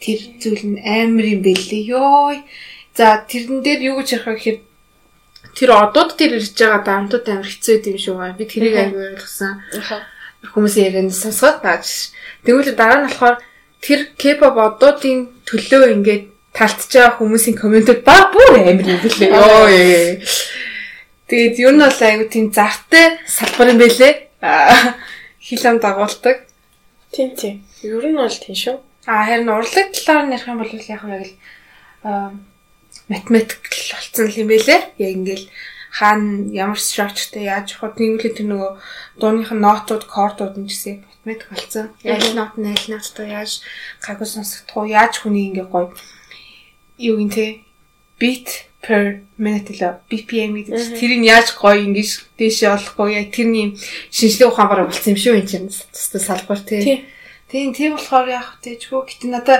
тэр 0.00 0.18
зүйл 0.40 0.64
нь 0.64 0.78
амар 0.80 1.26
юм 1.34 1.40
бэлээ. 1.44 1.88
Йой 1.92 2.36
За 3.00 3.24
тэрэн 3.24 3.64
дээр 3.64 3.80
юу 3.80 4.04
гэж 4.04 4.20
ярих 4.20 4.28
вэ 4.28 4.36
гэхээр 4.36 4.58
тэр 5.56 5.70
одууд 5.72 6.20
тэр 6.20 6.36
ирж 6.36 6.52
байгаа 6.52 6.84
даамтууд 6.84 7.24
амар 7.32 7.48
хэцүү 7.48 7.80
юм 7.80 7.96
шүү 7.96 8.12
байгаа. 8.20 8.36
Би 8.36 8.44
тэрийг 8.44 8.76
аягүй 8.76 9.16
ойлгосон. 9.16 9.56
Хүмүүсийн 10.52 10.84
ярианд 10.84 11.16
сонсгоод 11.16 11.64
тааж. 11.64 12.12
Тэгвэл 12.44 12.76
дараа 12.76 13.00
нь 13.00 13.08
болохоор 13.08 13.36
тэр 13.80 14.00
K-pop 14.20 14.52
одуудын 14.52 15.32
төлөө 15.48 15.96
ингээд 15.96 16.24
талтж 16.52 16.92
байгаа 16.92 17.16
хүмүүсийн 17.16 17.56
комментүүд 17.56 18.04
ба 18.04 18.28
бүр 18.36 18.48
амар 18.68 18.84
юм 18.84 19.00
билээ. 19.00 19.32
Йоо. 19.32 20.20
Тэгээд 21.24 21.56
юу 21.56 21.72
нь 21.72 21.80
бол 21.80 22.00
аягүй 22.04 22.28
тийм 22.28 22.52
зартай 22.52 23.16
салбар 23.24 23.72
юм 23.72 23.80
бэлээ. 23.80 24.12
Хил 25.40 25.64
ам 25.64 25.80
дагуулдаг. 25.80 26.44
Тийм 27.16 27.32
тийм. 27.32 27.64
Ер 27.80 28.04
нь 28.04 28.20
бол 28.20 28.28
тийм 28.28 28.52
шүү. 28.60 28.76
А 29.08 29.24
харин 29.24 29.48
урлаг 29.48 29.88
талаар 29.88 30.28
ярих 30.28 30.44
юм 30.44 30.60
бол 30.60 30.68
яг 30.68 30.84
яг 30.84 31.00
л 31.00 31.32
математик 33.10 33.60
болцсон 33.66 34.30
юм 34.30 34.48
байлээ. 34.48 34.80
Яг 35.02 35.10
ингээл 35.18 35.46
хаана 35.90 36.46
ямар 36.54 36.78
structureтэй 36.78 37.50
яаж 37.50 37.74
явах 37.74 37.98
вэ? 37.98 38.22
Тэр 38.22 38.46
нөгөө 38.46 38.72
дууных 39.18 39.50
нь 39.50 39.58
нотууд, 39.58 40.06
кордууд 40.06 40.54
нь 40.56 40.70
гэсэн 40.70 41.02
математик 41.02 41.50
болцсон. 41.50 41.86
Яг 42.06 42.22
нот 42.38 42.54
нь 42.54 42.70
аль 42.70 42.86
ноттой 42.94 43.34
яаж 43.34 43.66
гагуу 43.98 44.24
сонсогдох 44.30 44.86
уу? 44.86 44.86
Яаж 44.86 45.18
хүний 45.18 45.50
ингээ 45.50 45.66
гоё 45.66 45.90
юу 47.02 47.18
гин 47.18 47.34
те 47.34 47.66
beat 48.22 48.70
per 48.80 49.20
minute 49.36 49.74
л 49.74 50.00
BPM 50.08 50.56
гэдэг. 50.56 50.96
Тэрийг 50.96 51.26
яаж 51.26 51.52
гоё 51.58 51.82
ингэж 51.84 52.38
дээшээ 52.38 52.70
олохгүй 52.78 53.18
яг 53.18 53.28
тэрний 53.34 53.76
шинжлэх 54.14 54.54
ухаан 54.54 54.70
бараг 54.70 54.88
болсон 54.88 55.12
юм 55.12 55.20
шүү 55.20 55.34
энэ 55.42 55.50
чинь. 55.50 55.68
Салбар 55.92 56.60
тий. 56.64 57.04
Тийм 57.50 57.74
тийм 57.74 57.98
болохоор 57.98 58.28
яг 58.30 58.48
тэжгүй 58.62 59.04
гэтээ 59.04 59.30
надаа 59.34 59.58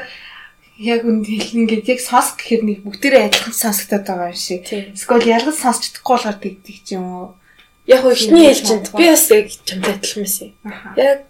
яг 0.80 1.04
үнд 1.04 1.28
хэлнэ 1.28 1.60
ингээд 1.68 1.92
яг 1.92 2.00
сонсох 2.00 2.40
гэхээр 2.40 2.62
нэг 2.64 2.78
бүгдээрээ 2.88 3.28
адилхан 3.28 3.52
сонсогдоод 3.52 4.04
байгаа 4.08 4.32
юм 4.32 4.40
шиг. 4.40 4.64
Эсвэл 4.64 5.28
ялгаж 5.28 5.56
сонсч 5.60 5.92
чадахгүй 5.92 6.14
болохоор 6.16 6.38
тэгдэг 6.40 6.76
ч 6.80 6.88
юм 6.96 7.04
уу. 7.04 7.28
Яг 7.84 8.02
ихний 8.08 8.48
ээлжинд 8.48 8.88
би 8.96 9.04
бас 9.12 9.28
яг 9.28 9.46
чамтай 9.68 9.92
адилхан 10.00 10.24
байсан. 10.24 10.50
Яг 10.96 11.24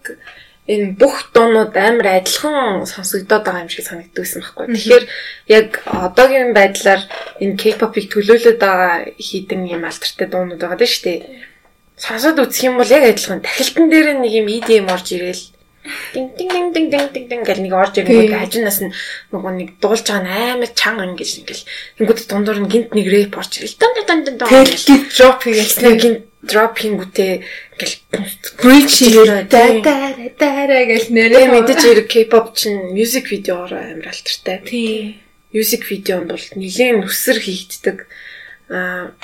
энэ 0.71 0.95
бүх 0.95 1.35
дуунууд 1.35 1.75
амар 1.75 2.23
адилхан 2.23 2.87
сонсогдоод 2.87 3.43
байгаа 3.43 3.67
юм 3.67 3.73
шиг 3.75 3.91
санагддагсан 3.91 4.39
байхгүй. 4.39 4.67
Тэгэхээр 4.71 5.05
яг 5.51 5.69
одоогийн 5.83 6.55
байдлаар 6.55 7.03
энэ 7.43 7.59
K-pop-ыг 7.59 8.07
төлөөлөд 8.07 8.59
байгаа 8.63 9.11
хідэн 9.19 9.67
юм 9.67 9.83
алдартай 9.83 10.27
дуунууд 10.31 10.63
байгаа 10.63 10.79
дээ 10.79 10.95
шүү 10.95 11.05
дээ. 11.11 11.21
Сонсоод 11.99 12.39
үзэх 12.39 12.71
юм 12.71 12.79
бол 12.79 12.87
яг 12.87 13.03
адилхан. 13.03 13.43
Тахилтан 13.43 13.91
дээр 13.91 14.23
нэг 14.23 14.31
юм 14.31 14.47
EDM 14.47 14.87
орж 14.95 15.11
ирээл 15.11 15.43
Дин 16.13 16.29
дин 16.37 16.49
дин 16.49 16.73
дин 16.73 16.91
дин 16.91 17.09
дин 17.13 17.29
дин 17.29 17.43
гэл 17.43 17.63
нэг 17.65 17.73
орж 17.73 17.97
ирэнгүүт 17.97 18.37
хажуунаас 18.37 18.81
нь 18.85 18.93
нөгөө 19.33 19.53
нэг 19.57 19.69
дуулж 19.81 20.05
байгаа 20.05 20.25
нь 20.29 20.61
амар 20.61 20.71
чанга 20.77 21.09
ингэж 21.09 21.31
ингээл 21.41 21.65
тэнгууд 21.97 22.21
дундуур 22.29 22.59
нь 22.61 22.69
гинт 22.69 22.91
нэг 22.93 23.07
рэп 23.09 23.41
орж 23.41 23.53
ирэл. 23.65 23.81
Дан 23.81 23.93
дан 23.97 24.21
дан 24.29 24.37
дан 24.37 24.49
тэгэл 24.49 25.09
дроп 25.09 25.41
хийгээл 25.41 25.81
нэг 25.81 25.97
гинт 26.05 26.21
дроп 26.45 26.75
хийнгүүтээ 26.77 27.33
ингээл 27.81 27.97
bridge 28.61 28.93
хийгээ 28.93 29.49
даа 29.49 30.65
даа 30.69 30.83
гэл 30.85 31.09
нэрээ 31.17 31.47
мэдээж 31.49 31.81
хэрэг 31.81 32.09
K-pop 32.13 32.53
чинь 32.53 32.93
music 32.93 33.33
видеоор 33.33 33.73
амар 33.73 34.13
алтартай. 34.13 34.61
Тий. 34.69 35.17
Music 35.57 35.89
видеонд 35.89 36.29
бол 36.29 36.47
нэлээд 36.61 37.01
нүсэр 37.01 37.39
хийгддэг. 37.41 38.05
Аа 38.69 39.17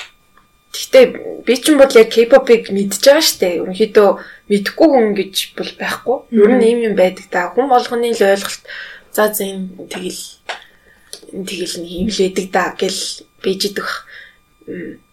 Гэхдээ 0.76 1.04
би 1.48 1.54
ч 1.56 1.72
юм 1.72 1.80
бол 1.80 1.88
яг 1.88 2.12
K-pop-ыг 2.12 2.68
мэдж 2.68 3.00
байгаа 3.00 3.24
штэ. 3.24 3.64
Ерөнхийдөө 3.64 4.08
мэдхгүй 4.52 4.88
хүн 4.92 5.08
гэж 5.16 5.34
бол 5.56 5.72
байхгүй. 5.80 6.16
Ер 6.36 6.50
нь 6.52 6.64
ийм 6.68 6.78
юм 6.92 6.94
байдаг 7.00 7.26
та. 7.32 7.48
Хүн 7.56 7.72
болгоны 7.72 8.12
л 8.12 8.20
ойлголт 8.20 8.62
за 9.08 9.32
за 9.32 9.42
энэ 9.48 9.88
тэгэл 9.88 10.22
энэ 11.32 11.48
тэгэл 11.48 11.76
нэг 11.80 11.92
юм 11.96 12.08
л 12.12 12.20
байдаг 12.20 12.46
да 12.52 12.64
гэл 12.76 13.02
бийж 13.40 13.60
идэх. 13.72 14.04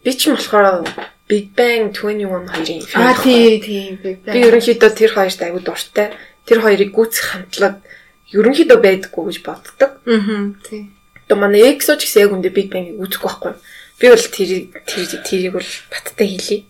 Би 0.03 0.11
ч 0.11 0.27
юм 0.27 0.35
болохоор 0.35 0.83
Big 1.31 1.55
Bang 1.55 1.95
21 1.95 2.51
хоёрын 2.51 2.83
фильм. 2.83 2.99
Аа 2.99 3.15
тий 3.23 3.63
тий 3.63 3.95
Big 4.03 4.19
Bang. 4.27 4.33
Би 4.35 4.39
ерөнхийдөө 4.43 4.91
тэр 4.91 5.11
хоёрт 5.15 5.39
аягүй 5.39 5.63
дуртай. 5.63 6.11
Тэр 6.43 6.59
хоёрыг 6.59 6.91
гүйцэх 6.91 7.25
хамтлаг 7.31 7.79
ерөнхийдөө 8.35 8.79
байдаггүй 8.83 9.23
гэж 9.31 9.37
боддог. 9.47 9.91
Аа 10.03 10.51
тий. 10.67 10.91
То 11.31 11.39
манай 11.39 11.71
EXO 11.71 11.95
ч 11.95 12.05
гэсэн 12.11 12.27
яг 12.27 12.35
үндэ 12.35 12.51
Big 12.51 12.67
Bang-ыг 12.67 12.99
үүсэхгүй 12.99 13.29
байхгүй. 13.31 13.53
Би 13.99 14.09
бол 14.09 14.25
тэрийг 14.25 14.73
тэрийг 14.87 15.53
бол 15.53 15.71
баттай 15.91 16.27
хэлье. 16.27 16.65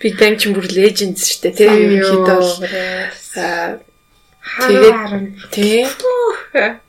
Big 0.00 0.14
Bang 0.16 0.38
ч 0.38 0.48
бүр 0.54 0.66
legends 0.70 1.26
шүү 1.26 1.50
дээ 1.50 1.58
тийм 1.58 1.74
ерөнхийдөө 1.98 2.42
аа 3.36 3.76
тэгээд 4.56 4.96
тий 5.50 5.84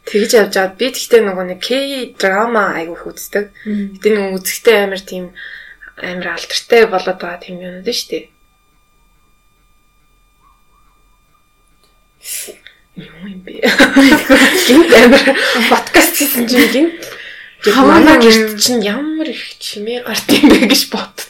тэгж 0.06 0.32
явж 0.38 0.54
байгаад 0.54 0.78
би 0.80 0.88
тэгтээ 0.94 1.22
нөгөө 1.26 1.46
нэг 1.50 1.60
K 1.60 1.70
драма 2.16 2.78
айгуух 2.78 3.10
үздэг. 3.10 3.52
Гэтэ 3.66 4.08
нөгөө 4.14 4.38
үзэхдээ 4.38 4.78
амар 4.86 5.02
тийм 5.02 5.26
амар 5.98 6.38
алдартай 6.38 6.86
болоод 6.88 7.20
байгаа 7.20 7.42
тийм 7.42 7.58
юм 7.60 7.82
шүү 7.84 8.10
дээ. 8.14 8.26
Юу 12.98 13.28
юм 13.28 13.42
бэ? 13.46 13.66
Гинт 14.68 14.92
амар 14.94 15.24
подкаст 15.70 16.14
хийсэн 16.18 16.46
чинь 16.48 16.72
гинт 16.74 17.02
манай 17.66 18.18
гэрт 18.22 18.62
чинь 18.62 18.84
ямар 18.86 19.28
их 19.30 19.58
чимээ 19.58 20.04
гарт 20.06 20.30
юм 20.30 20.50
бэ 20.50 20.70
гэж 20.70 20.82
боддоо. 20.94 21.26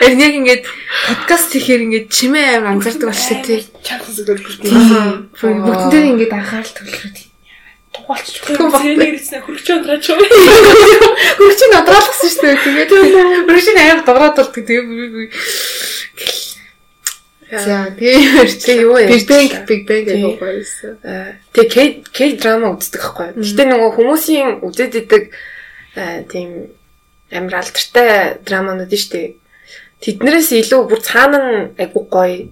Яг 0.00 0.14
яг 0.14 0.34
ингээд 0.38 0.64
подкаст 1.08 1.50
хийхээр 1.50 1.84
ингээд 1.90 2.06
чимээ 2.14 2.62
аим 2.62 2.66
анзаардаг 2.78 3.10
болчихсон 3.10 3.42
тий. 3.42 3.66
Чанхан 3.82 4.14
зүгэл 4.14 4.38
хүртээ. 4.38 4.70
Бүгд 5.34 5.90
дээр 5.90 6.06
ингээд 6.14 6.32
анхаарал 6.36 6.74
төвлөрөд. 6.78 7.18
Тугаалч 7.90 8.38
цэнийг 8.46 9.18
ирсэн 9.18 9.42
хөргөч 9.42 9.66
ундраач 9.66 10.04
юу? 10.14 10.22
Хөрч 10.22 11.60
нь 11.66 11.74
одруулсан 11.74 12.30
шүү 12.30 12.42
дээ. 12.46 12.62
Тэгээд 12.62 12.90
хөрч 13.50 13.66
нь 13.74 13.82
аим 13.82 14.00
дуурайд 14.06 14.38
болдог. 14.38 14.54
Тэгээд 14.54 14.86
за 17.50 17.90
тийм 17.98 18.20
Тэгээ 18.46 18.80
юу 18.86 18.94
Big 18.94 19.26
Bang 19.26 19.50
Big 19.66 19.82
Bang 19.86 20.04
гэх 20.06 20.38
байсан. 20.38 20.92
Тэгээ 21.52 21.70
K 21.70 21.76
K 22.14 22.18
драма 22.38 22.74
үздэг 22.78 23.02
байхгүй. 23.02 23.28
Гэтэ 23.42 23.64
нөгөө 23.66 23.90
хүмүүсийн 23.98 24.48
үзээд 24.62 24.94
идэг 25.02 25.34
аа, 25.98 26.22
тийм 26.30 26.70
амар 27.34 27.62
алдартай 27.62 28.38
драманууд 28.46 28.90
нь 28.90 29.02
штэ. 29.02 29.34
Тэднэрээс 29.98 30.50
илүү 30.62 30.80
бүр 30.86 31.00
цаана 31.02 31.38
нь 31.38 31.58
айгуу 31.78 32.06
гоё 32.06 32.48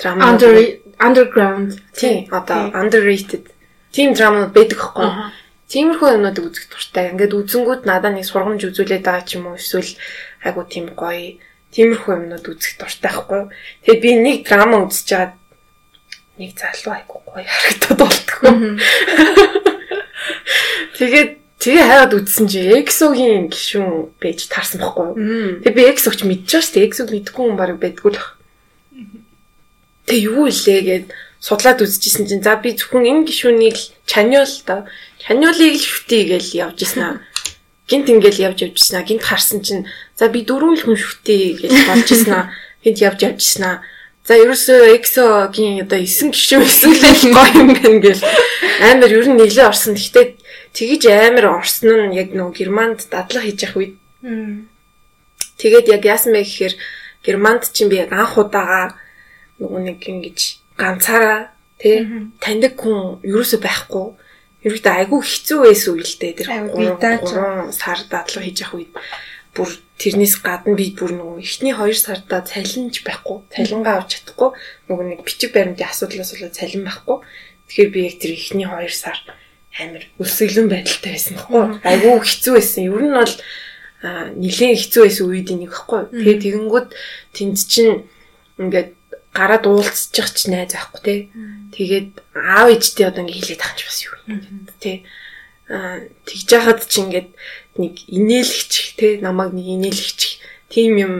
драма. 0.00 0.32
Under 0.32 0.80
underground 0.96 1.80
тий 1.92 2.28
одоо 2.32 2.72
underrated 2.72 3.52
тийм 3.92 4.16
драманууд 4.16 4.56
байдаг 4.56 4.78
байхгүй. 4.80 5.08
Тиймэрхүү 5.70 6.08
юмнуудыг 6.18 6.44
үзэх 6.50 6.66
дуртай. 6.66 7.14
Ингээд 7.14 7.30
үзэнгүүд 7.30 7.86
надад 7.86 8.18
нэг 8.18 8.26
сургамж 8.26 8.66
үзүүлээд 8.66 9.06
байгаа 9.06 9.22
ч 9.22 9.38
юм 9.38 9.54
уу 9.54 9.60
эсвэл 9.60 9.94
айгуу 10.42 10.66
тийм 10.66 10.90
гоё 10.98 11.38
тиймэрхүү 11.74 12.14
юмнууд 12.14 12.46
үзэх 12.50 12.78
дуртай 12.78 13.10
байхгүй. 13.10 13.42
Тэгээд 13.86 14.02
би 14.02 14.10
нэг 14.18 14.38
драма 14.46 14.82
үзэж 14.86 15.06
чаад 15.06 15.32
нэг 16.40 16.56
залуу 16.58 16.92
айгуу 16.98 17.20
гоё 17.26 17.46
харагдаад 17.46 17.98
болтгоо. 18.00 18.50
Тэгээд 20.98 21.30
тэгээ 21.60 21.84
хайгаад 21.86 22.16
үзсэн 22.16 22.46
чи 22.50 22.60
EXO-гийн 22.80 23.48
гишүүн 23.48 24.12
байж 24.20 24.48
таарсан 24.50 24.80
байхгүй 24.80 25.04
юу? 25.12 25.16
Тэгээ 25.64 25.76
би 25.76 25.82
EXO-ч 25.94 26.20
мэдчихэж 26.26 26.66
дээ. 26.76 26.86
EXO-г 26.88 27.08
мэдгүй 27.14 27.44
хүн 27.44 27.56
баг 27.56 27.76
байдгүй 27.80 28.12
л. 28.16 28.20
Тэгээ 30.08 30.26
юу 30.28 30.48
илээ 30.50 30.80
гэд 30.84 31.06
судлаад 31.40 31.80
үзчихсэн 31.80 32.28
чинь 32.28 32.44
за 32.44 32.60
би 32.60 32.76
зөвхөн 32.76 33.08
энэ 33.08 33.24
гишүүнийг 33.28 33.76
л 33.76 33.86
чаниол 34.04 34.54
та 34.68 34.84
чаниолыг 35.22 35.76
л 35.76 35.88
шүтээ 35.88 36.36
гээл 36.36 36.68
явж 36.68 36.78
исэн 36.84 37.00
аа. 37.00 37.16
Гинт 37.90 38.06
ингээл 38.06 38.54
явж 38.54 38.58
явж 38.70 38.78
аа. 38.94 39.02
Гинт 39.02 39.26
харсан 39.26 39.60
чинь 39.66 39.90
за 40.14 40.30
би 40.30 40.46
дөрвөн 40.46 40.78
л 40.78 40.84
хүн 40.86 40.94
шүтээ 40.94 41.66
гээл 41.66 41.90
болж 41.90 42.08
аа. 42.30 42.54
Гинт 42.86 43.02
явж 43.02 43.20
явж 43.26 43.42
аа. 43.66 43.82
За 44.22 44.38
ерөөсөө 44.38 44.94
EXO-гийн 44.94 45.82
одоо 45.82 45.98
9 45.98 46.30
гишүүн 46.30 46.62
гэсэн 46.62 46.92
л 46.94 47.34
гоё 47.34 47.50
юм 47.58 47.74
байна 47.74 47.98
гээл 47.98 48.22
амар 48.86 49.10
ер 49.10 49.26
нь 49.26 49.38
нэглээ 49.42 49.66
орсон. 49.66 49.98
Гэхдээ 49.98 50.26
тэгэж 50.70 51.02
амар 51.10 51.58
орсон 51.58 52.14
нь 52.14 52.14
яг 52.14 52.30
нөгөө 52.30 52.54
Германд 52.54 53.10
дадлага 53.10 53.42
хийж 53.42 53.66
явах 53.66 53.78
үед 53.82 53.94
Тэгээд 55.60 55.86
яг 55.92 56.02
яасан 56.04 56.32
бэ 56.32 56.44
гэхээр 56.44 56.74
Германд 57.24 57.68
чинь 57.72 57.92
би 57.92 58.00
яг 58.00 58.12
анх 58.16 58.38
удаага 58.40 58.96
нөгөө 59.60 59.80
нэг 59.92 60.00
ингэж 60.00 60.38
ганцаараа 60.80 61.52
тий 61.76 62.08
таньдаг 62.40 62.80
хүн 62.80 63.20
ерөөсөө 63.20 63.60
байхгүй. 63.60 64.06
Ерөөдөө 64.60 64.92
айгүй 64.92 65.20
хэцүү 65.24 65.58
байсан 65.64 65.90
үе 65.96 66.04
л 66.04 66.16
дээ 66.20 66.32
тэр 66.36 66.48
Айгүй 66.52 66.84
бidaaч. 66.92 67.24
3 67.32 67.72
сар 67.72 68.00
дадлага 68.12 68.44
хийж 68.44 68.58
явах 68.60 68.76
үед 68.76 68.92
бүр 69.56 69.70
тэрнээс 69.96 70.34
гадна 70.44 70.76
би 70.76 70.92
бүр 70.94 71.12
нөгөө 71.16 71.40
эхний 71.40 71.74
2 71.74 71.96
сарда 71.96 72.44
цалинж 72.44 73.02
байхгүй. 73.02 73.38
Цалингаа 73.50 74.04
авч 74.04 74.20
чадахгүй. 74.20 74.50
Нөгөө 74.86 75.04
нэг 75.10 75.20
бичиг 75.24 75.50
баримтын 75.56 75.88
асуудлаас 75.88 76.36
болоод 76.36 76.54
цалин 76.54 76.84
байхгүй. 76.84 77.16
Тэгэхээр 77.72 77.90
би 77.90 78.00
яг 78.04 78.16
тэр 78.20 78.32
эхний 78.36 78.68
2 78.68 78.92
сар 78.92 79.18
амар 79.80 80.04
өсөглөн 80.20 80.68
байдалтай 80.68 81.10
байсан 81.16 81.34
байхгүй. 81.40 81.64
Айгүй 81.88 82.14
хэцүү 82.20 82.52
байсан. 82.60 82.80
Ер 82.84 83.02
нь 83.02 83.16
бол 83.16 83.34
нэлээд 84.36 84.80
хэцүү 84.80 85.02
байсан 85.08 85.24
үед 85.24 85.48
нэг 85.50 85.72
байхгүй. 85.72 86.00
Тэгээд 86.20 86.42
тэгэнгүүт 86.44 86.88
тэнд 87.32 87.58
чинь 87.64 88.04
ингээд 88.60 88.99
гараад 89.34 89.64
уулзчих 89.66 90.28
ч 90.34 90.50
найз 90.50 90.74
байхгүй 90.74 91.02
те. 91.02 91.14
Тэгээд 91.74 92.08
аав 92.34 92.68
ээжтэй 92.74 93.06
одоо 93.06 93.22
ингээд 93.22 93.38
хилээд 93.38 93.62
тахч 93.62 93.78
бас 93.86 93.98
юу 94.02 94.14
юм 94.26 94.66
те. 94.82 95.06
Аа 95.70 96.02
тэгж 96.26 96.48
яхад 96.50 96.80
чи 96.90 96.98
ингээд 97.06 97.28
нэг 97.78 97.94
инээлгч 98.10 98.72
те 98.98 99.22
намайг 99.22 99.54
нэг 99.54 99.66
инээлгч 99.78 100.20
тийм 100.66 100.98
юм 100.98 101.14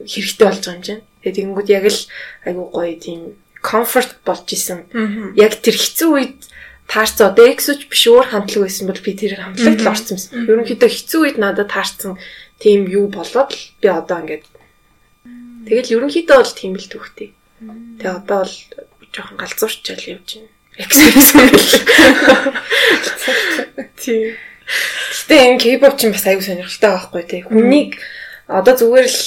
хэрэгтэй 0.00 0.46
болж 0.48 0.64
байгаа 0.64 0.76
юм 0.80 0.86
чинь. 0.88 1.02
Тэгээд 1.20 1.36
тэгэнгүүт 1.36 1.68
яг 1.68 1.84
л 1.84 2.00
айгуу 2.48 2.66
гоё 2.72 2.96
тийм 2.96 3.20
комфорт 3.60 4.16
болж 4.24 4.48
исэн. 4.48 4.88
Яг 5.36 5.60
тэр 5.60 5.76
хэцүү 5.76 6.10
үед 6.16 6.36
таарсан 6.88 7.30
одоо 7.30 7.44
эксүч 7.44 7.86
биш 7.92 8.08
өөр 8.08 8.32
хамтлаг 8.32 8.66
байсан 8.66 8.88
бол 8.88 9.04
би 9.04 9.12
тэр 9.14 9.36
хамтлагт 9.36 9.84
л 9.84 9.92
орсон 9.92 10.16
юм. 10.16 10.48
Ерөнхийдөө 10.48 10.90
хэцүү 10.90 11.20
үед 11.22 11.36
надад 11.36 11.68
таарсан 11.70 12.16
тийм 12.58 12.88
юу 12.88 13.06
болоод 13.12 13.52
би 13.52 13.88
одоо 13.88 14.24
ингээд 14.24 14.44
тэгэл 15.68 15.94
ерөнхийдөө 16.00 16.36
бол 16.40 16.52
тийм 16.56 16.72
л 16.74 16.88
төвхтэй. 16.88 17.30
Тэгээ 17.60 18.16
одоо 18.16 18.48
бол 18.48 18.54
жоохон 19.12 19.36
галзуурчаал 19.36 20.04
явж 20.16 20.40
байна. 20.40 20.48
Тийм. 24.00 24.36
Гэтэ 25.12 25.34
энэ 25.44 25.60
K-pop 25.60 25.94
чинь 26.00 26.14
бас 26.14 26.24
аюу 26.24 26.40
сонирхолтой 26.40 26.90
байхгүй 26.96 27.22
тий. 27.28 27.42
Хүнийг 27.44 28.00
одоо 28.48 28.74
зүгээр 28.80 29.06
л 29.06 29.20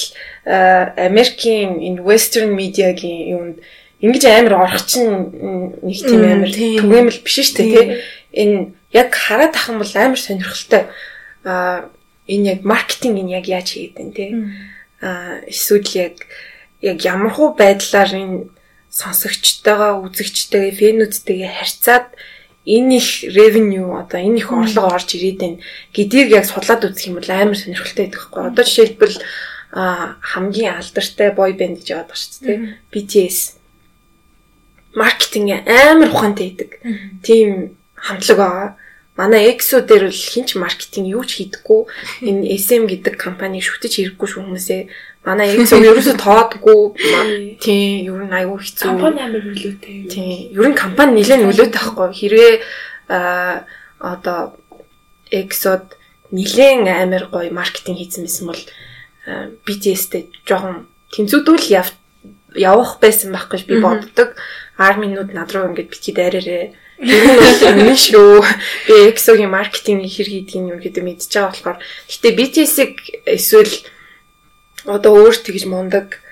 э, 0.50 1.06
Америкийн 1.08 1.78
энэ 1.78 2.02
western 2.02 2.58
media-гийн 2.58 3.20
юунд 3.38 3.56
ингэж 4.02 4.24
амар 4.26 4.66
орох 4.66 4.82
чинь 4.82 5.78
нэг 5.84 5.98
тийм 6.02 6.22
амар 6.26 6.50
түгээмэл 6.50 7.22
биш 7.22 7.36
шүү 7.38 7.54
дээ 7.54 7.70
тий. 7.70 7.86
Энэ 8.34 8.74
яг 8.90 9.14
хараад 9.14 9.54
ахын 9.54 9.78
бол 9.78 9.94
амар 9.94 10.18
сонирхолтой. 10.18 10.90
Аа 11.46 11.86
энэ 12.26 12.58
яг 12.58 12.60
маркетинг 12.66 13.20
энэ 13.20 13.36
яг 13.38 13.46
яаж 13.46 13.68
хийгээд 13.78 13.94
байна 13.94 14.12
тий. 14.16 14.30
Аа 15.04 15.38
эсвэл 15.46 15.86
яг 15.94 16.24
яг 16.84 16.98
ямархуу 17.00 17.56
байдлаар 17.56 18.10
энэ 18.12 18.38
сонсогчтойгоо 18.92 20.04
үзэгчтэйгээ 20.04 20.78
фэнүүдтэйгээ 20.78 21.52
харьцаад 21.56 22.06
энэ 22.64 22.96
их 23.00 23.08
revenue 23.36 23.96
одоо 24.00 24.20
энэ 24.20 24.38
их 24.40 24.48
орлого 24.52 24.94
орж 24.96 25.16
ирээд 25.16 25.38
байна 25.40 25.58
гэдгийг 25.92 26.28
яг 26.32 26.44
судлаад 26.48 26.84
үзэх 26.84 27.08
юм 27.08 27.16
бол 27.20 27.30
амар 27.32 27.56
сонирхолтой 27.56 28.06
байдаг 28.08 28.20
хгүй. 28.22 28.42
Одоо 28.48 28.64
жишээлбэл 28.64 29.18
хамгийн 29.74 30.78
алдартай 30.78 31.30
boy 31.34 31.52
band 31.52 31.82
гэж 31.82 31.88
яваад 31.90 32.08
байгаа 32.08 32.22
шүү 32.22 32.42
дээ. 32.46 32.58
BTS 32.92 33.38
маркетинг 34.94 35.66
амар 35.66 36.08
ухаантай 36.08 36.54
байдаг. 36.54 36.70
Тийм 37.26 37.76
хамтлаг 37.98 38.38
байгаа. 38.38 38.70
Манай 39.14 39.50
EXO 39.50 39.82
дээр 39.82 40.10
бол 40.10 40.22
хинч 40.32 40.54
маркетинг 40.58 41.06
юу 41.06 41.22
ч 41.26 41.42
хийдэггүй. 41.42 41.80
Энэ 42.28 42.50
SM 42.58 42.86
гэдэг 42.90 43.14
компани 43.18 43.62
шүтэж 43.62 43.92
хэрэггүй 43.98 44.28
шүү 44.30 44.42
хүмүүсээ. 44.42 44.82
Манай 45.24 45.48
EXO 45.56 45.80
ерөөсөө 45.80 46.16
тоодгүй. 46.20 47.56
Тийм, 47.64 48.12
ер 48.12 48.22
нь 48.28 48.36
аюу 48.36 48.60
хэцүү. 48.60 48.92
Компани 48.92 49.24
амар 49.24 49.42
хөлөөтэй. 49.48 49.96
Тийм. 50.12 50.52
Ер 50.52 50.66
нь 50.68 50.76
компани 50.76 51.16
нэлээд 51.16 51.48
нөлөөтэй 51.48 51.80
байхгүй. 51.80 52.08
Хэрвээ 52.12 52.52
аа 53.08 53.64
одоо 54.04 54.60
Exod 55.32 55.96
нэлээд 56.28 56.84
амар 56.88 57.24
гоё 57.32 57.48
маркетинг 57.48 57.98
хийсэн 58.04 58.28
байсан 58.28 58.52
бол 58.52 58.62
BTS-тэй 59.64 60.28
жоохон 60.44 60.84
тэнцвүүдүүл 61.16 61.72
яв 61.72 61.88
явах 62.52 63.00
байсан 63.00 63.32
байх 63.32 63.48
гэж 63.48 63.64
би 63.64 63.80
боддог. 63.80 64.36
Арминууд 64.76 65.32
над 65.32 65.48
руу 65.56 65.72
ингэж 65.72 65.88
битгий 65.88 66.14
дайраарэ. 66.14 66.76
Тэр 67.00 67.24
нь 67.24 67.40
бол 67.40 67.60
өмнө 67.72 67.96
шүү. 67.96 68.44
Би 68.86 68.94
EXO-гийн 69.08 69.50
маркетинг 69.50 70.04
хэр 70.04 70.28
хийдгийг 70.28 70.68
юм 70.68 70.78
гэдэг 70.78 71.02
мэдчихэж 71.02 71.32
байгаа 71.32 71.50
болохоор. 71.50 71.78
Гэтэ 72.12 72.28
BTS-ийг 72.36 72.92
эсвэл 73.24 73.74
одоо 74.84 75.12
өөр 75.24 75.36
тэгж 75.40 75.64
мундаг 75.68 76.24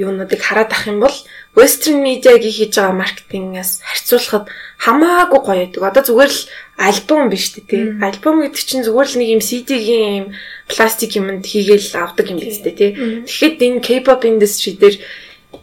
юунуудыг 0.00 0.40
хараад 0.40 0.72
ах 0.72 0.88
юм 0.88 1.04
бол 1.04 1.16
western 1.54 2.00
media-гийн 2.00 2.56
хийж 2.56 2.72
байгаа 2.78 2.96
маркетингээс 2.96 3.84
харьцуулахад 3.84 4.44
хамаагүй 4.80 5.40
гоё 5.44 5.58
байдаг. 5.60 5.82
Одоо 5.84 6.02
зүгээр 6.08 6.32
л 6.32 6.42
альбом 6.80 7.28
биш 7.28 7.52
үү 7.52 7.64
тий. 7.68 7.82
Альбом 8.00 8.40
гэдэг 8.40 8.64
чинь 8.64 8.86
зүгээр 8.86 9.08
л 9.12 9.18
нэг 9.20 9.28
юм 9.36 9.42
CD-гийн 9.44 10.12
юм 10.16 10.26
пластик 10.72 11.12
юмд 11.20 11.44
хийгээл 11.44 12.00
авдаг 12.00 12.26
юм 12.32 12.40
биз 12.40 12.64
дээ 12.64 12.76
тий. 12.80 12.90
Тэгэхэд 13.28 13.56
энэ 13.60 13.84
K-pop 13.84 14.22
industry 14.24 14.72
дээр 14.80 14.96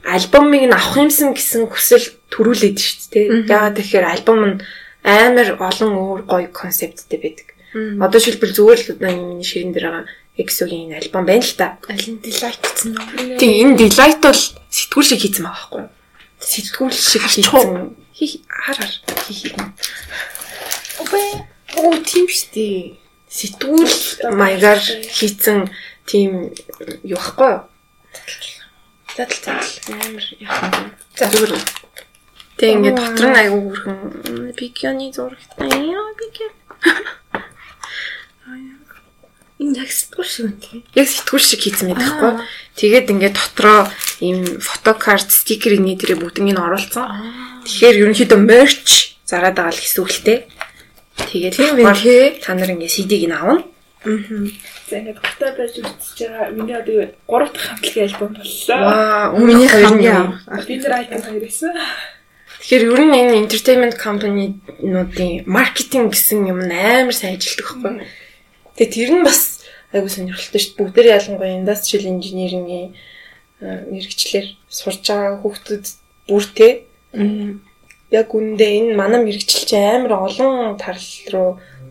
альбомыг 0.05 0.63
нь 0.69 0.75
авах 0.75 1.01
юмсан 1.01 1.33
гэсэн 1.33 1.65
хүсэл 1.71 2.05
төрүүлээд 2.29 2.77
шүү 2.77 2.95
дээ 3.09 3.09
тий. 3.09 3.25
Яагаад 3.49 3.77
тэгэхээр 3.81 4.05
альбом 4.05 4.39
нь 4.45 4.55
амар 5.01 5.49
олон 5.57 5.91
өөр 5.97 6.21
гоё 6.29 6.49
концепттэй 6.53 7.17
байдаг. 7.17 7.47
Одоо 7.73 8.19
шилбэл 8.21 8.53
зүгээр 8.53 8.79
л 8.85 8.91
одоо 8.93 9.09
энэ 9.09 9.43
ширэн 9.43 9.71
дээр 9.73 9.87
байгаа 9.87 10.05
Энэ 10.37 10.97
альбом 11.01 11.25
байна 11.25 11.41
л 11.41 11.55
та. 11.57 11.77
Алин 11.89 12.21
delight 12.21 12.61
гэсэн 12.61 12.93
үү? 12.93 13.41
Тийм 13.41 13.73
энэ 13.73 13.89
delight 13.89 14.21
бол 14.21 14.37
сэтгүүл 14.69 15.09
шиг 15.09 15.21
хийсэн 15.25 15.43
байгаа 15.49 15.57
байхгүй 15.57 15.81
юу? 15.81 15.89
Сэтгүүл 16.37 16.93
шиг 16.93 17.23
хийсэн. 17.25 17.97
Хи 18.13 18.25
хар 18.45 18.77
хар 18.77 18.93
хийх 19.25 19.57
юм. 19.57 19.73
Оо 21.77 21.97
тийм 22.05 22.29
штий. 22.29 23.01
Сэтгүүл 23.33 24.29
маягаар 24.37 24.77
хийсэн 24.77 25.73
тийм 26.05 26.53
юу 27.01 27.17
байхгүй 27.17 27.49
юу? 27.57 27.65
Задал 29.17 29.41
задал 29.41 29.97
амар 29.97 30.25
яхан. 30.37 30.93
За 31.17 31.25
зүгээр. 31.25 31.57
Тэг 32.61 32.69
ингээд 32.77 32.97
дотор 32.97 33.27
нь 33.33 33.39
айгүй 33.41 33.61
хүрхэн 33.65 33.97
бикёны 34.53 35.09
зурагтай. 35.09 35.69
Яа 35.89 36.13
бикё. 36.13 36.45
Яг 39.57 39.89
сэтгүүл 39.89 40.29
шиг 40.29 40.53
тийм. 40.61 40.85
Яг 40.93 41.07
сэтгүүл 41.09 41.41
шиг 41.41 41.61
хийсэн 41.65 41.89
байдаг 41.89 42.13
хгүй. 42.13 42.33
Тэгээд 42.77 43.09
ингээд 43.09 43.35
дотроо 43.37 43.89
ийм 44.21 44.61
фотокарт, 44.61 45.33
стикер 45.33 45.81
энэ 45.81 45.97
дээрээ 45.97 46.21
бүгднийг 46.21 46.53
нь 46.53 46.61
оруулсан. 46.61 47.65
Тэгэхээр 47.65 47.99
ерөнхийдөө 48.05 48.37
мерч 48.37 49.17
зараад 49.25 49.57
байгаа 49.57 49.73
л 49.73 49.81
гэсэн 49.81 50.01
үгтэй. 50.05 50.37
Тэгээд 51.17 51.57
та 52.45 52.53
нар 52.53 52.69
ингээд 52.69 52.93
CD-г 52.93 53.25
нь 53.25 53.33
авна. 53.33 53.65
За 54.05 54.93
ингээд 55.01 55.19
гартаа 55.25 55.51
байж 55.57 55.73
үзэж 55.81 56.17
байгаа. 56.21 56.53
Миний 56.53 56.77
одоо 56.77 56.93
юу? 56.93 57.09
Гурав 57.25 57.49
дахь 57.49 57.65
хамтлагийн 57.73 58.07
альбом 58.13 58.31
боллоо. 58.37 58.77
Ваа, 58.77 59.33
нь 59.41 59.67
хамгийн 59.67 60.37
анх. 60.45 60.65
Би 60.69 60.77
тэр 60.77 60.93
айтем 61.01 61.21
хоёр 61.25 61.41
байсан. 61.41 61.73
Тэгэхээр 62.61 62.83
ер 62.93 63.01
нь 63.09 63.17
энэ 63.17 63.37
entertainment 63.41 63.95
company-нуудын 63.97 65.49
маркетинг 65.49 66.13
гэсэн 66.13 66.45
юм 66.45 66.61
амар 66.69 67.17
сайн 67.17 67.41
ажилтдаг 67.41 67.65
байхгүй. 67.73 68.05
Тэгээ 68.77 68.93
тэр 68.93 69.09
нь 69.17 69.25
бас 69.25 69.65
айгуу 69.91 70.09
сонирхолтой 70.09 70.61
шүү 70.61 70.71
дээ. 70.71 70.79
Бүгдээр 70.79 71.07
ялангуяа 71.17 71.57
engineering-ийн 72.13 72.87
э, 72.93 73.67
мэрэгчлэр 73.89 74.47
сурж 74.69 75.01
байгаа 75.01 75.41
хүүхдүүд 75.41 75.85
бүртээ 76.29 76.73
яг 78.11 78.29
үндэ 78.31 78.65
энэ 78.79 78.95
манай 78.95 79.19
мэрэгчил 79.23 79.67
чинь 79.67 79.83
амар 79.83 80.29
олон 80.29 80.77
тарал 80.79 81.11
руу 81.33 81.49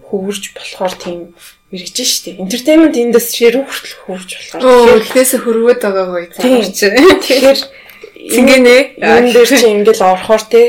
хөвөрж 0.08 0.44
болохоор 0.56 0.94
тийм 0.96 1.34
мэрэгжил 1.72 2.08
шүү 2.08 2.24
дээ. 2.24 2.40
Entertainment 2.40 2.96
industry 2.96 3.52
рүү 3.52 3.64
хүртэл 3.66 3.96
хөвөрж 4.06 4.30
болохоор. 4.32 4.62
Оо, 4.64 4.96
эхнээсээ 5.02 5.40
хөрвөөд 5.44 5.80
байгаа 5.82 6.06
гоё 6.08 6.26
цаач. 6.32 6.72
Тэгэхээр 6.72 7.60
Цэнгэнэ. 8.26 8.76
энэ 9.02 9.32
дээр 9.34 9.48
чи 9.50 9.66
ингээл 9.66 10.02
орохоор 10.02 10.42
те 10.48 10.62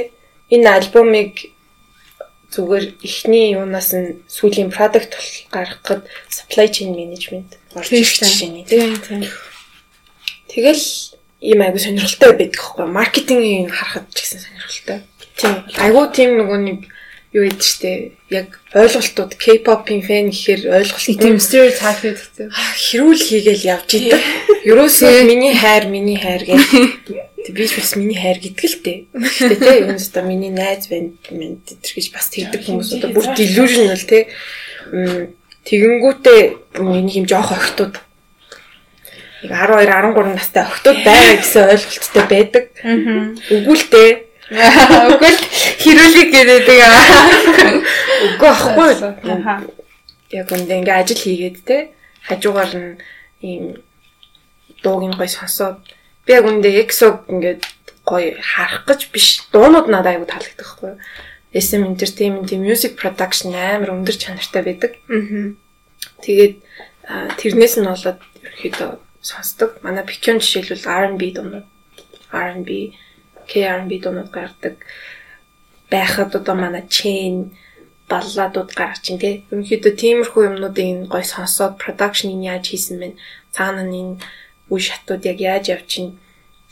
энэ 0.51 0.67
альбомыг 0.67 1.31
зүгээр 2.57 2.85
ихний 3.05 3.53
юунаас 3.53 3.93
нь 3.93 4.25
сүүлийн 4.25 4.73
продакт 4.73 5.13
гаргахад 5.53 6.09
supply 6.33 6.65
chain 6.65 6.97
management 6.97 7.61
орж 7.77 7.93
ирж 7.93 8.17
байна 8.25 8.65
тийм. 8.65 8.97
Тийм. 8.97 9.21
Тэгэл 10.49 10.85
ийм 11.45 11.59
айгу 11.61 11.77
сонирхолтой 11.77 12.33
байдаг 12.33 12.57
байхгүй 12.57 12.85
маркетингийн 12.89 13.69
харахад 13.69 14.09
ч 14.09 14.25
гэсэн 14.25 14.41
сонирхолтой. 14.41 14.99
Тийм. 15.37 15.55
Айгу 15.77 16.01
тийм 16.09 16.41
нөгөө 16.41 16.59
нэг 16.65 16.79
юу 17.37 17.45
гэдэг 17.45 17.61
штэ 17.61 17.91
яг 18.33 18.57
ойлголтууд 18.73 19.37
K-pop-ийн 19.37 20.01
фэн 20.01 20.33
гэхээр 20.33 20.61
ойлголт 20.73 21.21
Тийм 21.21 21.37
стереотип 21.37 22.17
гэдэг. 22.17 22.49
хэрүүл 22.49 23.21
хийгээл 23.21 23.67
явж 23.77 23.89
идэг. 23.93 24.21
Ерөөсөө 24.65 25.27
миний 25.29 25.53
хайр, 25.53 25.85
миний 25.91 26.17
хайр 26.17 26.41
гэх. 26.47 26.57
Тэг 27.47 27.55
би 27.55 27.63
ч 27.63 27.79
бас 27.79 27.95
миний 27.95 28.19
хайр 28.19 28.43
гэдэг 28.43 28.67
л 28.67 28.77
дээ. 28.83 28.99
Гэтэ 29.15 29.55
тий 29.55 29.77
энэ 29.87 29.95
өстө 29.95 30.19
миний 30.27 30.51
найз 30.51 30.91
байна 30.91 31.15
минь 31.31 31.63
тэр 31.63 31.79
гэж 31.79 32.11
бас 32.11 32.27
тэгдэг 32.27 32.67
хүмүүс 32.67 32.99
одоо 32.99 33.15
бүр 33.15 33.31
delusional. 33.39 33.95
Мм, 34.91 35.31
Тэгэнгүүтээ 35.67 36.79
миний 36.79 37.19
юм 37.19 37.27
жоох 37.27 37.51
охтууд 37.51 37.99
яг 39.43 39.67
12 39.67 39.83
13 39.83 40.35
настай 40.39 40.63
охтууд 40.63 40.99
байгаа 41.03 41.35
гэсэн 41.43 41.71
ойлголттой 41.75 42.23
байдаг. 42.31 42.65
Үгүй 43.51 43.75
л 43.75 43.85
дээ. 43.91 44.11
Үгүй 45.11 45.31
л 45.35 45.41
хэрүүлэг 45.83 46.29
гэдэг 46.31 46.79
аа. 46.87 46.99
Үгүй 48.31 48.47
ахгүй. 48.47 48.91
Яг 50.31 50.47
үндэ 50.55 50.73
ингээ 50.79 50.99
ажил 51.03 51.19
хийгээд 51.19 51.57
те 51.67 51.91
хажуугаар 52.31 52.71
нь 52.71 52.95
ийм 53.43 53.83
дууг 54.83 55.03
нь 55.03 55.19
гоё 55.19 55.27
сонсоод 55.27 55.83
би 56.27 56.35
яг 56.35 56.45
үндэ 56.45 56.69
EXO 56.83 57.23
ингээд 57.31 57.63
гоё 58.03 58.35
харах 58.43 58.83
гэж 58.83 59.01
биш 59.15 59.47
дуунууд 59.55 59.87
надад 59.87 60.19
аягүй 60.19 60.27
таалагддаг 60.27 60.67
хгүй 60.67 60.89
юу. 60.91 60.99
SM 61.55 61.83
Entertainment 61.87 62.51
Music 62.59 62.99
Production 62.99 63.55
амар 63.55 63.95
өндөр 63.95 64.15
чанартай 64.19 64.61
байдаг. 64.63 64.91
Мгм. 65.07 65.55
Тэгээд 66.23 66.55
тэрнээс 67.39 67.79
нь 67.79 67.87
болоод 67.87 68.19
ерөөхдөө 68.43 68.91
сонсдог. 69.23 69.79
Манай 69.83 70.03
Picon 70.03 70.43
жишээлбэл 70.43 70.87
R&B 70.87 71.21
дуунууд 71.35 71.67
R&B 72.31 72.69
K-R&B 73.47 73.91
дуунууд 74.03 74.31
гаргадаг. 74.31 74.75
Байхад 75.91 76.35
одоо 76.35 76.55
манай 76.55 76.83
Chain 76.91 77.55
балладууд 78.11 78.71
гаргаж 78.75 79.03
чинь 79.03 79.19
тий. 79.19 79.43
Ерөнхийдөө 79.51 79.93
тиймэрхүү 79.99 80.43
юмнуудыг 80.51 80.83
энэ 80.83 81.07
гой 81.11 81.23
сонсоод 81.23 81.79
production-ыг 81.79 82.43
яаж 82.43 82.71
хийсэн 82.71 82.99
бэ? 82.99 83.19
Цаана 83.55 83.83
нь 83.83 84.19
үе 84.69 84.81
шатууд 84.81 85.23
яг 85.25 85.39
яаж 85.39 85.71
явчихна? 85.73 86.17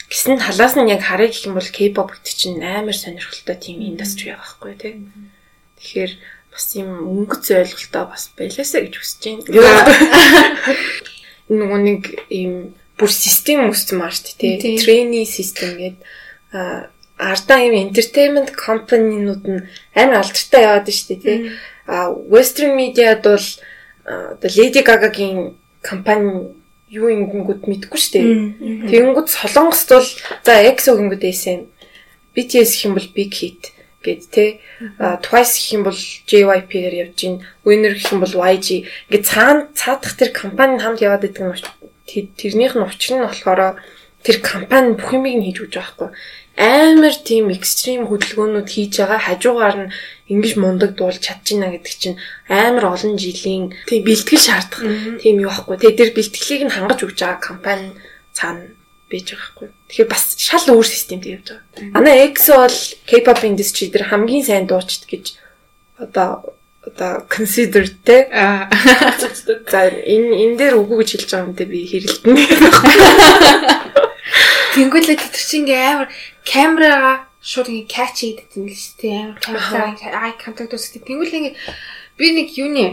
Гэсэн 0.10 0.38
талаас 0.38 0.78
нь 0.78 0.92
яг 0.92 1.02
харъя 1.02 1.34
гэх 1.34 1.50
юм 1.50 1.58
бол 1.58 1.66
K-pop 1.66 2.14
гэдэг 2.14 2.34
чинь 2.38 2.62
амар 2.62 2.94
сонирхолтой 2.94 3.58
тийм 3.58 3.82
индастри 3.82 4.32
байгаа 4.32 4.46
байхгүй 4.46 4.74
тий. 4.78 4.94
Тэгэхээр 5.82 6.12
бас 6.54 6.66
юм 6.78 6.90
өнгөц 7.10 7.46
ойлголтоо 7.52 8.04
бас 8.14 8.30
байлаасаа 8.38 8.86
гэж 8.86 8.96
хүсэж 9.02 9.22
байна. 9.50 9.82
Нөгөө 11.50 11.80
нэг 11.82 12.02
ийм 12.30 12.78
бүр 12.96 13.12
систем 13.12 13.66
үүссэн 13.68 13.98
маа 13.98 14.14
шүү 14.14 14.38
дээ 14.40 14.62
тий. 14.62 14.78
Трейни 14.78 15.26
систем 15.26 15.74
гэдэг 15.76 16.00
а 16.54 16.88
ардаа 17.18 17.60
юм 17.66 17.76
entertainment 17.90 18.54
company-нууд 18.54 19.44
нь 19.50 19.66
амар 19.98 20.22
алдартай 20.22 20.64
яваад 20.64 20.88
шүү 20.88 21.08
дээ 21.18 21.22
тий. 21.26 21.40
А 21.90 22.14
western 22.14 22.78
media-д 22.78 23.26
бол 23.26 23.48
одоо 24.06 24.50
Lady 24.54 24.82
Gaga-гийн 24.86 25.58
компани 25.82 26.54
юу 26.96 27.08
ингэнгүүд 27.12 27.62
мэдгүй 27.68 28.00
шүү 28.00 28.14
дээ. 28.16 28.28
Тэгэнгүүт 28.90 29.30
Солонгост 29.30 29.90
бол 29.92 30.10
за 30.48 30.54
EXO 30.64 30.96
гингүүд 30.96 31.24
SM 31.28 31.62
BTS 32.36 32.72
гэх 32.80 32.86
юм 32.88 32.94
бол 32.96 33.10
Big 33.12 33.32
Hit 33.36 33.64
гэд 34.06 34.22
те. 34.32 34.46
Twice 35.00 35.56
гэх 35.60 35.76
юм 35.76 35.84
бол 35.84 36.00
JYP-гээр 36.00 36.96
явж 37.04 37.16
гин. 37.20 37.36
Winner 37.68 37.94
гэх 37.96 38.12
юм 38.16 38.22
бол 38.24 38.36
YG 38.36 38.88
ингээд 39.12 39.26
цаана 39.28 39.68
цаадах 39.76 40.16
тэр 40.16 40.32
компани 40.32 40.80
хамт 40.80 41.04
яваад 41.04 41.28
идэг 41.28 41.60
тэр- 42.06 42.32
тэрнийх 42.38 42.76
нь 42.78 42.86
учир 42.86 43.18
нь 43.18 43.26
болохоор 43.26 43.82
тэр 44.22 44.38
компани 44.42 44.94
бүх 44.98 45.14
юмыг 45.14 45.36
нь 45.42 45.46
хийж 45.50 45.58
өгч 45.66 45.74
байгаа 45.76 45.94
байхгүй 45.98 46.10
амар 46.56 47.12
тийм 47.12 47.52
экстрим 47.52 48.08
хөдөлгөөнүүд 48.08 48.68
хийж 48.72 49.04
байгаа. 49.04 49.20
Хажуугаар 49.20 49.76
нь 49.76 49.92
ингэж 50.32 50.54
мундаг 50.56 50.96
дуулж 50.96 51.20
чадчихна 51.20 51.68
гэдэг 51.76 51.96
чинь 52.00 52.18
амар 52.48 52.96
олон 52.96 53.20
жилийн 53.20 53.76
тийм. 53.84 54.08
бэлтгэл 54.08 54.40
шаардах 54.40 54.82
тийм 55.20 55.44
юу 55.44 55.52
байхгүй 55.52 55.76
тэгээ 55.84 56.00
тэр 56.00 56.12
бэлтгэлийг 56.16 56.64
нь 56.66 56.76
хангаж 56.76 57.00
өгч 57.04 57.20
байгаа 57.20 57.44
компани 57.44 57.92
цаана 58.32 58.72
байж 59.12 59.36
байгаа 59.36 59.52
байхгүй 59.52 59.68
тэгэхээр 59.92 60.10
бас 60.10 60.24
шал 60.40 60.66
өөр 60.72 60.88
системтэй 60.88 61.36
явж 61.36 61.48
байгаа. 61.52 61.92
Манай 61.92 62.16
EXO 62.32 62.56
бол 62.56 62.80
K-pop 63.04 63.40
industry 63.44 63.92
дээр 63.92 64.08
хамгийн 64.08 64.48
сайн 64.48 64.66
дуучид 64.66 65.06
гэж 65.12 65.36
одоо 66.00 66.56
одоо 66.88 67.28
consider 67.28 67.84
те. 68.08 68.32
За 69.68 69.92
энэ 69.92 70.32
энэ 70.40 70.56
дээр 70.56 70.80
үгүй 70.80 71.04
гэж 71.04 71.10
хэлж 71.20 71.30
байгаа 71.36 71.46
юм 71.46 71.54
дэ 71.54 71.66
би 71.68 71.84
хэрэлдэнэ 71.84 72.44
Тэнгүүлээ 74.76 75.16
тэр 75.16 75.32
чинь 75.40 75.64
ингээ 75.64 75.82
амар 75.88 76.10
камерага 76.44 77.32
шууд 77.40 77.72
ингээ 77.72 77.88
catch 77.88 78.28
хийдэг 78.28 78.52
юм 78.60 78.68
л 78.68 78.76
шүү 78.76 78.96
дээ. 79.00 79.20
Амар 79.24 79.40
камера 79.96 80.20
ай 80.20 80.34
контакт 80.36 80.76
үүсгдэг. 80.76 81.08
Тэнгүүлээ 81.08 81.40
ингээ 81.40 81.56
би 82.20 82.28
нэг 82.36 82.48
юуны 82.60 82.86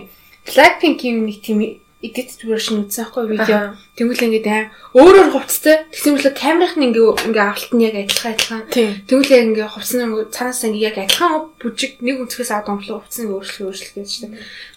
Blackpink-ийн 0.47 1.27
нэг 1.27 1.43
тийм 1.43 1.82
edit 2.03 2.35
version 2.43 2.83
үзсэн 2.83 3.07
байхгүй 3.07 3.25
видео. 3.31 3.79
Тэнгүүлээ 3.95 4.29
ингээ 4.29 4.51
аим 4.51 4.69
өөрөөр 4.99 5.31
хувцастай. 5.31 5.87
Тэгсэн 5.95 6.19
мэт 6.19 6.35
камерах 6.35 6.75
нь 6.75 6.91
ингээ 6.91 7.31
ингээ 7.31 7.47
авалт 7.47 7.71
нь 7.71 7.85
яг 7.87 7.95
адилхан 7.95 8.33
адилхан. 8.35 8.63
тийм 8.75 8.91
Тэнгүүлээ 9.07 9.43
ингээ 9.47 9.69
хувцас 9.71 9.95
нь 9.95 10.05
ингээ 10.11 10.35
цаанаас 10.35 10.63
ингээ 10.67 10.87
яг 10.91 10.97
адилхан 10.99 11.33
бүжиг 11.63 11.93
нэг 12.03 12.17
өнцгөөс 12.27 12.51
аваад 12.51 12.71
омлоо 12.75 12.99
хувцас 12.99 13.23
ингээ 13.23 13.39
өөрчлөх 13.39 13.67
өөрчлөх 13.71 13.95
гэж 13.95 14.11
дээ. 14.19 14.33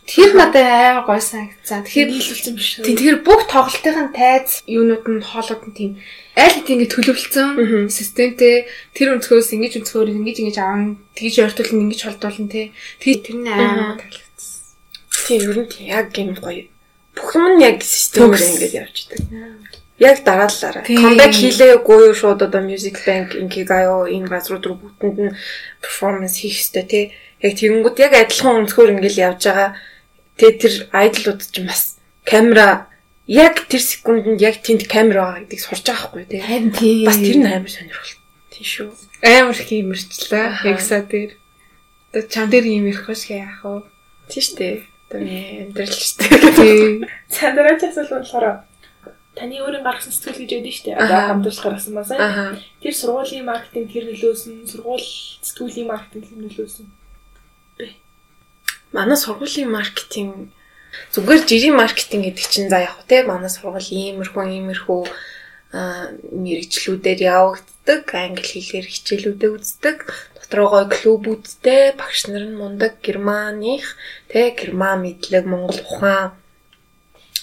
Тэр 0.05 0.29
надад 0.37 0.67
амар 0.69 1.05
гоё 1.09 1.23
санагдсан. 1.25 1.81
Тэгэхээр 1.81 2.09
нийлүүлсэн 2.13 2.53
биш 2.53 2.69
тэгэхээр 2.85 3.17
бүх 3.25 3.41
тоглолтын 3.49 4.13
тайз 4.13 4.61
юунууд 4.69 5.05
нь 5.09 5.25
хоолууд 5.25 5.63
нь 5.65 5.73
тийм 5.73 5.91
аль 6.37 6.53
хэдийн 6.53 6.85
ингэ 6.85 6.93
төлөвлөсөн 6.93 7.89
системтэй 7.89 8.69
тэр 8.93 9.17
өнцгөөс 9.17 9.49
ингэж 9.57 9.73
өнцгөөр 9.81 10.13
ингэж 10.13 10.37
ингэж 10.45 10.57
аавн 10.61 11.01
тэгж 11.17 11.35
ойртуулна 11.41 11.83
ингэж 11.89 12.01
холдуулна 12.05 12.53
тий. 12.53 12.65
Тэр 13.01 13.33
нь 13.33 13.49
амар 13.49 13.97
таалагдсан. 13.97 14.53
тийм 15.25 15.41
ер 15.41 15.57
нь 15.65 15.89
яг 15.89 16.13
юм 16.21 16.37
гоё 16.37 16.74
бүх 17.15 17.29
юм 17.35 17.45
нь 17.55 17.63
яг 17.63 17.81
системээр 17.81 18.43
ингэж 18.43 18.73
явж 18.75 18.95
идэг 19.07 19.21
яг 19.99 20.17
дараалалаараа 20.27 20.83
comeback 20.83 21.33
хийлээгүй 21.33 21.99
юу 22.11 22.15
шууд 22.15 22.43
одоо 22.43 22.61
music 22.61 22.99
bank 23.07 23.33
инкигайо 23.33 24.05
энэ 24.11 24.27
газрууд 24.27 24.65
руу 24.67 24.77
бүгдэнд 24.83 25.17
нь 25.23 25.37
performance 25.79 26.35
хийх 26.43 26.59
хэрэгтэй 26.59 26.85
тий 26.91 27.05
яг 27.41 27.53
тэгэнгүүт 27.55 27.97
яг 28.03 28.13
адилхан 28.13 28.59
өнцгөр 28.67 28.93
ингээл 28.99 29.23
явж 29.31 29.41
байгаа 29.47 29.69
тэгээ 30.35 30.59
тэр 30.59 30.73
айдлууд 30.91 31.41
ч 31.47 31.55
бас 31.63 31.81
камера 32.27 32.91
яг 33.25 33.55
тэр 33.71 33.81
секундэд 33.81 34.43
яг 34.43 34.59
тэнд 34.59 34.83
камера 34.91 35.31
байгаа 35.31 35.41
гэдгийг 35.47 35.63
сурч 35.63 35.83
байгаа 35.87 36.03
хгүй 36.11 36.23
тий 36.27 36.41
Харин 36.43 36.71
тий. 36.75 37.07
бас 37.07 37.17
тэр 37.23 37.37
нь 37.39 37.47
амар 37.47 37.71
сонирхолтой 37.71 38.19
тий 38.51 38.67
шүү 38.67 38.91
амар 39.25 39.55
их 39.57 39.71
юм 39.71 39.91
ирчлээ. 39.93 40.47
Аха. 40.47 40.69
Ягса 40.69 41.01
дээр. 41.01 41.31
Одоо 42.13 42.29
чам 42.29 42.49
дээр 42.49 42.65
юм 42.65 42.85
ирэх 42.87 43.07
биш 43.09 43.25
яах 43.29 43.63
вэ? 43.63 43.81
тий 44.29 44.41
штэ 44.41 44.81
амьдрал 45.21 45.95
штэ 45.95 46.25
Тий. 46.55 47.07
Сандараач 47.29 47.81
асуул 47.87 48.11
болохоор 48.19 48.65
таны 49.35 49.55
өөрийн 49.59 49.83
гаргасан 49.83 50.11
сэтгэл 50.11 50.43
гэж 50.43 50.51
ядсан 50.59 50.73
шүү 50.75 50.85
дээ. 50.91 50.99
Одоо 50.99 51.21
хамтарч 51.27 51.59
гаргасан 51.63 51.93
ба 51.95 52.03
сайн. 52.03 52.59
Тэр 52.79 52.93
сургуулийн 52.95 53.45
маркетинг 53.45 53.87
тэр 53.91 54.05
нөлөөсөн, 54.11 54.67
сургууль 54.67 55.07
сэтгүүлийн 55.43 55.87
маркетинг 55.91 56.23
тэр 56.27 56.39
нөлөөсөн. 56.39 56.87
манай 58.95 59.17
сургуулийн 59.19 59.69
маркетинг 59.71 60.51
Зүгээр 61.11 61.43
жирийн 61.43 61.75
маркетинг 61.75 62.23
гэдэг 62.31 62.45
чинь 62.47 62.71
за 62.71 62.87
яг 62.87 63.03
те 63.07 63.27
манай 63.27 63.51
сургууль 63.51 63.83
иймэрхүү 63.83 64.43
иймэрхүү 64.47 65.01
мэрэгчлүүдээр 65.75 67.19
явагддаг, 67.35 68.03
англи 68.15 68.47
хэлээр 68.47 68.87
хичээлүүдэд 68.87 69.51
үздэг, 69.59 69.97
дотроо 70.45 70.69
гой 70.69 70.85
клубүүдтэй 70.93 71.97
багш 71.97 72.29
нар 72.29 72.45
нь 72.45 72.55
мундаг 72.55 73.01
германых, 73.01 73.97
те 74.29 74.53
герман 74.53 75.01
мэдлэг, 75.01 75.43
монгол 75.49 75.81
ухаан 75.81 76.37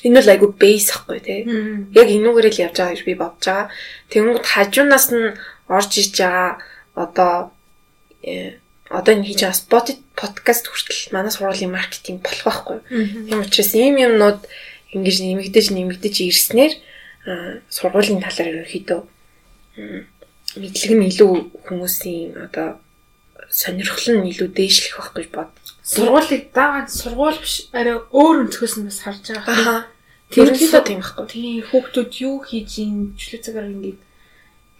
Энэ 0.03 0.19
бол 0.19 0.31
айгу 0.35 0.49
бейс 0.51 0.91
ахгүй 0.91 1.21
тий. 1.23 1.47
Яг 1.95 2.09
энүүгээр 2.11 2.51
л 2.51 2.63
явж 2.67 2.75
байгаа 2.75 2.95
гэж 2.95 3.03
би 3.07 3.15
бодож 3.15 3.47
байгаа. 3.47 3.71
Тэнгүүд 4.11 4.47
хажуунаас 4.51 5.07
нь 5.15 5.39
орж 5.71 5.91
иж 5.95 6.11
байгаа 6.19 6.59
одоо 6.99 7.55
э, 8.27 8.59
одоо 8.91 9.15
энэ 9.15 9.27
хийж 9.31 9.47
байгаа 9.47 9.55
спот 9.63 9.87
подкаст 10.19 10.67
хүртэл 10.67 11.15
манай 11.15 11.31
сургуулийн 11.31 11.71
маркетинг 11.71 12.27
болох 12.27 12.43
байхгүй. 12.43 12.79
Тийм 13.31 13.47
учраас 13.47 13.73
ийм 13.79 13.95
юмнууд 13.95 14.43
ингэж 14.91 15.17
нэмэгдэж 15.23 15.67
нэмэгдэж 15.71 16.15
ирснээр 16.27 16.73
сургуулийн 17.71 18.19
талаар 18.19 18.67
ерөнхийдөө 18.67 19.01
мэдлэг 20.59 20.93
нь 20.99 21.07
илүү 21.15 21.33
хүмүүсийн 21.65 22.43
одоо 22.51 22.83
сонирхол 23.53 24.09
нь 24.17 24.31
илүү 24.33 24.49
дээшлэх 24.57 24.97
байх 24.97 25.11
гэж 25.13 25.29
бод. 25.37 25.53
Сургуулийг 25.85 26.45
дагаад 26.57 26.89
сургууль 26.89 27.37
биш 27.37 27.69
арай 27.77 28.01
өөр 28.01 28.49
өнцгөөс 28.49 28.75
нь 28.81 28.89
бас 28.89 28.99
харж 29.05 29.25
байгаа. 29.29 29.93
Тэрнийхээ 30.33 30.83
тийм 30.89 31.01
байхгүй. 31.05 31.27
Тийм 31.29 31.61
хүүхдүүд 31.69 32.13
юу 32.25 32.37
хийж 32.41 32.71
ийн 32.81 33.13
чөлөө 33.21 33.41
цагаар 33.45 33.69
ингээд 33.69 34.01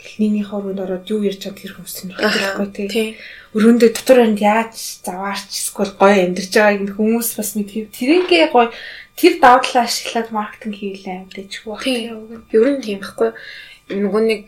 эхнийний 0.01 0.45
хорвонд 0.49 0.81
ороод 0.81 1.05
юу 1.13 1.21
ярьж 1.21 1.45
чад 1.45 1.61
тэр 1.61 1.77
хүмүүс 1.77 2.17
сонирхолтой 2.17 2.89
тий. 2.89 3.09
Өрөөндөө 3.53 3.91
дотор 3.93 4.19
хонд 4.25 4.41
яаж 4.41 4.75
заваарч 5.05 5.51
эсвэл 5.53 5.93
гоё 6.01 6.17
амьдарч 6.25 6.53
байгааг 6.57 6.81
нь 6.81 6.95
хүмүүс 6.97 7.29
бас 7.37 7.51
мэдхий. 7.55 7.87
Тэрийгээ 7.93 8.49
гоё 8.49 8.73
тэр 9.21 9.33
даваа 9.39 9.61
талаа 9.61 9.85
ашиглаад 9.85 10.29
маркетинг 10.33 10.75
хийлээ 10.81 11.17
амьдчихгүй 11.29 11.77
байна. 11.77 12.41
Ер 12.51 12.67
нь 12.73 12.81
тийм 12.81 12.99
байхгүй. 13.05 13.31
Нөгөө 13.93 14.23
нэг 14.25 14.47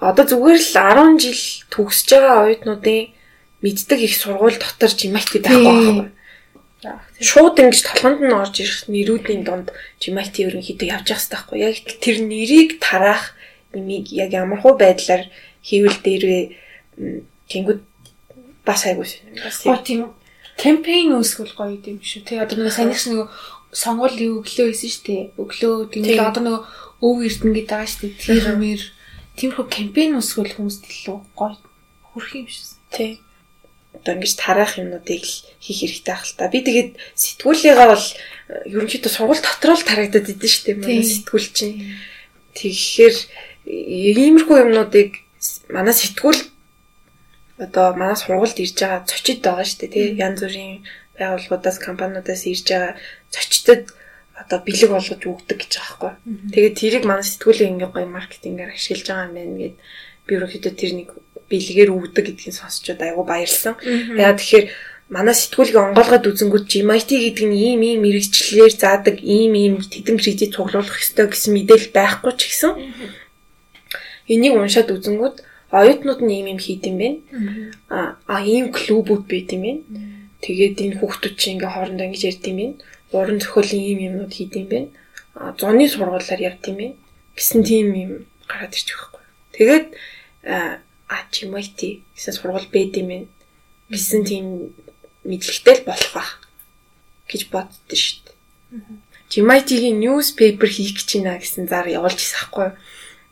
одоо 0.00 0.24
зүгээр 0.26 0.58
л 0.58 0.70
10 0.72 1.22
жил 1.22 1.42
төгсөж 1.70 2.08
байгаа 2.14 2.36
оюутнуудын 2.48 3.14
мэддэг 3.62 4.00
их 4.04 4.14
сургууль 4.16 4.58
дотор 4.58 4.92
жимайти 4.92 5.38
байхгүй 5.40 5.64
байхгүй. 5.64 6.10
Шууд 7.24 7.56
ингэж 7.56 7.80
толгонд 7.80 8.20
нь 8.20 8.36
орж 8.36 8.60
ирэх 8.60 8.90
нэрүүдийн 8.92 9.42
донд 9.48 9.72
жимайти 10.02 10.44
ерөнхийдөө 10.44 10.88
явж 10.92 11.06
явах 11.08 11.24
хэрэгтэй 11.24 11.38
байхгүй. 11.40 11.58
Яг 11.64 11.76
тэр 12.04 12.16
нэрийг 12.20 12.70
тараах 12.82 13.32
нэмийг 13.72 14.12
яг 14.12 14.30
ямар 14.36 14.60
хуу 14.60 14.76
байдлаар 14.76 15.32
хийвэл 15.64 15.96
дээрвээ 16.04 16.44
тэнгууд 17.48 17.80
бас 18.68 18.84
айгуу 18.84 19.08
шинэ. 19.08 19.40
Бас 19.40 19.64
тийм 19.80 20.12
кампайн 20.60 21.16
үүсгэл 21.16 21.56
гоё 21.56 21.80
юм 21.80 22.04
шүү. 22.04 22.22
Тэ 22.28 22.44
одоо 22.44 22.60
нэг 22.60 22.76
санийхс 22.76 23.08
нэг 23.08 23.32
сонгуулийн 23.72 24.44
өглөө 24.44 24.68
хийсэн 24.70 24.90
шүү 24.92 25.04
дээ. 25.08 25.22
Өглөө 25.40 25.74
тэгээд 25.88 26.20
одоо 26.20 26.42
нэг 26.44 26.56
өв 27.00 27.16
эрдэнэ 27.24 27.54
гэдэг 27.64 27.70
байгаа 27.72 27.88
шүү 27.88 28.00
дээ. 28.04 28.20
Тэр 28.20 28.44
мэр 28.60 28.82
тиймэрхүү 29.38 29.66
кампайн 29.66 30.18
үүсгэл 30.18 30.56
хүмүүст 30.56 30.84
илүү 30.86 31.18
гоё 31.34 31.56
хүрх 32.14 32.30
юм 32.38 32.46
шиг. 32.46 32.78
Тий 32.94 33.10
одоо 33.94 34.14
ингэж 34.18 34.32
тараах 34.38 34.78
юмнуудыг 34.78 35.22
л 35.22 35.34
хийх 35.62 35.78
хэрэгтэй 35.82 36.14
байх 36.14 36.24
л 36.26 36.34
та. 36.38 36.50
Би 36.50 36.58
тэгээд 36.66 36.90
сэтгүүлийнхаа 37.14 37.88
бол 37.94 38.06
э, 38.06 38.74
ерөнхийдөө 38.74 39.12
сургууль 39.14 39.42
дотроо 39.42 39.76
л 39.78 39.86
тарагдаад 39.86 40.30
идэв 40.34 40.50
шүү 40.50 40.64
дээ. 40.66 40.76
Манай 40.82 41.02
сэтгүүл 41.06 41.48
чинь. 41.54 41.78
Тэгэхээр 42.58 43.16
иймэрхүү 43.64 44.56
юмнуудыг 44.66 45.10
манай 45.70 45.94
сэтгүүл 45.94 46.40
одоо 47.58 47.86
манай 47.94 48.18
сургуульд 48.18 48.58
ирж 48.58 48.76
байгаа 48.82 49.06
зочид 49.06 49.40
байгаа 49.42 49.66
шүү 49.66 49.78
дээ. 49.86 49.94
Тий 49.94 50.06
янз 50.18 50.38
бүрийн 50.42 50.82
байгууллагуудаас 51.18 51.78
компаниудаас 51.78 52.42
ирж 52.50 52.66
байгаа 52.66 52.92
зочдод 53.30 53.94
одоо 54.34 54.58
бэлэг 54.66 54.90
болгож 54.90 55.22
өгдөг 55.22 55.58
гэж 55.62 55.72
байгаа 55.78 55.94
байхгүй. 55.94 56.12
Тэгээд 56.54 56.74
тэрийг 56.74 57.04
манай 57.06 57.24
сэтгүүлийн 57.26 57.78
ингээ 57.78 57.90
гоё 57.94 58.08
маркетингээр 58.10 58.74
ашиглаж 58.74 59.06
байгаа 59.06 59.26
юм 59.30 59.34
байна 59.38 59.56
гэд 59.62 59.76
би 60.26 60.32
өөрөөдөө 60.34 60.72
тэр 60.74 60.92
нэг 60.98 61.08
бэлгээр 61.50 61.90
өгдөг 61.94 62.24
гэдгийг 62.26 62.54
сонсчод 62.58 62.98
айгу 62.98 63.22
баярлсан. 63.22 63.78
Яа 64.18 64.34
тэгэхээр 64.34 64.66
манай 65.12 65.34
сэтгүүлийг 65.36 65.78
онгоолгоод 65.78 66.24
үзэнгүүт 66.26 66.66
GMIT 66.66 67.10
гэдэг 67.14 67.46
нь 67.46 67.56
ийм 67.60 67.80
ийм 67.84 67.98
мэрэгчлэлээр 68.02 68.74
заадаг 68.74 69.16
ийм 69.20 69.52
ийм 69.54 69.74
тэдэм 69.84 70.16
кредит 70.18 70.56
цуглуулах 70.56 70.98
ёстой 70.98 71.28
гэсэн 71.28 71.52
мэдээлэл 71.54 71.92
байхгүй 71.92 72.32
ч 72.34 72.40
гэсэн 72.48 72.72
энийг 74.32 74.54
уншаад 74.56 74.88
үзэнгүүт 74.90 75.36
оюутнууд 75.70 76.20
нь 76.24 76.32
ийм 76.32 76.46
ийм 76.56 76.60
хийд 76.64 76.82
юм 76.88 76.96
бэ. 76.98 77.08
А 77.92 78.16
а 78.26 78.36
ийм 78.40 78.72
клубүүд 78.72 79.22
байд 79.28 79.48
юм 79.52 79.62
бэ. 79.62 79.72
Тэгээд 80.40 80.76
энэ 80.84 80.96
хүүхдүүд 80.98 81.34
чинь 81.36 81.60
ингээ 81.60 81.72
хоорондоо 81.74 82.06
ингэж 82.08 82.22
ярьд 82.24 82.44
юм 82.48 82.58
бэ. 82.58 82.66
Уран 83.14 83.38
зохиолын 83.38 83.82
ийм 83.86 83.98
юмнууд 84.08 84.32
хийд 84.34 84.52
юм 84.58 84.66
бэ. 84.66 84.80
А 85.38 85.54
зуны 85.58 85.86
сургуулиар 85.86 86.40
явд 86.50 86.66
юм 86.70 86.76
бэ. 86.82 86.86
гэсэн 87.38 87.62
тийм 87.62 87.86
юм 87.94 88.12
гараад 88.50 88.74
ирчих 88.74 88.98
байхгүй. 88.98 89.24
Тэгээд 89.54 89.86
Ачимайти 91.08 92.02
гэсэн 92.14 92.34
сургууль 92.34 92.68
байд 92.74 92.96
юм 92.98 93.08
байна 93.08 93.28
гэсэн 93.88 94.24
тийм 94.24 94.46
мэдлэгтэй 95.24 95.74
л 95.80 95.86
болох 95.88 96.12
байх 96.16 96.30
гэж 97.28 97.40
боддоо 97.52 97.96
шүү 97.96 98.20
дээ. 98.24 98.36
Жимайтигийн 99.30 100.00
newspaper 100.00 100.68
хийх 100.68 100.96
гэж 100.96 101.08
байна 101.20 101.38
гэсэн 101.38 101.68
зар 101.68 101.86
явуулж 101.88 102.18
ирсэн 102.18 102.40
байхгүй? 102.40 102.68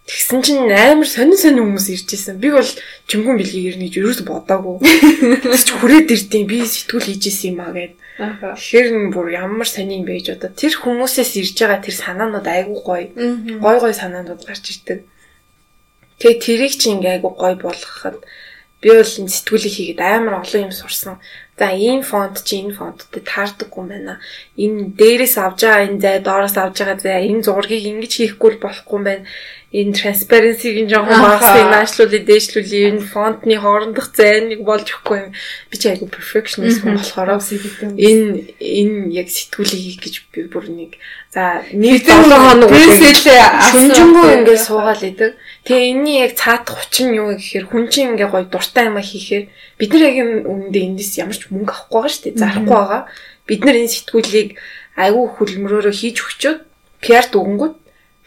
Тэгсэн 0.02 0.42
чинь 0.42 0.66
амар 0.66 1.06
сонин 1.06 1.38
сонин 1.38 1.62
хүмүүс 1.62 1.86
ирж 1.94 2.10
исэн. 2.18 2.42
Би 2.42 2.50
бол 2.50 2.66
чимгүн 3.06 3.38
бэлгийг 3.38 3.78
ирнэ 3.78 3.86
гэж 3.86 3.94
юу 4.02 4.10
ч 4.10 4.26
бодоагүй. 4.26 4.82
Тэгс 5.46 5.62
чи 5.62 5.72
хүрээд 5.78 6.10
ирдیں۔ 6.10 6.42
Би 6.50 6.66
сэтгүүл 6.66 7.06
хийж 7.06 7.22
исэн 7.30 7.54
юм 7.54 7.62
аа 7.62 7.70
гэд. 7.70 7.94
Тэгэхээр 8.18 8.88
н 8.98 9.14
бүр 9.14 9.30
ямар 9.30 9.68
сонин 9.70 10.02
байж 10.02 10.34
одоо 10.34 10.50
тэр 10.50 10.74
хүмүүсээс 10.74 11.38
ирж 11.38 11.54
байгаа 11.54 11.80
тэр 11.86 11.94
санаанууд 11.94 12.46
айгүй 12.50 12.78
гоё. 12.82 13.06
Гой 13.62 13.76
гой 13.78 13.94
санаанууд 13.94 14.42
гарч 14.42 14.64
ирдэг. 14.74 15.06
Тэгээ 16.18 16.42
тэрийг 16.42 16.74
чи 16.74 16.90
ингээ 16.98 17.22
айгу 17.22 17.30
гой 17.38 17.54
болгоход 17.54 18.26
би 18.82 18.90
бол 18.90 19.06
сэтгүүлийг 19.06 19.74
хийгээд 19.74 20.02
амар 20.02 20.42
олон 20.42 20.66
юм 20.66 20.74
сурсан. 20.74 21.22
За 21.54 21.70
ийм 21.70 22.02
фонт 22.02 22.42
чи 22.42 22.58
энэ 22.58 22.74
фонттой 22.74 23.22
таардаггүй 23.22 23.80
юм 23.80 23.88
байна. 23.94 24.14
Энэ 24.58 24.98
дээрээс 24.98 25.38
авж 25.38 25.62
байгаа 25.62 25.86
энэ 25.86 26.02
зай, 26.02 26.16
доороос 26.18 26.58
авж 26.58 26.76
байгаа 26.82 26.98
зай, 26.98 27.30
энэ 27.30 27.46
зургийг 27.46 27.86
ингэж 27.86 28.12
хийхгүй 28.18 28.58
болохгүй 28.58 28.98
юм 28.98 29.04
байна 29.06 29.24
энэ 29.72 29.96
transparency-гийн 29.96 30.88
жоохон 30.92 31.16
багсыг 31.24 31.64
наашлуулъя, 31.72 32.20
дээшлүүлъя, 32.28 32.92
энэ 32.92 33.08
фонтны 33.08 33.56
хоорондох 33.56 34.12
зайныг 34.12 34.60
болж 34.68 34.84
өгөхгүй 34.84 35.18
юм. 35.24 35.30
Би 35.72 35.76
ч 35.80 35.88
айгу 35.88 36.12
perfectionist 36.12 36.84
хүн 36.84 37.00
болохоор 37.00 37.40
энэ 37.40 38.52
энэ 38.60 38.96
яг 39.16 39.32
сэтгүүлийг 39.32 39.80
хийх 39.80 39.98
гэж 40.04 40.14
би 40.28 40.44
бүр 40.52 40.68
нэг 40.68 41.00
за 41.32 41.64
нэг 41.72 42.04
7 42.04 42.28
хоног 42.28 42.68
шүнжэнгүү 42.68 44.26
ингээд 44.44 44.60
суугаал 44.60 45.00
идэг. 45.08 45.40
Тэгээ 45.64 45.88
энэний 45.96 46.20
яг 46.20 46.36
цаадах 46.36 46.76
хүчин 46.76 47.16
юу 47.16 47.32
гэхээр 47.32 47.72
хүн 47.72 47.88
чинь 47.88 48.12
ингээ 48.12 48.28
гоё 48.28 48.44
дуртай 48.44 48.92
юм 48.92 49.00
хийхээр 49.00 49.48
бид 49.80 49.90
нар 49.96 50.04
яг 50.04 50.16
үнэндээ 50.52 50.84
эндээс 50.84 51.16
ямар 51.16 51.36
ч 51.40 51.48
мөнгө 51.48 51.72
авахгүй 51.72 51.96
байгаа 51.96 52.12
шүү 52.12 52.24
дээ. 52.28 52.40
Зарахгүй 52.44 52.76
байгаа. 52.76 53.02
Бид 53.48 53.60
нар 53.64 53.76
энэ 53.80 53.94
сэтгүүлийг 53.96 54.48
айгүй 55.00 55.24
хөлмөрөөрөө 55.32 55.94
хийж 55.96 56.16
өгчөөд 56.20 56.60
PR 57.00 57.26
дүгнгүүд 57.32 57.74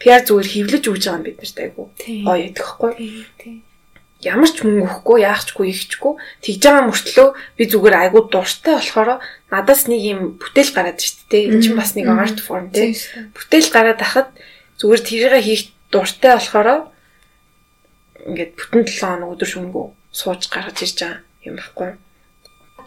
PR 0.00 0.22
зүгээр 0.24 0.48
хевлэж 0.52 0.84
өгж 0.90 1.02
байгаа 1.06 1.18
юм 1.18 1.24
бид 1.24 1.38
нарт 1.40 1.58
айгу. 1.60 1.82
Гоё 1.96 2.40
ядэхгүй. 2.52 2.92
Тийм. 3.40 3.56
Ямар 4.24 4.48
ч 4.48 4.64
мөнгө 4.64 4.84
өгөхгүй, 4.84 5.18
яахчгүй, 5.28 5.66
ихчгүй 5.72 6.12
тэгж 6.40 6.62
байгаа 6.64 6.84
мөртлөө 6.88 7.28
би 7.56 7.62
зүгээр 7.68 7.96
айгу 8.00 8.18
дуртай 8.32 8.74
болохоор 8.80 9.20
надаас 9.52 9.82
нэг 9.88 10.00
юм 10.00 10.20
бүтээл 10.40 10.72
гараад 10.72 10.98
шүү 11.00 11.28
дээ. 11.30 11.46
Энэ 11.52 11.62
чинь 11.62 11.76
бас 11.76 11.92
нэг 11.96 12.08
арт 12.08 12.40
форм 12.40 12.72
тийм. 12.72 12.96
Бүтээл 13.36 13.68
гараад 13.72 14.00
ахад 14.00 14.28
зүгээр 14.80 15.02
тэрийгээ 15.04 15.42
хийх 15.44 15.62
дуртай 15.92 16.32
болохоор 16.36 16.88
ингээд 18.24 18.52
бүтэн 18.56 18.82
7 18.88 19.04
хоног 19.04 19.32
өдөр 19.36 19.48
шөнөгүй 19.52 19.86
сууж 20.16 20.48
гаргаж 20.48 20.80
ирж 20.82 20.96
байгаа 20.96 21.20
юм 21.44 21.56
баггүй 21.60 21.90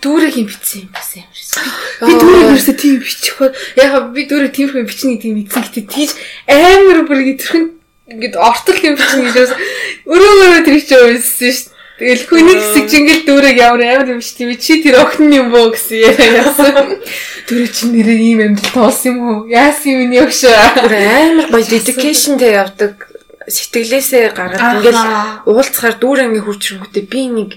дүүрэг 0.04 0.36
юм 0.40 0.48
бичсэн 0.48 0.88
юм 0.88 0.92
бас 0.96 1.10
юм 1.16 1.28
шиг. 1.36 1.64
Би 2.04 2.14
дүүрэг 2.16 2.44
ерөөсөө 2.50 2.76
тийм 2.80 2.96
бичихөө 3.04 3.50
яг 3.80 3.94
би 4.16 4.22
дүүрэг 4.28 4.54
тиймэрхүү 4.56 4.88
бичнэ 4.90 5.12
гэдэг 5.20 5.34
мэдсэн 5.36 5.62
гэхдээ 5.64 5.86
тийж 5.92 6.12
амар 6.48 7.00
бүр 7.08 7.20
гэтэрхэн 7.28 7.66
ингээд 8.10 8.36
ортол 8.40 8.80
юм 8.84 8.96
бичнэ 8.96 9.22
гэж 9.30 9.50
өрөө 10.08 10.32
өрөө 10.40 10.62
тэр 10.66 10.78
чинь 10.80 11.04
үйсэн 11.20 11.52
шүү. 11.54 11.78
Тэгэл 12.00 12.24
хүний 12.32 12.56
хэсэг 12.56 12.86
чингэл 12.88 13.24
дүүрэг 13.28 13.58
ямар 13.60 13.84
амар 13.84 14.08
юм 14.16 14.24
шүү. 14.24 14.56
Чи 14.56 14.80
тэр 14.80 15.04
охин 15.04 15.36
юм 15.36 15.52
бөө 15.52 15.76
гэсэн 15.76 16.00
яасан. 16.32 17.04
Дүүрэг 17.44 17.72
чинь 17.76 17.92
нэрээ 17.92 18.20
ийм 18.24 18.40
амьдрал 18.40 18.72
тоолсон 18.72 19.12
юм 19.12 19.20
уу? 19.20 19.40
Яасан 19.52 20.08
юм 20.08 20.16
яг 20.16 20.32
шүү. 20.32 20.48
Амар 20.56 21.52
гоё 21.52 21.60
dedicationтэй 21.68 22.56
явдаг 22.56 23.04
сэтгэлээсээ 23.52 24.32
гаргаад 24.32 24.80
ингээл 24.80 25.04
уулзахаар 25.50 25.96
дүүрээ 26.00 26.28
ингээ 26.30 26.46
хурж 26.48 26.62
ирэнгүүтээ 26.72 27.06
би 27.10 27.22
нэг 27.36 27.50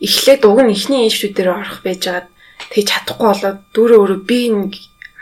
эхлээд 0.00 0.42
уг 0.48 0.58
нь 0.64 0.74
эхний 0.74 1.06
институт 1.06 1.36
дээр 1.36 1.50
орох 1.60 1.80
байжгаад 1.86 2.26
тэгж 2.72 2.86
чадахгүй 2.90 3.28
болоод 3.30 3.58
дүүрээ 3.74 3.98
өөрөө 4.00 4.20
би 4.26 4.40
нэг 4.50 4.72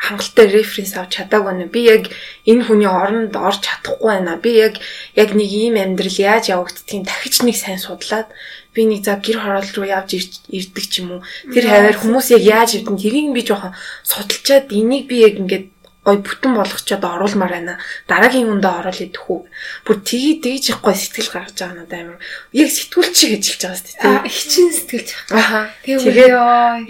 хангалттай 0.03 0.47
референс 0.51 0.99
авч 0.99 1.23
чадаагүй 1.23 1.47
байна. 1.47 1.67
Би 1.71 1.81
яг 1.87 2.11
энэ 2.43 2.67
хүний 2.67 2.91
оронд 2.91 3.37
орж 3.39 3.63
чадахгүй 3.63 4.11
байна. 4.11 4.35
Би 4.43 4.51
яг 4.59 4.75
яг 5.15 5.31
нэг 5.39 5.47
ийм 5.47 5.79
амьдрал 5.79 6.19
яаж 6.19 6.51
явагддгийг 6.51 7.07
дахиж 7.07 7.47
нэг 7.47 7.55
сайн 7.55 7.79
судлаад 7.79 8.27
би 8.75 8.83
нэг 8.83 9.07
за 9.07 9.15
гэр 9.23 9.39
хороол 9.39 9.71
руу 9.79 9.87
явж 9.87 10.11
ирдэг 10.51 10.87
ч 10.91 11.07
юм 11.07 11.23
уу. 11.23 11.27
Тэр 11.55 11.71
хаваар 11.71 11.95
хүмүүс 12.03 12.35
яг 12.35 12.43
яаж 12.43 12.71
ирдэн 12.83 12.99
тэрийг 12.99 13.31
би 13.31 13.47
жоохон 13.47 13.79
судалчаад 14.03 14.75
энийг 14.75 15.07
би 15.07 15.23
яг 15.23 15.39
ингээд 15.39 15.67
гой 16.03 16.19
бүтэн 16.19 16.59
болгочоод 16.59 17.05
оруулмаар 17.07 17.53
байна. 17.55 17.75
Дараагийн 18.11 18.51
үндэ 18.51 18.67
оруулаад 18.67 19.07
идэх 19.07 19.23
үү. 19.23 19.47
Бүр 19.87 19.97
тгий 20.03 20.43
дээж 20.43 20.75
ихгүй 20.75 20.95
сэтгэл 20.99 21.31
гаргаж 21.31 21.55
байгаа 21.63 21.79
надад 21.79 21.95
амар. 21.95 22.19
Яг 22.51 22.71
сэтгүүлч 22.75 23.19
гэж 23.31 23.45
хэлж 23.47 23.63
байгаа 23.63 23.79
сте. 23.79 23.91
Аа 24.03 24.27
хичин 24.27 24.69
сэтгэлж 24.75 25.09
байгаа. 25.31 25.63
Аа 25.63 25.71
тэгээ 25.87 26.31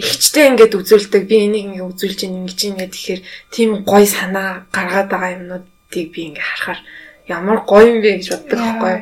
ихчтэй 0.00 0.48
ингээд 0.56 0.78
үзүүлдэг. 0.80 1.22
Би 1.28 1.36
энийг 1.44 1.76
ингээд 1.76 1.90
үзүүлж 1.92 2.20
ин 2.24 2.48
ингэж 2.48 2.60
ингээд 2.72 2.94
тэгэхээр 2.96 3.22
тийм 3.52 3.70
гой 3.84 4.04
санаа 4.08 4.64
гаргаад 4.72 5.08
байгаа 5.12 5.36
юмнуудыг 5.36 6.06
би 6.08 6.20
ингээд 6.32 6.48
харахаар 6.48 6.80
ямар 7.28 7.58
гоё 7.68 7.84
юм 7.92 8.00
бэ 8.00 8.16
гэж 8.16 8.26
боддог 8.32 8.58
байхгүй. 8.64 8.96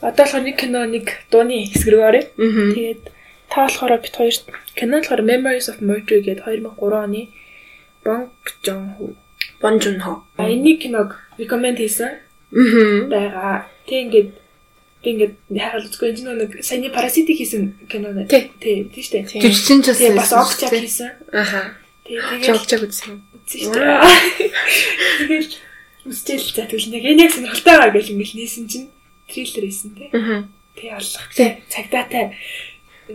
Одоо 0.00 0.24
болохоор 0.24 0.44
нэг 0.48 0.56
кино 0.56 0.80
нэг 0.88 1.06
дууны 1.28 1.68
хэсэг 1.68 1.88
рүү 1.92 2.04
оръё. 2.08 2.24
Тэгээд 2.40 3.02
та 3.52 3.68
болохоор 3.68 4.00
бит 4.00 4.16
хоёр 4.16 4.36
кино 4.72 5.04
болохоор 5.04 5.20
Memories 5.28 5.68
of 5.68 5.84
Murder 5.84 6.24
гэдэг 6.24 6.48
2003 6.48 7.04
оны 7.04 7.22
Бонг 8.04 8.30
Жон 8.62 8.94
Хо. 8.96 9.14
Бон 9.60 9.80
Жун 9.80 10.00
Хо. 10.00 10.24
Энийг 10.38 10.82
киног 10.82 11.16
recommend 11.38 11.76
хийсэн. 11.76 12.16
Аа. 12.52 13.06
байгаа. 13.08 13.66
Тэг 13.86 13.98
ингээд 14.08 14.30
би 15.02 15.08
ингээд 15.10 15.34
хараад 15.56 15.86
үзгүй 15.88 16.12
энэ 16.12 16.34
нэг 16.44 16.50
саяны 16.64 16.90
параситик 16.90 17.36
хийсэн 17.38 17.76
кино 17.88 18.12
нэ. 18.12 18.26
Тий. 18.28 18.50
Тий, 18.60 19.02
штэ. 19.02 19.24
жүжигчин 19.28 19.80
ч 19.84 19.96
бас 20.16 20.32
огчаг 20.32 20.72
хийсэн. 20.72 21.12
Аха. 21.32 21.76
Тий, 22.04 22.18
тэгээд 22.18 22.48
Жогчог 22.48 22.80
үзсэн. 22.88 23.20
үзсэн 23.36 23.60
штэ. 23.68 23.80
Тэгээд 25.20 25.52
үзчихэл 26.08 26.52
за 26.56 26.64
тэгвэл 26.68 26.90
нэг 26.90 27.04
энэ 27.04 27.22
яг 27.28 27.32
сонирхолтой 27.32 27.76
байгаа 27.76 27.94
гэж 27.96 28.06
ингээд 28.12 28.36
нээсэн 28.36 28.64
чинь 28.68 28.88
триллер 29.28 29.64
хийсэн 29.68 29.90
тий. 29.94 30.08
Аа. 30.16 30.48
Тий 30.76 30.88
аллах. 30.88 31.26
Тий. 31.36 31.50
Цагдаатай. 31.68 32.36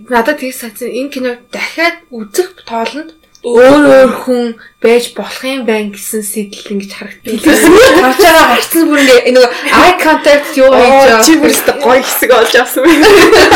Надад 0.10 0.38
тгийж 0.40 0.56
сацсан 0.62 0.90
энэ 0.94 1.10
кино 1.10 1.32
дахиад 1.50 2.06
үзэх 2.14 2.66
тоолонд 2.66 3.18
өөр 3.46 3.84
өөр 3.86 4.12
хүн 4.26 4.46
байж 4.82 5.14
болох 5.14 5.46
юм 5.46 5.70
байна 5.70 5.94
гэсэн 5.94 6.26
сэтэл 6.26 6.74
ингэж 6.74 6.92
харагддаг. 6.98 7.46
Харж 7.46 8.20
байгаа 8.26 8.46
гарцсан 8.58 8.84
бүр 8.90 9.00
ингээ 9.06 9.22
нэг 9.30 9.46
eye 9.70 9.94
contact 10.02 10.58
юу 10.58 10.74
хийж 10.74 10.94
байгаа. 11.06 11.22
Чи 11.22 11.34
бүрстэ 11.38 11.72
гоё 11.78 12.02
хэсэг 12.02 12.32
олж 12.34 12.54
авсан 12.58 12.84
байна. 12.90 13.08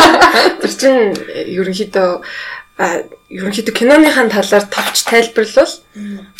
Тэр 0.62 0.74
чинь 0.78 1.02
ерөнхийдөө 1.58 2.10
а 2.80 2.86
ерөнхийдөө 3.34 3.74
киноныхаа 3.74 4.30
талаар 4.30 4.66
товч 4.70 5.10
тайлбарлал 5.10 5.74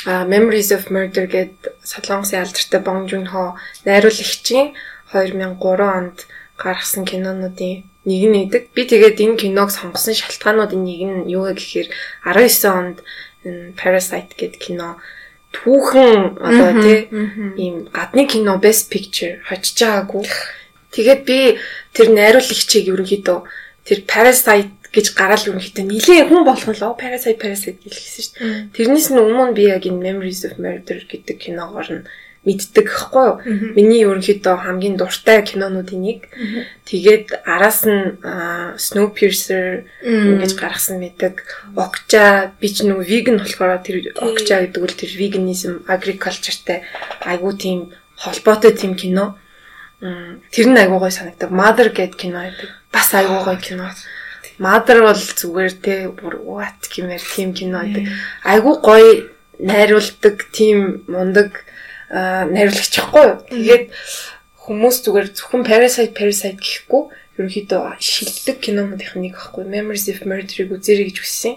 Memories 0.06 0.70
of 0.70 0.94
Murder 0.94 1.26
гэд 1.26 1.74
Солонгосын 1.82 2.46
алдартай 2.46 2.82
Жун 3.10 3.26
Хо 3.34 3.58
найруулагчийн 3.84 4.78
2003 5.10 5.58
онд 5.82 6.30
гаргасан 6.54 7.04
кинонуудын 7.04 7.90
нэг 8.06 8.24
нь 8.30 8.40
идэг. 8.48 8.72
Би 8.72 8.88
тэгээд 8.88 9.20
энэ 9.20 9.40
киног 9.42 9.70
сонгосон 9.72 10.16
шалтгаануудын 10.16 10.84
нэг 10.84 11.02
нь 11.04 11.20
юу 11.28 11.52
гэхээр 11.52 11.88
19 12.24 12.66
онд 12.72 12.98
Parasite 13.76 14.34
гэдэг 14.38 14.60
кино 14.60 14.98
түүхэн 15.56 16.38
одоо 16.38 16.70
тий 16.84 17.00
ийм 17.58 17.90
гадны 17.90 18.24
кино 18.30 18.58
Best 18.62 18.94
Picture 18.94 19.42
хочж 19.48 19.74
байгаагүй. 19.78 20.26
Тэгээд 20.94 21.22
би 21.26 21.40
тэр 21.94 22.08
найруулагчийг 22.14 22.90
ерөнхийдөө 22.94 23.40
тэр 23.86 24.00
Parasite 24.06 24.74
гэж 24.94 25.06
гараал 25.14 25.46
ерөнхийдөө 25.50 25.86
нилийн 25.86 26.30
хүн 26.30 26.46
болох 26.46 26.66
нь 26.70 26.82
лоо 26.82 26.94
Parasite 26.98 27.42
Parasite 27.42 27.82
гэж 27.82 27.94
хэлсэн 27.94 28.24
шүү 28.26 28.34
дээ. 28.38 28.74
Тэрнээс 28.74 29.08
нь 29.14 29.22
өмнө 29.22 29.54
би 29.58 29.70
яг 29.70 29.86
энэ 29.86 30.02
Memories 30.02 30.46
of 30.46 30.58
Murder 30.62 31.02
гэдэг 31.06 31.38
киногоор 31.38 31.90
нь 31.90 32.04
мэддэг 32.50 32.86
гэхгүй 32.90 33.26
юу. 33.30 33.38
Миний 33.78 34.02
ерөнхийдөө 34.02 34.56
хамгийн 34.66 34.98
дуртай 34.98 35.46
кинонуудын 35.46 36.02
нэг. 36.02 36.20
Тэгээд 36.90 37.46
араас 37.46 37.86
нь 37.86 38.18
Snowpiercer 38.82 39.86
ингэж 40.02 40.58
гаргасан 40.58 40.98
мэдэг. 40.98 41.46
Okja 41.78 42.58
би 42.58 42.68
ч 42.74 42.90
нөгөө 42.90 43.06
vegan 43.06 43.38
болохоор 43.38 43.78
тэр 43.86 44.10
Okja 44.18 44.66
гэдэг 44.66 44.82
үл 44.82 44.96
тэр 44.98 45.12
veganism 45.14 45.86
agricultureтэй 45.86 46.82
айгуу 47.22 47.54
тийм 47.54 47.94
холбоотой 48.18 48.74
тийм 48.74 48.98
кино. 48.98 49.38
Тэр 50.02 50.68
нь 50.74 50.82
айгуу 50.82 50.98
гой 50.98 51.14
санагдав. 51.14 51.54
Mother 51.54 51.94
гэдэг 51.94 52.18
кино 52.18 52.42
байдаг. 52.50 52.70
Бас 52.90 53.14
айгуу 53.14 53.46
гой 53.46 53.62
кино. 53.62 53.94
Mother 54.58 55.06
бол 55.06 55.22
зүгээр 55.22 55.74
те 55.78 56.10
бүр 56.10 56.42
what 56.42 56.82
гэмээр 56.90 57.22
тийм 57.22 57.54
кино 57.54 57.86
байдаг. 57.86 58.10
Айгуу 58.42 58.82
гой 58.82 59.30
найруулдаг 59.60 60.48
тийм 60.52 61.04
мундаг 61.08 61.64
найруулагч 62.10 62.94
ихгүй 62.98 63.24
юу. 63.26 63.38
Тэгээд 63.50 63.86
хүмүүс 64.58 64.98
зүгээр 65.06 65.28
зөвхөн 65.34 65.64
Parasite 65.66 66.14
Parasite 66.18 66.62
гэхгүй 66.62 67.04
ерөнхийдөө 67.38 68.02
шилдэг 68.02 68.58
кинонуудынх 68.60 69.14
нь 69.16 69.24
нэг 69.30 69.34
байхгүй 69.38 69.64
Memories 69.66 70.10
of 70.10 70.26
Murder-ыг 70.26 70.74
үзэрэй 70.74 71.14
гэж 71.14 71.18
хүссэн. 71.22 71.56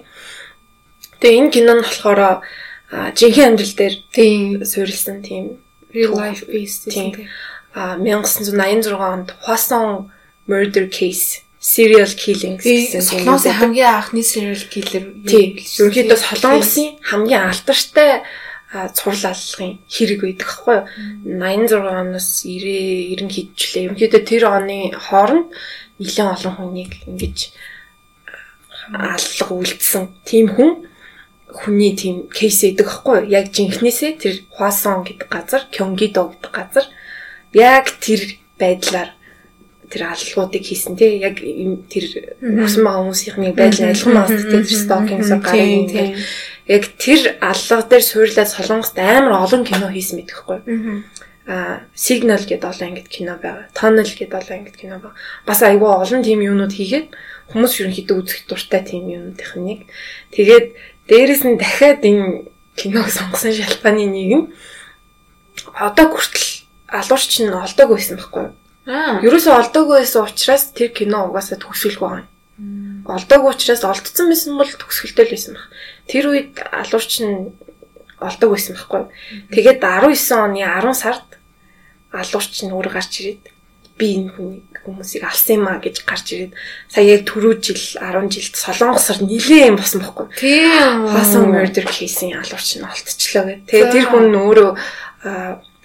Тэгээ 1.21 1.39
энэ 1.41 1.53
кино 1.53 1.73
нь 1.81 1.85
болохоор 1.85 2.45
жинхэнэ 2.93 3.47
амьдрал 3.57 3.75
дээр 3.77 3.95
тийм. 4.13 4.61
суурилсан 4.65 5.25
тийм 5.25 5.59
real 5.93 6.13
life 6.13 6.45
based 6.47 6.89
тийм. 6.93 7.29
а 7.75 7.97
1986 7.97 8.93
онд 8.93 9.33
Hwaseong 9.49 10.11
murder 10.47 10.87
case 10.89 11.41
serial 11.59 12.11
killing 12.13 12.61
гэсэн 12.61 13.01
Солонгосын 13.01 13.57
хамгийн 13.57 13.89
анхны 13.97 14.23
serial 14.23 14.61
killer 14.69 15.05
тийм 15.25 15.57
ерөнхийдөө 15.57 16.19
Солонгосын 16.21 17.01
хамгийн 17.01 17.49
алдартай 17.49 18.23
цуврал 18.73 19.37
аллахын 19.37 19.79
хэрэг 19.89 20.21
байдаг 20.25 20.49
хгүй 20.49 20.77
юу? 20.81 20.87
86 21.37 21.77
оноос 21.77 22.29
90 22.49 23.21
90 23.21 23.29
хидчлээ 23.29 23.85
ерөнхийдөө 23.85 24.23
тэр 24.25 24.43
оны 24.49 24.79
хооронд 24.97 25.53
нэлээд 26.01 26.33
олон 26.33 26.55
хүнийг 26.57 26.93
ингэж 27.05 27.39
аллах 28.97 29.51
үлдсэн 29.53 30.09
тийм 30.25 30.49
хүн 30.57 30.89
хүний 31.53 31.93
тийм 31.93 32.33
кейс 32.33 32.65
эдэг 32.65 32.89
хгүй 32.89 33.29
яг 33.29 33.53
жинхнээсээ 33.53 34.13
тэр 34.17 34.35
Хвасон 34.49 35.05
гэдэг 35.05 35.29
газар 35.29 35.63
Кёнгидо 35.69 36.33
гэдэг 36.33 36.53
газар 36.53 36.87
яг 37.53 37.93
тэр 38.01 38.41
байдлаар 38.57 39.13
тэр 39.93 40.03
аллуудыг 40.09 40.65
хийсэн 40.65 40.97
тий 40.97 41.21
яг 41.21 41.37
тэр 41.93 42.05
хүсэн 42.41 42.83
байгаа 42.83 43.05
хүмүүсийн 43.05 43.53
байдал 43.53 43.93
айлхан 43.93 44.17
байна 44.17 44.41
тий 44.41 44.65
тэр 44.65 44.81
стокингс 44.81 45.31
гарын 45.45 45.85
тий 45.93 46.09
яг 46.69 46.85
тэр 46.99 47.37
аллага 47.41 47.89
дээр 47.89 48.05
суурлаад 48.05 48.51
солонгост 48.51 48.99
амар 48.99 49.43
олон 49.43 49.65
кино 49.65 49.89
хийсэн 49.91 50.19
мэт 50.19 50.31
гэхгүй 50.31 50.61
а 51.47 51.83
сигнал 51.95 52.39
гэдэг 52.39 52.71
олон 52.71 52.89
ангид 52.95 53.09
кино 53.11 53.35
байгаа. 53.43 53.67
Tunnel 53.75 54.07
гэдэг 54.07 54.31
олон 54.31 54.59
ангид 54.63 54.77
кино 54.79 55.03
байгаа. 55.03 55.19
Бас 55.47 55.63
айгүй 55.63 55.91
олон 55.91 56.23
тийм 56.23 56.39
юмнууд 56.39 56.71
хийгээд 56.71 57.11
хүмүүс 57.51 57.83
ерөнхийдөө 57.83 58.17
үзэх 58.23 58.47
дуртай 58.47 58.87
тийм 58.87 59.11
юмнуудынх 59.11 59.59
нэг. 59.59 59.91
Тэгээд 60.31 60.67
дээрэс 61.11 61.43
нь 61.43 61.59
дахиад 61.59 62.07
энэ 62.07 62.47
киног 62.79 63.11
сонгосон 63.11 63.59
шалтгааны 63.59 64.07
нэг 64.07 64.31
нь 64.39 64.47
одоо 65.75 66.07
хүртэл 66.15 66.63
алуурч 66.87 67.33
нь 67.43 67.51
олдог 67.51 67.89
байсан 67.91 68.17
байхгүй 68.23 68.43
юу? 68.47 68.55
Аа. 68.87 69.19
Ерөөсөө 69.27 69.55
олдоогүй 69.67 69.99
байсан 69.99 70.23
учраас 70.23 70.71
тэр 70.71 70.95
кино 70.95 71.27
угаасаа 71.27 71.59
төгсгөлгүй 71.59 72.09
байна. 72.09 72.31
Олдоогүй 73.07 73.51
учраас 73.55 73.83
олдсон 73.83 74.31
байсан 74.31 74.59
бол 74.59 74.71
төгсгөлтэй 74.71 75.27
л 75.27 75.35
байсан 75.35 75.55
баг. 75.59 75.67
Тэр 76.07 76.25
үед 76.31 76.55
алуурч 76.71 77.13
нь 77.23 77.51
олдог 78.23 78.49
байсан 78.55 78.79
байхгүй. 78.79 79.03
Тэгээд 79.51 79.83
19 79.83 80.15
оны 80.39 80.63
10 80.63 80.95
сард 80.95 81.29
алуурч 82.15 82.63
нь 82.63 82.71
өөр 82.71 82.89
гарч 82.95 83.13
ирээд 83.21 83.45
би 83.99 84.07
энэ 84.23 84.31
хүмүүсийг 84.87 85.23
алсан 85.27 85.63
юм 85.63 85.67
а 85.69 85.83
гэж 85.83 86.07
гарч 86.07 86.27
ирээд 86.35 86.53
сая 86.89 87.05
яг 87.07 87.27
түрүү 87.27 87.55
жил 87.59 87.83
10 87.99 88.31
жилд 88.31 88.55
солонгосоор 88.57 89.21
нилээ 89.27 89.71
юм 89.71 89.77
болсон 89.79 90.01
байхгүй. 90.03 90.27
Тийм. 90.39 91.11
Хасан 91.11 91.51
murder 91.51 91.87
case-ийн 91.87 92.39
алуурч 92.39 92.79
нь 92.79 92.87
олдчихлоо 92.87 93.45
гэх. 93.47 93.67
Тэгээд 93.67 93.93
тэр 93.93 94.07
хүн 94.11 94.31
өөрөө 94.31 94.71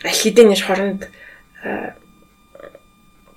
аль 0.06 0.20
хэдийн 0.22 0.54
хоронд 0.54 1.10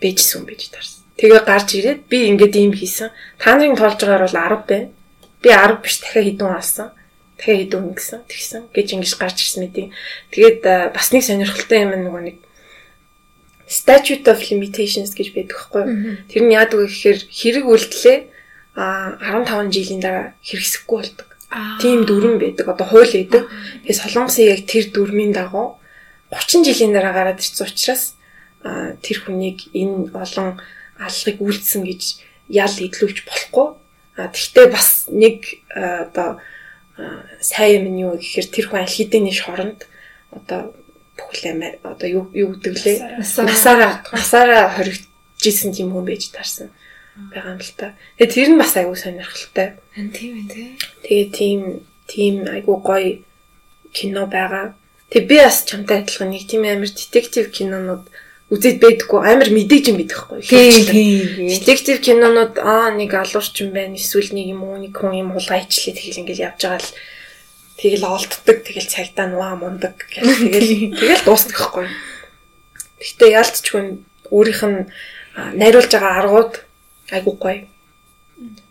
бэжсэн 0.01 0.45
бэж 0.49 0.73
таарсан. 0.73 1.00
Тэгээ 1.21 1.45
гарч 1.45 1.69
ирээд 1.77 2.01
би 2.09 2.33
ингээд 2.33 2.57
ийм 2.57 2.73
хийсэн. 2.73 3.13
Та 3.37 3.53
нарын 3.53 3.77
тоолж 3.77 4.01
байгаагаар 4.01 4.25
бол 4.25 4.65
10 4.65 4.65
байна. 4.65 4.89
Би 5.45 5.49
10 5.53 5.85
биш 5.85 6.01
дахиад 6.01 6.25
хэдэн 6.25 6.49
алсан. 6.49 6.89
Дахиад 7.37 7.61
хэдэн 7.61 7.89
ингэсэн. 7.93 8.21
Тэгсэн. 8.25 8.63
гэж 8.73 8.89
ингэж 8.97 9.13
гарч 9.21 9.37
ирсэн 9.45 9.61
мэт. 9.69 9.93
Тэгээд 10.33 10.61
бас 10.97 11.13
нэг 11.13 11.23
сонирхолтой 11.29 11.85
юм 11.85 11.93
нөгөө 12.09 12.23
нэг 12.25 12.37
statute 13.69 14.27
of 14.33 14.41
limitations 14.49 15.13
гэж 15.13 15.29
байдаг 15.37 15.57
хгүй. 15.61 15.85
Тэр 16.33 16.43
нь 16.49 16.57
яадаг 16.57 16.81
вэ 16.81 16.89
гэхээр 16.89 17.19
хэрэг 17.29 17.65
үйлдэлээ 17.69 18.19
а 18.81 19.21
15 19.21 19.77
жилийн 19.77 20.01
дараа 20.01 20.33
хэрэгсэхгүй 20.41 20.97
болдог. 21.05 21.29
Тийм 21.85 22.09
дүрэн 22.09 22.41
байдаг. 22.41 22.65
Одоо 22.65 22.87
хууль 22.89 23.13
байдаг. 23.13 23.45
Тэгээ 23.85 24.01
солонгосын 24.01 24.49
яг 24.49 24.65
тэр 24.65 24.89
дүрмийн 24.89 25.37
дагуу 25.37 25.77
30 26.33 26.65
жилийн 26.65 26.97
дараа 26.97 27.13
гараад 27.13 27.45
ирсэн 27.45 27.67
учраас 27.67 28.15
тэр 28.63 29.17
хүнийг 29.23 29.71
энэ 29.75 30.15
олон 30.15 30.59
аллагыг 31.01 31.41
үйлдсэн 31.41 31.83
гэж 31.89 32.03
ял 32.53 32.77
идлүүлж 32.77 33.25
болохгүй. 33.25 33.67
А 34.21 34.29
тэгтээ 34.29 34.67
бас 34.69 35.09
нэг 35.09 35.65
одоо 35.73 36.39
сайн 37.41 37.81
юм 37.81 37.85
нь 37.95 38.03
юу 38.05 38.15
гэхээр 38.21 38.49
тэр 38.53 38.67
хүн 38.69 38.85
аль 38.85 38.93
хэдийн 38.93 39.25
нэг 39.25 39.37
шоронд 39.37 39.81
одоо 40.31 40.77
амиа 41.17 41.79
одоо 41.85 42.09
юу 42.09 42.25
юу 42.33 42.57
гэдэг 42.57 42.75
лээ 42.85 42.99
насаараа 43.21 44.05
насаараа 44.13 44.73
хоригдчихсэн 44.77 45.73
тийм 45.73 45.93
хүн 45.93 46.05
байж 46.05 46.29
таарсан 46.33 46.69
байгаа 47.33 47.57
юм 47.57 47.61
л 47.61 47.73
та. 47.77 47.95
Тэгээ 48.17 48.33
тэр 48.33 48.49
нь 48.53 48.61
бас 48.61 48.73
айгүй 48.77 48.97
сонирхолтой. 48.97 49.69
Тийм 49.95 50.33
ээ 50.41 50.47
тий. 50.49 50.69
Тэгээ 51.05 51.29
тийм 51.33 51.61
тийм 52.09 52.35
айгүй 52.49 52.77
гоё 52.81 53.11
кино 53.93 54.27
байгаа. 54.27 54.75
Тэг 55.11 55.27
би 55.29 55.37
бас 55.41 55.65
чамтай 55.69 56.03
адилхан 56.03 56.31
нэг 56.31 56.49
тийм 56.49 56.65
амар 56.65 56.89
детектив 56.89 57.51
кинонууд 57.51 58.05
үзээд 58.51 58.83
байдггүй 58.83 59.21
амар 59.23 59.51
мэдээж 59.55 59.85
юм. 59.95 60.03
Тийм 60.03 60.75
тийм. 60.91 61.47
Детектив 61.47 62.03
кинонууд 62.03 62.59
аа 62.59 62.91
нэг 62.91 63.15
алуурчин 63.15 63.71
байна 63.71 63.95
эсвэл 63.95 64.35
нэг 64.35 64.47
юм 64.51 64.67
уу 64.67 64.75
нэг 64.75 64.91
хүн 64.91 65.15
юм 65.23 65.31
улгайчлээ 65.39 65.95
тэгэл 65.95 66.27
ингээл 66.27 66.45
явж 66.51 66.61
байгаа 66.67 66.83
л 66.83 66.91
тэгэл 67.79 68.11
олддог 68.11 68.59
тэгэл 68.67 68.91
цагдаа 68.91 69.27
нуаа 69.31 69.55
мундаг 69.55 69.95
гэх 70.03 70.27
тэгэл 70.27 70.71
тэгэл 70.99 71.23
дуустдаг 71.23 71.59
хгүй. 71.63 71.87
Гэхдээ 72.99 73.31
яалтчгүй 73.39 73.83
өөрийнх 74.35 74.63
нь 74.67 74.79
найруулж 75.55 75.91
байгаа 75.95 76.19
аргууд 76.27 76.53
айгуу 77.15 77.37
гоё. 77.39 77.71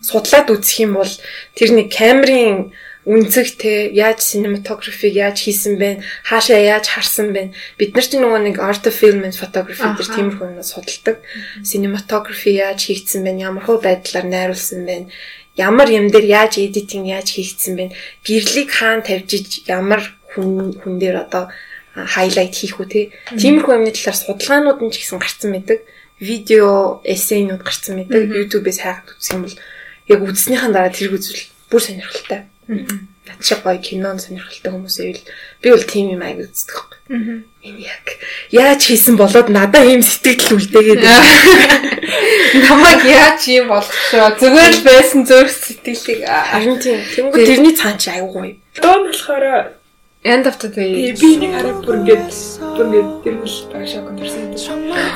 Судлаад 0.03 0.51
үзэх 0.51 0.83
юм 0.83 0.99
бол 0.99 1.13
тэр 1.55 1.71
нэг 1.71 1.87
камерын 1.87 2.75
үнцэг 3.09 3.57
те 3.57 3.89
яаж 3.89 4.21
cinematography 4.21 5.09
яаж 5.09 5.41
хийсэн 5.41 5.81
бэ? 5.81 6.05
Хаашаа 6.21 6.61
яаж 6.61 6.93
харсан 6.93 7.33
бэ? 7.33 7.57
Бид 7.81 7.97
нар 7.97 8.05
чинь 8.05 8.21
нөгөө 8.21 8.41
нэг 8.45 8.57
art 8.61 8.85
of 8.85 8.93
film 8.93 9.25
and 9.25 9.33
photography 9.33 9.81
дээр 9.81 10.13
тиймэрхүү 10.13 10.45
юм 10.53 10.61
судалдаг. 10.61 11.17
Cinematography 11.65 12.61
яаж 12.61 12.85
хийгдсэн 12.85 13.25
бэ? 13.25 13.41
Ямар 13.41 13.65
хөө 13.65 13.81
байдлаар 13.81 14.29
найруулсан 14.29 14.85
бэ? 14.85 15.09
Ямар 15.57 15.89
юм 15.89 16.13
дээр 16.13 16.25
яаж 16.29 16.61
editing 16.61 17.09
яаж 17.09 17.33
хийгдсэн 17.33 17.73
бэ? 17.73 17.97
Гэрлийг 18.21 18.69
хаана 18.69 19.01
тавьж 19.01 19.29
иж 19.33 19.49
ямар 19.65 20.05
хүн 20.37 20.77
хүн 20.77 21.01
дээр 21.01 21.25
одоо 21.25 21.49
хайлайт 21.97 22.53
хийх 22.53 22.77
үү 22.77 22.87
те? 22.93 23.01
Тиймэрхүү 23.33 23.73
юмны 23.73 23.89
талаар 23.89 24.17
судалгаанууд 24.21 24.85
нь 24.85 24.93
ч 24.93 25.01
гэсэн 25.01 25.17
гарцсан 25.17 25.49
байдаг. 25.57 25.81
Видео 26.21 27.01
эссейнууд 27.01 27.65
гарцсан 27.65 28.05
байдаг. 28.05 28.29
YouTube-ээс 28.37 28.85
хайгаад 28.85 29.17
үзэх 29.17 29.33
юм 29.33 29.43
бол 29.49 29.57
яг 30.13 30.19
үзснийхэн 30.29 30.73
дараа 30.77 30.93
тэрг 30.93 31.17
үзвэл 31.17 31.49
бүр 31.73 31.81
сонирхолтой 31.81 32.45
Над 32.69 33.41
шиг 33.41 33.65
гоё 33.65 33.81
кинон 33.81 34.21
сонирхолтой 34.21 34.69
хүмүүс 34.69 34.97
ивэл 35.01 35.23
би 35.61 35.67
бол 35.73 35.85
тийм 35.89 36.13
юм 36.13 36.21
аяг 36.21 36.45
үздэг 36.45 36.69
байхгүй. 36.69 37.41
Энэ 37.65 37.81
яг 37.81 38.05
яаж 38.53 38.81
хийсэн 38.85 39.17
болоод 39.17 39.49
надад 39.49 39.89
ийм 39.89 40.05
сэтгэл 40.05 40.53
үлдээгээд 40.53 41.01
намайг 42.69 43.01
яаж 43.09 43.41
юм 43.49 43.73
болгочоо 43.73 44.37
зүгээр 44.37 44.73
л 44.77 44.85
байсан 44.85 45.21
зүрх 45.25 45.49
сэтгэлийг 45.49 46.29
харин 46.29 46.77
тийм. 46.77 47.01
Тэнгүү 47.09 47.41
тэрний 47.41 47.73
цаан 47.73 47.97
чи 47.97 48.13
аяг 48.13 48.29
гоё. 48.29 48.53
Дөө 48.77 48.97
болохоор 49.09 49.45
End 50.21 50.45
of 50.47 50.59
the 50.59 50.67
day. 50.67 51.15
би 51.15 51.29
нэг 51.39 51.51
хараа 51.55 51.79
бүр 51.79 51.95
ингээд 52.03 52.27
бүр 52.75 52.85
ингээд 52.91 53.09
тэр 53.23 53.35
нь 53.39 53.47
л 53.47 53.55
баг 53.71 53.83
шок 53.87 54.07
төрсөн. 54.19 54.51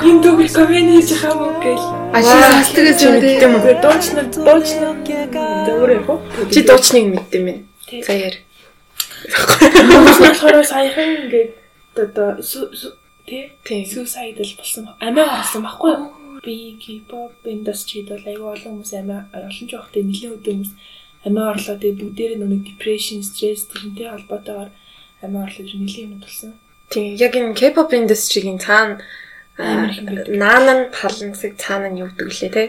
Ийм 0.08 0.18
дүүгэл 0.24 0.56
комент 0.56 0.90
хийж 0.96 1.10
байгаа 1.20 1.44
юм 1.44 1.58
гээл. 1.60 1.88
Ашиг 2.16 2.40
салтгаас 2.40 3.02
юм 3.04 3.16
дээ. 3.20 3.36
Мэддэм 3.36 3.54
үү? 3.60 3.76
Дуучна 3.84 4.22
дуучна 4.32 4.88
дөөр 5.68 5.92
яг 5.92 6.08
уу. 6.08 6.24
Чи 6.48 6.64
дуучныг 6.64 7.06
мэддэм 7.20 7.44
юм. 7.52 7.60
За 8.00 8.14
яар. 8.16 8.36
болохоор 10.24 10.64
саяхан 10.64 11.28
ингээд 11.28 11.52
одоо 12.00 12.40
тий 13.28 13.52
Тийм. 13.68 13.84
suicidal 13.84 14.52
болсон 14.56 14.88
амиа 15.04 15.44
орсон 15.44 15.68
байхгүй 15.68 15.92
юу? 16.00 16.40
Би 16.48 16.80
K-pop 16.80 17.44
industry-д 17.44 18.08
бол 18.08 18.28
аюу 18.32 18.48
олон 18.56 18.72
хүмүүс 18.80 18.94
амиа 19.04 19.20
олон 19.36 19.68
байхдаа 19.68 20.04
нэлээд 20.04 20.48
хүмүүс 20.48 20.72
амиа 21.28 21.52
орлоо 21.52 21.76
тэгээ 21.76 22.00
бүгдээрээ 22.00 22.40
нүг 22.40 22.64
depression, 22.68 23.20
stress 23.24 23.68
тэрнтэй 23.72 24.08
холбоотойгоор 24.12 24.72
амиа 25.24 25.44
орлоо 25.48 25.64
нэлээд 25.64 26.12
юм 26.12 26.20
болсон. 26.20 26.54
Тийм. 26.92 27.16
Яг 27.16 27.34
энэ 27.40 27.56
K-pop 27.56 27.90
industry-гийн 27.96 28.60
цаана 28.60 29.02
Амар 29.58 29.90
их 29.90 29.98
юм 29.98 30.06
байдаг. 30.06 30.28
наанан 30.30 30.80
палансыг 30.92 31.58
цаана 31.58 31.90
нь 31.90 32.00
юу 32.04 32.10
гэдэг 32.12 32.30
лээ 32.30 32.52
те. 32.54 32.64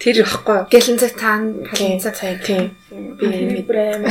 Тэр 0.00 0.24
ихгүй? 0.24 0.66
Гэлэнцэг 0.72 1.12
таан 1.14 1.62
Тийм. 1.62 2.00
паланцаг 2.00 2.14
Тийм. 2.42 2.64
Би 2.90 3.62
амиа. 3.94 4.10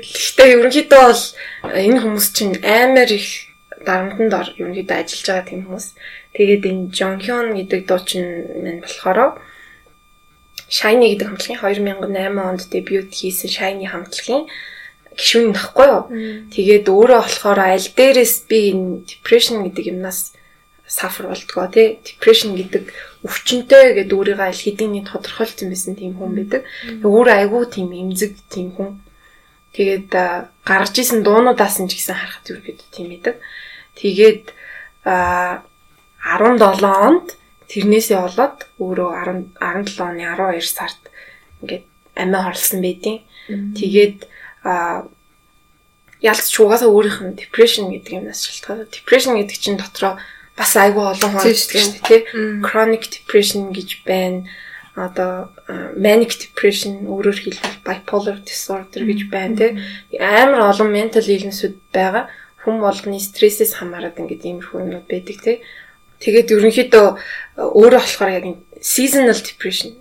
Гэхдээ 0.00 0.48
ерөнхийдөө 0.54 1.02
бол 1.04 1.24
энэ 1.74 1.98
хүмүүс 2.00 2.26
чинь 2.32 2.56
амар 2.62 3.10
их 3.10 3.28
дарамтанд 3.84 4.32
ор 4.32 4.48
ерөнхийдөө 4.56 4.96
ажиллаж 4.96 5.26
байгаа 5.28 5.44
тийм 5.50 5.60
хүмүүс. 5.66 5.86
Тэгээд 6.38 6.62
энэ 6.70 6.82
Жонхён 6.94 7.46
гэдэг 7.58 7.80
дуучин 7.84 8.26
мань 8.64 8.80
болохоор 8.80 9.18
Shiny 10.70 11.06
гэдэг 11.12 11.28
хамтлагийн 11.28 11.60
2008 11.60 12.48
онд 12.48 12.62
дебют 12.72 13.10
хийсэн 13.12 13.50
Shiny 13.50 13.86
хамтлагийн 13.90 14.48
гишүүн 15.18 15.54
нөхгүй 15.54 15.88
юу? 15.88 16.02
Тэгээд 16.50 16.86
өөрөө 16.90 17.20
болохоор 17.22 17.60
аль 17.62 17.88
дээрээс 17.98 18.34
би 18.50 18.58
энэ 18.74 19.06
depression 19.08 19.62
гэдэг 19.64 19.90
юмнаас 19.94 20.34
suffer 20.86 21.30
болдгоо 21.30 21.66
тий. 21.72 21.98
Depression 22.04 22.54
гэдэг 22.58 22.92
өвчнөй 23.24 23.64
гэдэг 23.98 24.14
өөрийгөө 24.14 24.46
аль 24.50 24.62
хэдийн 24.64 25.08
тодорхойлсон 25.08 25.72
байсан 25.72 25.96
тийм 25.96 26.14
хүн 26.18 26.36
байдаг. 26.36 26.62
Өөрөө 27.02 27.34
айгүй 27.40 27.62
тийм 27.72 27.88
эмзэг 27.94 28.36
тийм 28.52 28.74
хүн. 28.76 29.00
Тэгээд 29.74 30.12
гарч 30.62 30.94
исэн 31.02 31.24
дуунуудаас 31.24 31.80
нь 31.82 31.88
ч 31.90 31.98
гэсэн 31.98 32.14
харахад 32.14 32.46
ерөөд 32.52 32.80
тийм 32.94 33.08
байдаг. 33.10 33.40
Тэгээд 33.98 34.52
а 35.08 35.64
17 36.20 36.84
онд 36.84 37.28
тэрнээсээ 37.68 38.18
болоод 38.20 38.58
өөрөө 38.78 39.10
10 39.58 39.58
17 39.58 39.98
оны 40.04 40.22
12 40.30 40.62
сард 40.62 41.00
ингээд 41.64 41.84
амиа 42.14 42.40
хорлсон 42.44 42.80
байдیں۔ 42.84 43.18
Тэгээд 43.74 44.18
а 44.64 45.04
ялц 46.24 46.48
ч 46.48 46.64
угаасаа 46.64 46.88
өөрийнх 46.88 47.20
нь 47.20 47.36
depression 47.36 47.92
гэдэг 47.92 48.16
юмнаас 48.16 48.48
шалтгаалаад 48.48 48.90
depression 48.96 49.36
гэдэг 49.36 49.56
чинь 49.60 49.76
дотроо 49.76 50.16
бас 50.56 50.72
айгүй 50.80 51.04
олон 51.04 51.30
хүн 51.36 51.44
байдаг 51.44 51.68
шүү 51.68 51.92
дээ 52.00 52.08
тий. 52.08 52.20
Chronic 52.64 53.04
depression 53.12 53.74
гэж 53.76 53.90
байна. 54.08 54.48
Одоо 54.94 55.50
manic 55.98 56.38
depression 56.38 57.04
өөрөөр 57.10 57.38
хэлбэл 57.44 57.82
bipolar 57.84 58.38
disorder 58.40 59.02
гэж 59.04 59.20
байна 59.28 59.54
тий. 59.58 59.70
Амар 60.16 60.70
олон 60.72 60.88
mental 60.94 61.26
illness-үүд 61.26 61.76
байгаа. 61.92 62.30
Хүн 62.62 62.80
болгоны 62.80 63.20
стрессээс 63.20 63.76
хамаарат 63.76 64.16
ингээд 64.16 64.46
иймэрхүү 64.48 64.80
юмнууд 64.80 65.06
байдаг 65.10 65.36
тий. 65.44 65.56
Тэгээд 66.22 66.54
ерөнхийдөө 66.56 67.06
өөрөө 67.60 68.00
болохоор 68.00 68.32
яг 68.32 68.46
seasonal 68.80 69.36
depression 69.36 69.92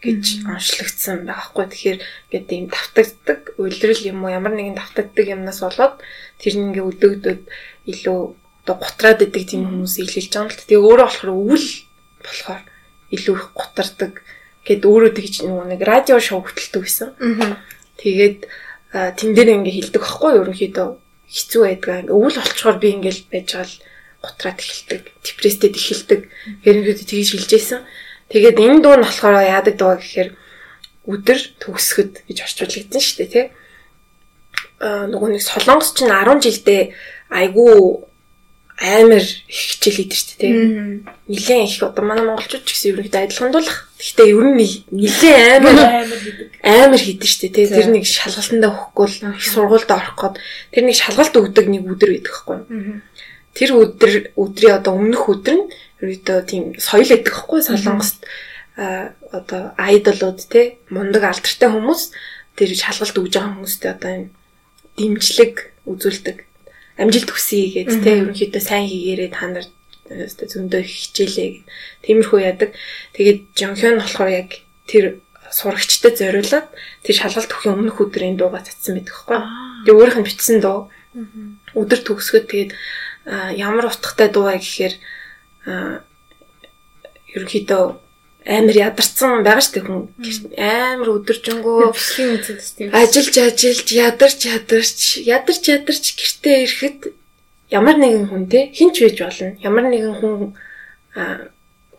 гэж 0.00 0.48
онцлогдсон 0.48 1.28
байгаа 1.28 1.46
хгүй. 1.52 1.66
Тэгэхээр 1.68 1.98
ингээд 2.00 2.48
ийм 2.56 2.66
давтагддаг 2.72 3.40
үйлрэл 3.60 4.08
юм 4.10 4.24
уу 4.24 4.32
ямар 4.32 4.56
нэгэн 4.56 4.76
давтагддаг 4.80 5.26
юмнаас 5.28 5.60
болоод 5.60 6.00
тэр 6.40 6.54
нь 6.56 6.72
ингээд 6.72 6.88
өдөөгдөд 6.88 7.40
илүү 7.92 8.20
одоо 8.64 8.76
гутраад 8.80 9.20
идэг 9.20 9.44
тийм 9.44 9.68
хүмүүс 9.68 9.94
илэлж 10.00 10.32
байгаа 10.32 10.44
юм 10.44 10.52
л. 10.52 10.64
Тэгээ 10.64 10.84
өөрөө 10.88 11.06
болохоор 11.08 11.32
өвөл 11.36 11.68
болохоор 12.24 12.62
илүү 13.12 13.34
их 13.36 13.46
гутардаг 13.52 14.12
гэд 14.64 14.82
өөрөө 14.88 15.12
тэгж 15.16 15.34
нэг 15.44 15.80
радио 15.84 16.16
шоу 16.20 16.44
хөтэлдэг 16.44 16.82
байсан. 16.84 17.08
Тэгээд 18.00 18.38
тэн 18.92 19.30
дээр 19.36 19.60
ингээ 19.60 19.76
хилдэг 19.84 20.00
байхгүй 20.00 20.32
ерөнхийдөө 20.40 20.88
хэцүү 21.28 21.62
байдгаа 21.64 21.96
ингээ 22.04 22.16
өвөл 22.16 22.36
болчоор 22.40 22.76
би 22.80 22.88
ингээл 22.96 23.22
байж 23.28 23.48
байгаа 23.52 23.68
л 23.68 23.76
гутраад 24.20 24.58
эхэлдэг, 24.60 25.02
депресстэд 25.24 25.74
эхэлдэг. 25.76 26.20
Ерөнхийдөө 26.68 27.06
тэгж 27.08 27.28
хилжсэн. 27.36 27.80
Тэгээд 28.30 28.58
энэ 28.62 28.78
дуу 28.82 28.94
нь 28.94 29.02
болохоор 29.02 29.42
яадаг 29.42 29.74
дуу 29.74 29.98
гэхээр 29.98 30.30
өдөр 31.10 31.38
төгсгöd 31.58 32.22
гэж 32.30 32.38
орчуулагдсан 32.46 33.02
шүү 33.02 33.18
дээ 33.18 33.30
тий. 33.34 33.46
Аа 34.78 35.10
нөгөө 35.10 35.34
нэг 35.34 35.42
солонгос 35.42 35.98
чинь 35.98 36.14
10 36.14 36.38
жилдээ 36.38 36.94
айгүй 37.34 37.74
амар 38.80 39.20
их 39.20 39.42
хичээл 39.50 40.06
дээ 40.06 40.38
тий. 40.38 40.52
Нилээн 41.26 41.66
их 41.66 41.82
одоо 41.82 42.04
манай 42.06 42.24
монголчууд 42.24 42.62
ч 42.62 42.78
гэсэн 42.78 43.02
ерөнхийдөө 43.02 43.22
адилхан 43.26 43.50
дуулах. 43.50 43.90
Гэхдээ 43.98 44.30
ер 44.30 44.46
нь 44.46 44.56
нилээн 44.94 45.66
амар 45.66 45.76
амар 46.62 47.00
хийдэж 47.02 47.32
тий 47.42 47.50
тэр 47.50 47.90
нэг 47.90 48.06
шалгалтандаа 48.06 48.70
өгөхгүй 48.94 49.06
л 49.10 49.36
их 49.36 49.48
сургуульд 49.50 49.90
орох 49.90 50.16
гээд 50.16 50.36
тэр 50.70 50.84
нэг 50.86 50.96
шалгалт 50.96 51.34
өгдөг 51.34 51.66
нэг 51.66 51.82
өдөр 51.82 52.10
байдаг 52.14 52.34
хгүй 52.36 52.58
тэр 53.54 53.70
өдөр 53.74 54.12
өдрийн 54.38 54.78
одоо 54.78 54.94
өмнөх 54.94 55.26
өдөр 55.26 55.54
нь 55.58 55.66
ерөөдөө 56.00 56.38
тийм 56.48 56.64
соёл 56.80 57.08
байдаг 57.08 57.34
хгүй 57.34 57.60
солонгост 57.64 58.24
одоо 58.76 59.62
айдолууд 59.76 60.40
тий 60.48 60.80
мундаг 60.88 61.24
алдартай 61.28 61.68
хүмүүс 61.68 62.02
тэр 62.56 62.70
шалгалт 62.74 63.16
өгж 63.20 63.32
байгаа 63.36 63.52
хүмүүстэй 63.56 63.90
одоо 63.92 64.10
энэ 64.10 64.28
дэмжлэг 64.96 65.54
үзүүлдэг 65.84 66.38
амжилт 67.00 67.30
хүсье 67.32 67.68
гэдэг 67.72 67.98
тий 68.04 68.14
ерөнхийдөө 68.20 68.62
сайн 68.62 68.86
хийгээрээ 68.88 69.30
та 69.32 69.46
нар 69.48 69.66
өстө 70.10 70.50
зөндөө 70.50 70.82
хичээлээ 70.82 71.48
гэд. 71.54 71.66
Тиймэрхүү 72.02 72.40
яадаг. 72.42 72.70
Тэгээд 73.14 73.40
Жонхён 73.54 74.02
болохоор 74.02 74.30
яг 74.34 74.50
тэр 74.90 75.22
сурагчтай 75.54 76.12
зориулаад 76.18 76.66
тэр 77.06 77.14
шалгалт 77.14 77.50
өгөх 77.54 77.70
өмнөх 77.70 78.02
өдрийн 78.02 78.34
дууга 78.34 78.58
цацсан 78.62 78.98
байдаг 78.98 79.14
хгүй. 79.14 79.38
Тэгээ 79.86 79.98
өөрийнх 79.98 80.18
нь 80.18 80.26
бичсэн 80.26 80.58
дуу. 80.58 80.90
Өдөр 81.78 82.00
төгсгöd 82.02 82.46
тэгээд 82.50 82.72
ямар 83.54 83.86
утгатай 83.86 84.28
дуу 84.34 84.50
вэ 84.50 84.58
гэхээр 84.58 84.94
ерөнхийдөө 87.34 87.84
амар 88.46 88.76
ядарсан 88.76 89.44
байгаа 89.44 89.64
штэ 89.64 89.80
хүн. 89.84 90.08
Амар 90.56 91.08
өдөржингөө 91.20 91.92
Бичлэгийн 91.92 92.32
үзэл 92.40 92.72
тийм. 92.76 92.88
ажиллаж 92.96 93.36
ажиллаж 93.36 93.88
ядарч 93.92 94.40
ядарч 94.48 95.00
ядарч 95.28 95.64
ядарч 95.68 96.04
гэртээ 96.16 96.56
ирэхэд 96.64 96.98
ямар 97.68 97.96
нэгэн 98.00 98.26
хүн 98.32 98.48
те 98.48 98.72
хинч 98.72 98.96
байж 99.04 99.18
болно. 99.20 99.54
Ямар 99.60 99.84
нэгэн 99.92 100.14
хүн 100.18 100.34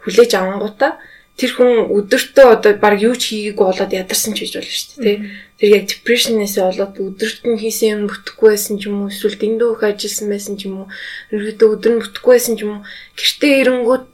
хүлээж 0.02 0.32
авангуудаа 0.34 0.98
тэр 1.42 1.52
хүн 1.58 1.90
өдөртөө 1.98 2.48
одоо 2.54 2.72
баг 2.78 3.02
юу 3.02 3.18
ч 3.18 3.34
хийгээгүй 3.34 3.66
болоод 3.66 3.98
ядарсан 3.98 4.38
ч 4.38 4.46
гэж 4.46 4.54
болно 4.62 4.78
шүү 4.78 5.02
дээ 5.02 5.18
те 5.18 5.50
тэр 5.58 5.70
яг 5.78 5.84
depression-ээс 5.90 6.56
болоод 6.62 6.96
өдөрт 7.02 7.42
нь 7.50 7.62
хийсэн 7.62 7.90
юм 7.98 8.02
бүтэхгүй 8.10 8.50
байсан 8.54 8.78
ч 8.78 8.90
юм 8.90 9.06
уу 9.06 9.14
эсвэл 9.14 9.42
дэндүү 9.42 9.70
их 9.74 9.82
ажилласан 9.90 10.28
байсан 10.30 10.54
ч 10.58 10.62
юм 10.70 10.86
уу 10.86 10.88
ерөөдөө 11.34 11.70
өдөр 11.74 11.92
нь 11.98 12.02
бүтэхгүй 12.02 12.34
байсан 12.34 12.54
ч 12.58 12.60
юм 12.62 12.72
уу. 12.78 12.86
Гэртээ 13.18 13.54
ирэнгүүт 13.62 14.06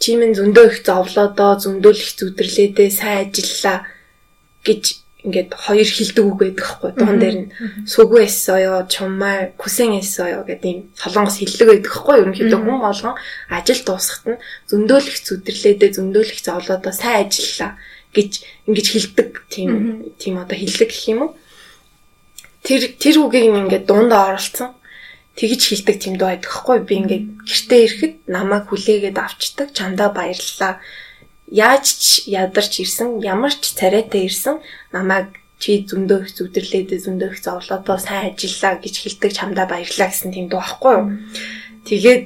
чимэн 0.00 0.32
зөндөө 0.36 0.64
их 0.68 0.78
зовлоодоо 0.84 1.52
зөндөө 1.60 1.92
л 1.92 2.02
их 2.04 2.12
зүдэрлээдээ 2.20 2.88
сайн 2.92 3.32
ажиллаа 3.32 3.78
гэж 4.64 4.84
ингээд 5.26 5.50
хоёр 5.58 5.88
хилдэг 5.90 6.24
үг 6.24 6.38
байдаг 6.38 6.66
хгүй. 6.66 6.90
Дуун 6.94 7.18
дээр 7.18 7.36
нь 7.42 7.48
эсоё 8.22 8.86
чумаа 8.86 9.50
күсэн 9.58 9.98
эсоё 9.98 10.46
гэдэг 10.46 10.70
юм 10.70 10.80
солонгос 10.94 11.42
хиллэг 11.42 11.68
байдаг 11.68 11.92
хгүй. 11.92 12.16
Ерөнхийдөө 12.22 12.60
хүн 12.62 12.78
болгон 12.78 13.14
ажил 13.50 13.82
дуусахад 13.82 14.38
нь 14.38 14.42
зөндөөлөх 14.70 15.18
зүдэрлээдээ 15.26 15.90
зөндөөлөх 15.98 16.40
зовлоодоо 16.46 16.94
сайн 16.94 17.26
ажиллаа 17.26 17.74
гэж 18.14 18.32
ингэж 18.70 18.86
хилдэг 18.94 19.30
тийм 19.50 19.70
тийм 20.16 20.34
одоо 20.38 20.56
хиллэг 20.56 20.90
гэх 20.94 21.10
юм 21.10 21.20
уу? 21.26 21.30
Тэр 22.62 22.82
тэр 22.94 23.16
үгийг 23.18 23.50
ингээд 23.50 23.84
дундаа 23.90 24.30
оруулсан 24.30 24.78
тэгж 25.36 25.60
хилдэг 25.68 25.96
дуу 26.16 26.30
байдаг 26.30 26.50
хгүй. 26.54 26.78
Би 26.86 26.94
ингээд 27.02 27.24
гэртээ 27.44 27.80
ирэхэд 27.84 28.14
намайг 28.30 28.64
хүлээгээд 28.70 29.18
авчдаг 29.20 29.68
чамдаа 29.76 30.08
баярлалаа 30.14 30.80
яаж 31.50 31.86
ч 31.86 32.26
ядарч 32.26 32.82
ирсэн 32.82 33.22
ямар 33.22 33.54
ч 33.54 33.74
царайтай 33.78 34.26
ирсэн 34.26 34.58
намайг 34.90 35.30
чи 35.62 35.86
зөндөө 35.88 36.26
их 36.26 36.30
зүдэрлээд 36.36 36.90
зөндөө 37.06 37.28
их 37.32 37.40
зовлоодоо 37.40 37.96
сайн 37.96 38.34
ажиллаа 38.34 38.76
гэж 38.82 38.94
хэлдэг 39.00 39.32
чамдаа 39.32 39.66
баярлаа 39.70 40.08
гэсэн 40.12 40.34
тийм 40.34 40.46
дуу 40.52 40.60
байхгүй 40.60 40.92
юу. 40.92 41.06
Тэгээд 41.86 42.24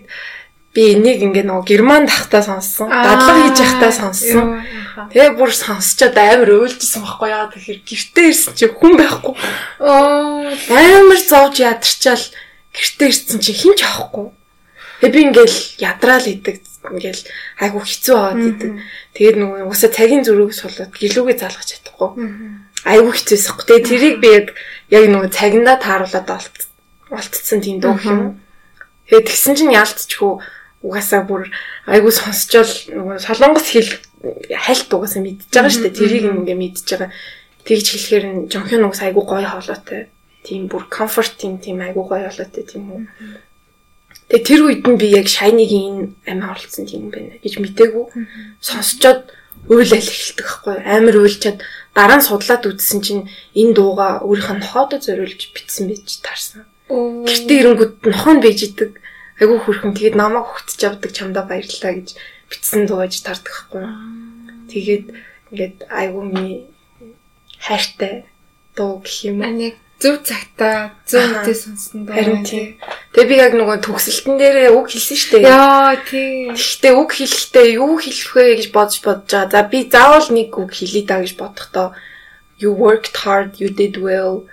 би 0.75 0.83
энийг 0.95 1.23
ингээ 1.23 1.47
нөгөө 1.47 1.67
герман 1.67 2.07
тахтаа 2.11 2.43
сонссон. 2.43 2.91
Дадлага 2.91 3.51
хийж 3.51 3.59
явахдаа 3.61 3.93
сонссон. 3.93 4.47
Тэгээ 5.15 5.39
бүр 5.39 5.51
сонсчод 5.55 6.15
амар 6.19 6.51
өөлжсэн 6.51 7.03
байхгүй 7.07 7.29
яа 7.31 7.51
тэгэхээр 7.55 7.81
гэртээ 7.87 8.27
ирсэн 8.31 8.55
чи 8.59 8.67
хүн 8.67 8.95
байхгүй. 8.99 9.35
Оо 9.83 10.51
Амар 10.51 11.21
зовж 11.23 11.63
ядарчаал 11.63 12.25
гэртээ 12.75 13.09
ирсэн 13.11 13.39
чи 13.39 13.53
хин 13.55 13.75
ч 13.79 13.87
авахгүй. 13.87 14.35
Тэгээ 15.03 15.15
би 15.15 15.21
ингээл 15.31 15.59
ядраал 15.83 16.27
идэг 16.27 16.70
ингээл 16.89 17.23
айгу 17.61 17.79
хэцүү 17.85 18.15
аваад 18.17 18.41
идэг. 18.41 18.71
Тэгээд 19.13 19.37
нөгөө 19.37 19.59
уусаа 19.69 19.91
цагийн 19.93 20.25
зөрүүг 20.25 20.53
суулгаад 20.57 20.93
гэлүүгээ 20.97 21.37
залгаж 21.37 21.69
чадахгүй. 21.77 22.11
Айгу 22.89 23.11
хэцүүсэхгүй. 23.13 23.65
Тэгээд 23.69 23.89
тэрийг 23.91 24.17
би 24.25 24.29
яг 24.89 25.05
нөгөө 25.13 25.29
цагиндаа 25.29 25.77
тааруулаад 25.77 26.29
олт 26.33 26.57
олтцсон 27.13 27.61
тийм 27.61 27.85
дуу 27.85 28.01
юм. 28.01 28.41
Тэгээд 29.13 29.29
тэгсэн 29.29 29.55
чинь 29.61 29.77
яалтчгүй 29.77 30.33
угаасаа 30.81 31.23
бүр 31.29 31.53
айгу 31.85 32.09
сонсчол 32.09 32.73
нөгөө 32.89 33.21
солонгос 33.21 33.67
хэл 33.69 33.91
хальт 34.57 34.89
угаасаа 34.89 35.21
мэдчихэж 35.21 35.53
байгаа 35.53 35.73
шүү 35.75 35.85
дээ. 35.85 35.99
Тэрийг 36.01 36.25
ингээ 36.25 36.57
мэдчихэж 36.57 36.89
байгаа. 36.97 37.13
Тэгж 37.69 37.87
хэлэхээр 37.93 38.25
нь 38.25 38.39
жонхын 38.49 38.87
угаас 38.89 39.03
айгу 39.05 39.21
гоё 39.29 39.45
хоолойтой. 39.45 40.09
Тийм 40.41 40.73
бүр 40.73 40.89
comfort 40.89 41.37
тийм 41.37 41.61
тийм 41.61 41.85
айгу 41.85 42.09
гоё 42.09 42.25
хоолойтой 42.25 42.65
тийм 42.65 42.85
үү. 42.89 43.01
Тэгээ 44.31 44.47
тэр 44.47 44.61
үед 44.63 44.87
нь 44.87 44.95
би 44.95 45.11
яг 45.11 45.27
Shiny-гийн 45.27 46.15
амиа 46.23 46.55
оролцсон 46.55 46.87
тийм 46.87 47.11
юм 47.11 47.11
байна 47.11 47.35
гэж 47.43 47.59
мтээгүй. 47.59 48.05
Сонсчоод 48.63 49.27
уйл 49.67 49.91
аль 49.91 50.07
эхэлдэг 50.07 50.47
байхгүй 50.47 50.77
амар 50.87 51.17
уйлчаад 51.19 51.59
дараа 51.99 52.23
нь 52.23 52.27
судлаад 52.31 52.63
үзсэн 52.63 53.03
чинь 53.03 53.27
энэ 53.59 53.75
дууга 53.75 54.23
өөрийнх 54.23 54.51
нь 54.55 54.63
нохоодо 54.63 55.03
зориулж 55.03 55.51
битсэн 55.51 55.91
байж 55.91 56.23
таарсан. 56.23 56.63
Гэртээ 56.87 57.59
ирэнгүүт 57.59 57.95
нохоо 58.07 58.33
нь 58.39 58.43
бийж 58.47 58.61
идэг. 58.71 59.03
Айгу 59.43 59.59
хөрхөн 59.59 59.99
тэгээд 59.99 60.15
намайг 60.15 60.47
хөтж 60.47 60.79
авдаг 60.87 61.11
чамдаа 61.11 61.45
баярлалаа 61.51 61.93
гэж 61.99 62.09
битсэн 62.47 62.87
дуу 62.87 63.03
гэж 63.03 63.15
таардаг 63.27 63.51
байхгүй. 63.51 63.83
Тэгээд 64.71 65.05
ингээд 65.51 65.77
айгу 65.91 66.23
миний 66.23 66.71
хайртай 67.59 68.31
дуу 68.79 69.03
гэх 69.03 69.27
юм. 69.27 69.43
Ань 69.43 69.75
яг 69.75 69.77
зөв 70.01 70.17
цагтаа 70.25 70.97
зөв 71.05 71.21
үедээ 71.21 71.57
сонссон 71.61 72.09
доо. 72.09 72.17
Харин 72.17 72.43
тийм. 72.43 72.81
Тэгээ 73.13 73.29
би 73.29 73.37
яг 73.37 73.53
нөгөө 73.53 73.79
төгсөлтөн 73.85 74.37
дээрээ 74.41 74.73
үг 74.73 74.87
хэлсэн 74.89 75.17
шүү 75.21 75.31
дээ. 75.45 75.53
Яа 75.53 75.95
тийм. 76.09 76.57
Гэхдээ 76.57 76.95
үг 76.97 77.11
хэлэхдээ 77.13 77.67
юу 77.77 77.95
хэлэх 78.01 78.31
вэ 78.33 78.45
гэж 78.57 78.69
бодож 78.73 78.99
бодож 79.05 79.29
байгаа. 79.29 79.53
За 79.53 79.61
би 79.69 79.79
заавал 79.85 80.29
нэг 80.33 80.51
үг 80.57 80.73
хэлье 80.73 81.05
даа 81.05 81.21
гэж 81.21 81.37
бодохдоо 81.37 81.89
you 82.61 82.73
worked 82.73 83.17
hard, 83.17 83.61
you 83.61 83.69
did 83.69 83.97
well, 83.97 84.45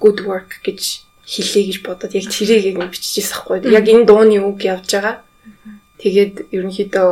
good 0.00 0.24
work 0.24 0.60
гэж 0.64 1.04
хэлье 1.24 1.62
гэж 1.68 1.78
бодоод 1.86 2.12
яг 2.12 2.26
тэрийг 2.28 2.64
яг 2.76 2.90
биччихсэн 2.90 3.48
байхгүй. 3.48 3.72
Яг 3.72 3.86
энэ 3.86 4.08
дууны 4.08 4.40
үг 4.44 4.64
явж 4.64 4.88
байгаа. 4.92 5.22
Тэгээд 6.00 6.50
ерөнхийдөө 6.50 7.10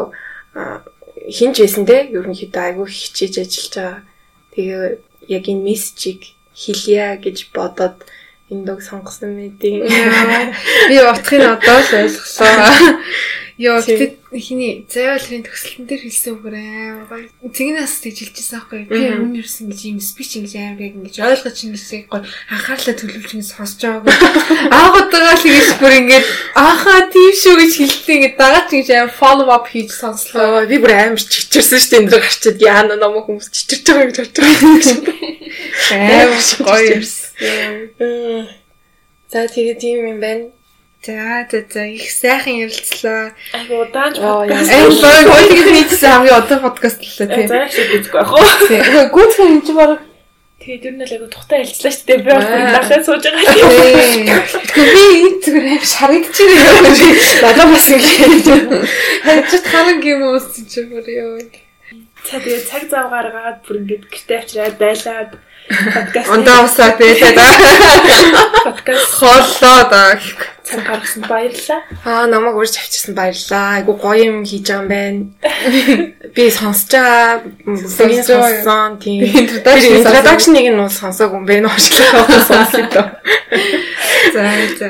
а, 0.57 0.83
хинч 1.31 1.57
байсан 1.63 1.85
те 1.87 2.09
ерөнхийдөө 2.11 2.63
айгүй 2.67 2.89
хичээж 2.89 3.35
ажиллаж 3.45 3.73
байгаа. 3.77 3.99
Тэгээ 4.57 4.83
яг 5.29 5.45
энэ 5.47 5.65
мессежийг 5.65 6.35
хэлье 6.55 7.19
гэж 7.23 7.51
бодоод 7.55 8.05
энэ 8.51 8.65
дог 8.67 8.83
сонгосон 8.83 9.37
мэдээ. 9.39 9.87
Би 10.89 10.97
утгыг 11.01 11.43
одоо 11.55 11.79
л 11.79 11.91
ойлголоо. 12.03 12.99
Йоо, 13.61 13.77
тэгэд 13.85 14.17
хиний 14.41 14.89
зайлрын 14.89 15.45
төгсөлтөн 15.45 15.85
дээр 15.85 16.09
хэлсэн 16.09 16.33
үгээр 16.33 16.57
амар 16.57 17.05
гоё. 17.13 17.29
Цэгнээс 17.45 18.01
тэгж 18.01 18.19
хэлчихсэн 18.33 18.57
аахгүй. 18.57 18.89
Би 18.89 19.13
өмнө 19.13 19.45
ерсэн 19.45 19.69
гэж 19.69 19.81
юм 19.85 20.01
спич 20.01 20.41
ингэж 20.41 20.55
амар 20.57 20.81
яг 20.81 20.97
ингэж 20.97 21.17
ойлгож 21.21 21.59
ингэж 21.69 22.09
гоё 22.09 22.25
анхаарлаа 22.25 22.97
төлөвлөж 22.97 23.33
ингэ 23.37 23.53
сонсож 23.53 23.85
байгаагүй. 23.85 24.17
Аагуудгаа 24.81 25.37
л 25.37 25.45
ингэж 25.45 25.69
бүр 25.77 25.93
ингэж 25.93 26.25
аахаа 26.57 27.01
тийм 27.13 27.33
шүү 27.37 27.55
гэж 27.61 27.73
хэлтий 27.85 28.15
ингэ 28.17 28.31
дагаад 28.41 28.73
ингэж 28.73 28.89
амар 28.97 29.13
follow 29.13 29.49
up 29.53 29.69
хийж 29.69 29.93
сонслоо. 29.93 30.65
Би 30.65 30.81
бүр 30.81 30.97
амар 30.97 31.21
чичирсэн 31.21 31.85
шүү 31.85 31.91
дээ 31.93 32.01
энэ 32.01 32.11
дээр 32.17 32.25
гарчаад 32.25 32.59
яана 32.65 32.97
намайг 32.97 33.29
хүмүүс 33.29 33.53
чичирч 33.53 33.85
байгаа 33.93 34.09
гэж 34.09 34.17
бодож 34.25 34.41
байгаа. 34.41 34.89
Амар 36.01 36.41
гоё 36.65 36.89
ерсэн. 36.97 37.29
За 39.29 39.45
тэгээ 39.53 39.77
тийм 39.77 40.17
юм 40.17 40.21
байна. 40.25 40.49
За 41.03 41.47
за 41.51 41.65
за 41.71 41.85
их 41.87 42.11
сайхан 42.11 42.61
ярилцлаа. 42.61 43.33
Айгу 43.57 43.81
удаан 43.89 44.13
ч 44.13 44.19
Оо, 44.21 44.45
подкаст. 44.45 44.69
Айн 44.69 45.49
тэгж 45.49 45.69
нийцсэн 45.73 46.11
хамгийн 46.13 46.37
одоо 46.37 46.59
подкаст 46.61 47.01
л 47.01 47.25
тий. 47.25 47.49
Зарах 47.49 47.73
шиг 47.73 47.89
үзгүй 47.97 48.21
ах 48.21 48.33
уу. 48.37 48.45
Тэгээ 48.69 49.09
гүйтхэн 49.09 49.49
юм 49.49 49.63
чи 49.65 49.73
баг 49.73 50.05
Тэгээд 50.61 50.85
ер 50.85 50.95
нь 51.01 51.05
л 51.09 51.15
айгу 51.17 51.33
тухтай 51.33 51.65
хэлцлээ 51.65 51.93
шүү 51.97 52.05
дээ. 52.05 52.21
Би 52.21 52.29
бас 52.37 52.45
дахиад 52.45 53.05
сууж 53.09 53.25
байгаа. 53.25 53.49
Тэгээ 54.77 54.93
би 54.93 55.05
энэ 55.25 55.41
зүгээр 55.41 55.69
аим 55.73 55.85
шарагдчихэр 55.89 56.69
юм. 56.69 56.85
Надад 57.49 57.69
бас 57.73 57.89
ингэ. 57.89 58.13
Хажууд 59.25 59.67
харан 59.73 59.99
юм 60.05 60.21
уусч 60.29 60.53
чи 60.69 60.85
бүр 60.85 61.09
ёо. 61.09 61.41
За 62.29 62.37
тэгээд 62.45 62.69
цаг 62.69 62.85
зав 62.93 63.09
гаргаад 63.09 63.65
бүр 63.65 63.77
ингээд 63.89 64.05
гэртээ 64.13 64.39
авчираад 64.45 64.77
байлаад 64.77 65.31
подкаст 65.71 66.29
Ондоо 66.29 66.69
усаа 66.69 66.93
бэлээ 67.01 67.33
да. 67.33 67.47
подкаст 68.69 69.09
Хооллоо 69.17 69.81
да. 69.89 70.21
Цаг 70.71 70.85
гаргасан 70.87 71.23
баярлалаа. 71.29 71.81
Аа 72.05 72.27
намайг 72.27 72.57
урьж 72.57 72.75
авчирсан 72.79 73.15
баярлаа. 73.15 73.65
Айгу 73.77 73.93
гоё 73.99 74.25
юм 74.31 74.45
хийж 74.47 74.67
байгаа 74.71 74.83
юм 74.83 74.89
байна. 74.89 75.21
Би 76.35 76.51
сонсож 76.51 76.91
байгаа. 76.95 77.43
Бүгд 77.67 78.25
сонссон. 78.31 78.99
Тийм. 79.03 79.21
Introduction-ыг 79.27 80.67
нь 80.71 80.81
бол 80.81 80.93
сонсоогүй 81.03 81.39
юм 81.43 81.47
байна. 81.51 81.69
Уучлаарай 81.69 82.43
сонсоо. 82.51 83.05
За 84.35 84.43
за. 84.79 84.89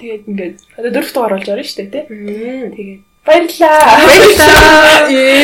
Тэгээд 0.00 0.22
ингээд 0.28 0.56
одоо 0.80 0.90
дөрөвт 0.90 1.14
дугаар 1.14 1.34
болж 1.36 1.46
байгаа 1.46 1.66
шүү 1.66 1.78
дээ 1.78 1.90
тий. 1.92 2.04
Тэгээд 2.76 3.00
баярлалаа. 3.26 3.80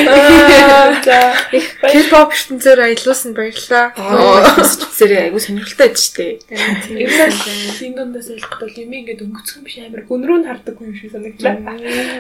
Баярлалаа. 0.07 1.35
K-pop 1.53 2.31
ертөнцөөр 2.33 2.81
аялуулсан 2.87 3.33
баярлалаа. 3.37 3.93
Аа 3.97 4.57
сонсчихсэрээ 4.57 5.20
айгу 5.29 5.39
сонирхолтой 5.41 5.93
байж 5.93 6.01
тээ. 6.16 6.41
Ер 6.97 7.11
нь 7.12 7.33
л 7.37 7.85
энэ 7.85 7.97
дундаас 7.97 8.29
ойлгоход 8.33 8.61
бол 8.64 8.81
юм 8.81 8.93
ингээд 8.97 9.24
өнгөцгөн 9.24 9.62
биш 9.64 9.77
амар 9.85 10.03
гүн 10.09 10.24
рүү 10.24 10.39
нь 10.41 10.49
хардаг 10.49 10.77
юм 10.81 10.95
шиг 10.97 11.12
санагдлаа. 11.12 11.57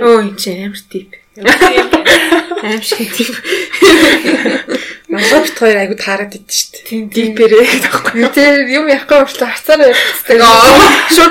Өө 0.04 0.28
энэ 0.28 0.36
чи 0.36 0.48
амар 0.60 0.82
тип. 0.92 1.10
Аим 2.62 2.82
шиг 2.84 3.10
тип. 3.16 3.32
Монгол 5.08 5.42
бит 5.46 5.56
хоёр 5.56 5.76
айгу 5.80 5.96
таарад 5.96 6.34
идэв 6.36 6.50
дээ. 6.50 6.84
Тийм. 6.84 7.08
Дипэрээ 7.08 7.64
гэхгүй. 7.80 8.28
Тэр 8.34 8.68
юм 8.68 8.90
яахгүй 8.90 9.24
уртлаа 9.24 9.54
хацаараа 9.54 9.94
явчихдаг. 9.94 10.44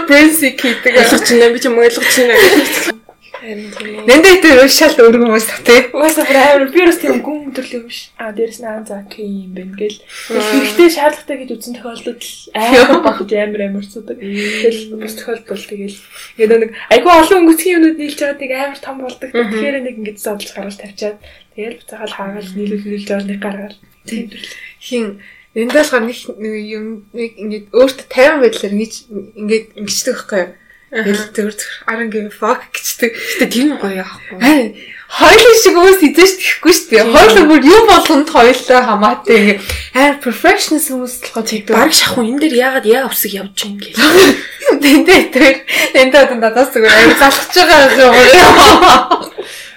Brain 0.09 0.31
sick 0.33 0.61
хийдэг. 0.63 0.95
Ойлгож 0.95 1.27
байна 1.29 1.53
би 1.53 1.59
ч 1.59 1.65
юм 1.67 1.77
ойлгож 1.77 2.07
байна. 2.07 3.04
Нэндээ 3.45 4.41
тэр 4.41 4.65
шал 4.65 4.97
өөр 4.97 5.21
хүмүүс 5.21 5.45
тий. 5.61 5.93
Угаасаа 5.93 6.25
бүр 6.25 6.37
амар 6.41 6.89
бас 6.89 6.97
тийм 6.97 7.21
гүн 7.21 7.53
төрлийн 7.53 7.85
юм 7.85 7.89
биш. 7.93 8.09
А 8.17 8.33
дээрэс 8.33 8.59
нь 8.61 8.65
аа 8.65 8.81
за 8.81 9.05
окей 9.05 9.45
юм 9.45 9.53
байна 9.53 9.77
гэл. 9.77 10.01
Хэрэгтэй 10.33 10.89
шаардлагатай 10.89 11.37
гэж 11.45 11.49
үзсэн 11.53 11.77
тохиолдолд 11.77 12.25
амар 12.57 12.99
багж 13.05 13.29
амар 13.37 13.61
амар 13.69 13.85
цудаг. 13.85 14.17
Тэгэл 14.17 14.97
бас 14.97 15.13
тохиолдол 15.13 15.61
тэгэл 15.61 15.97
ингээд 16.41 16.61
нэг 16.65 16.71
айгүй 16.89 17.11
олон 17.13 17.39
өнгөцгийн 17.45 17.75
юмнууд 17.77 17.97
нийлж 18.01 18.17
байгаа 18.17 18.41
нэг 18.41 18.53
амар 18.57 18.79
том 18.81 18.97
болдог. 18.97 19.29
Тэгэхээр 19.29 19.77
нэг 19.85 19.95
ингэж 20.01 20.17
зодолж 20.25 20.49
гаргаж 20.49 20.77
тавьчаад 20.81 21.17
тэгэл 21.53 21.79
буцаагаал 21.85 22.17
хаагаал 22.17 22.49
нийлүүл 22.57 22.89
нийлж 22.89 23.07
байгаа 23.13 23.29
нэг 23.29 23.39
гаргаар. 23.45 23.75
Тийм 24.09 24.25
төрөл. 24.33 24.53
Хин 24.81 25.05
энэ 25.53 25.69
даалгаар 25.69 26.03
нэг 26.09 26.17
юм 26.65 26.85
нэг 27.13 27.31
ингээд 27.37 27.65
өөртөө 27.77 28.07
50 28.09 28.41
байдлаар 28.41 28.73
ингэж 28.73 28.93
ингээд 29.37 29.65
ингэждэг 29.77 30.13
байхгүй 30.17 30.39
юу? 30.41 30.51
Тэгэл 30.95 31.35
тэр 31.35 31.47
аран 31.91 32.07
give 32.07 32.31
fuck 32.31 32.71
гэждэг. 32.71 33.11
Гэтэ 33.11 33.45
тийм 33.51 33.75
гоё 33.75 33.99
яахгүй. 33.99 34.39
Харин 34.39 34.71
хоёулын 35.11 35.59
шиг 35.59 35.75
өөс 35.75 35.99
идэж 36.07 36.31
тэхгүй 36.39 36.71
шүү 36.71 36.87
дээ. 36.91 37.03
Хоёулаа 37.11 37.45
бүр 37.51 37.61
юм 37.61 37.83
болгонд 37.91 38.29
хоёулаа 38.31 38.81
хамаатай 38.87 39.35
ингээ 39.35 39.59
аа 39.95 40.17
professional 40.23 40.79
хүмүүс 40.79 41.15
болохоор 41.19 41.45
тэгдэг. 41.45 41.75
Бараг 41.75 41.93
шахуу 41.93 42.23
энэ 42.23 42.41
дээр 42.47 42.55
яагаад 42.63 42.85
яа 42.87 43.05
усыг 43.11 43.31
явж 43.35 43.57
ийн 43.67 43.75
гэл. 43.79 43.99
Тэндээ 44.83 45.21
тэр 45.35 45.55
тэндээ 45.93 46.23
одоо 46.25 46.37
надаас 46.39 46.71
зүгээр 46.73 46.95
аяг 46.95 47.13
залхаж 47.21 47.53
байгаа 47.53 47.79
юм. 48.01 48.15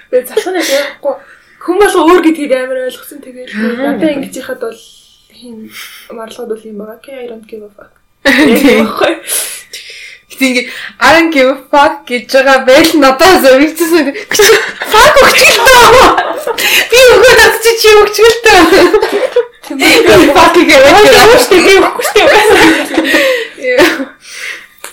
Тэгээ 0.09 0.27
залханаа 0.33 0.65
яахгүй 0.65 1.15
хүн 1.59 1.77
болго 1.77 1.99
өөр 2.09 2.21
гэдгийг 2.25 2.53
амар 2.55 2.79
ойлгосон 2.89 3.19
тэгээд 3.21 3.49
надад 3.53 4.11
ингэж 4.15 4.33
яхад 4.41 4.59
бол 4.63 4.79
хин 5.29 5.69
марлууд 6.09 6.49
бол 6.51 6.63
юм 6.65 6.77
байгаа. 6.81 6.97
Okay, 6.97 7.15
I 7.23 7.27
don't 7.29 7.45
give 7.45 7.63
a 7.63 7.69
fuck. 7.69 7.93
Яахгүй. 8.25 9.13
Гэтэ 10.29 10.45
ингээ 10.45 10.65
I 10.99 11.09
don't 11.13 11.31
give 11.33 11.49
a 11.49 11.57
fuck 11.71 12.05
гэж 12.05 12.29
байгаа 12.29 12.65
байл 12.69 12.89
надад 13.01 13.41
зөвлөсөн. 13.41 14.13
Fuck 14.93 15.15
өгчихлээ. 15.25 15.87
Би 16.89 16.99
өгөө 17.13 17.33
над 17.39 17.53
чи 17.63 17.71
чи 17.81 17.89
өгчихлээ. 17.97 18.61
Тийм 19.65 20.29
fuck 20.37 20.53
гэж 20.53 20.69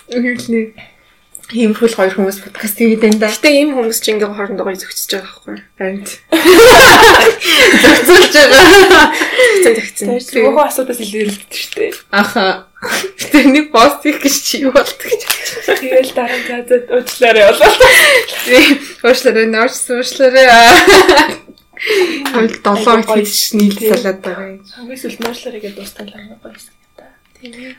Үгүй 0.07 0.37
ийм 1.55 1.75
фул 1.79 1.91
хоёр 1.95 2.11
хүмүүс 2.11 2.43
подкаст 2.43 2.79
хийгээд 2.81 3.07
энэ 3.07 3.19
да. 3.23 3.31
Гэтэ 3.31 3.51
ийм 3.55 3.79
хүмүүс 3.79 4.03
ч 4.03 4.11
ингээ 4.11 4.35
хоорондоо 4.35 4.67
гоё 4.67 4.75
зөгчөж 4.75 5.15
байгаа 5.15 5.31
байхгүй. 5.31 5.63
Харин 5.79 6.03
зөвцөлж 7.87 8.35
байгаа. 8.35 9.07
Тэгсэн. 9.63 10.19
Тэр 10.27 10.43
өөхөө 10.51 10.67
асуудаас 10.67 10.99
илэрэлдэж 11.07 11.55
штэ. 11.55 11.95
Аха. 12.11 12.67
Тэрний 13.33 13.67
пост 13.73 14.03
хийх 14.03 14.23
гэж 14.23 14.37
чи 14.43 14.57
юу 14.65 14.73
болт 14.73 14.97
гэж. 14.97 15.23
Тэгэл 15.67 16.13
дараа 16.15 16.39
нь 16.39 16.47
за 16.47 16.57
за 16.65 16.77
уучлаарай 16.95 17.45
болоо. 17.51 17.71
Уучлаарай, 19.03 19.47
нөөч 19.51 19.75
суучлаарай. 19.75 20.49
Хойл 22.33 22.55
долоо 22.65 22.97
хийж 23.05 23.53
нийл 23.59 23.77
салаад 23.77 24.19
байгаа 24.25 24.49
юм. 24.57 24.65
Хамгийн 24.65 25.01
сүлд 25.01 25.21
нуучлаарай 25.21 25.61
гэдээ 25.61 25.77
дуусталаа 25.77 26.21
гоё 26.41 26.57
юм 26.57 26.75
да. 26.97 27.05
Тийм. 27.37 27.77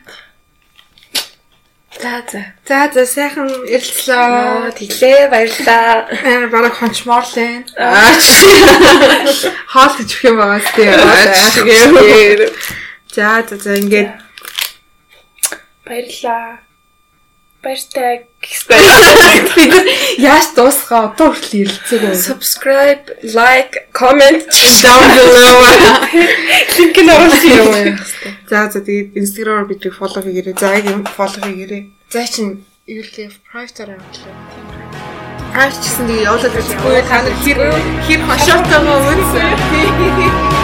За 2.00 2.22
за. 2.30 2.42
За 2.68 2.90
за 2.94 3.06
сайхан 3.06 3.48
ярилцлаа. 3.66 4.70
Тэглээ 4.70 5.30
баярлаа. 5.34 6.06
Аа 6.06 6.46
бараг 6.46 6.74
хончмоор 6.78 7.26
л 7.26 7.34
байна. 7.34 7.66
Аа 7.74 8.14
хаал 9.66 9.94
гэж 9.98 10.08
өгөх 10.14 10.24
юм 10.30 10.36
байгаа 10.38 10.62
сте. 10.62 10.94
За 13.10 13.42
за 13.48 13.56
за 13.58 13.74
ингээд 13.82 14.27
Баярлаа. 15.88 16.60
Баяртай. 17.62 18.28
бид 19.56 19.74
яаж 20.20 20.46
дуусгаа 20.54 21.10
одоо 21.10 21.34
хүртэл 21.34 21.72
байна. 21.90 22.14
Subscribe, 22.14 23.04
like, 23.34 23.74
comment 23.92 24.46
Down 24.84 25.04
below. 25.16 25.56
Линк 26.78 26.96
нь 27.02 27.10
оруулъя. 27.10 27.98
За 28.50 28.70
за 28.70 28.80
тэгээд 28.86 29.16
Instagram-аар 29.20 29.66
бидийг 29.66 29.94
follow 29.98 30.22
хийгээрэй. 30.22 30.54
За 30.60 30.76
ийм 30.78 31.02
follow 31.16 31.42
хийгээрэй. 31.42 31.82
За 32.14 32.22
чин 32.28 32.62
юу 32.86 33.02
л 33.02 33.10
private-аар 33.50 33.98
авчлаа. 33.98 34.34
Private 35.50 35.80
гэсэн 35.82 36.04
нэг 36.06 36.18
явуулаад 36.28 36.58
үзгүй 36.62 37.00
та 37.10 37.16
нар 37.26 37.36
хэр 37.42 37.58
хэр 38.06 38.20
хашаатайгаа 38.28 38.98
үнсэн. 39.10 40.54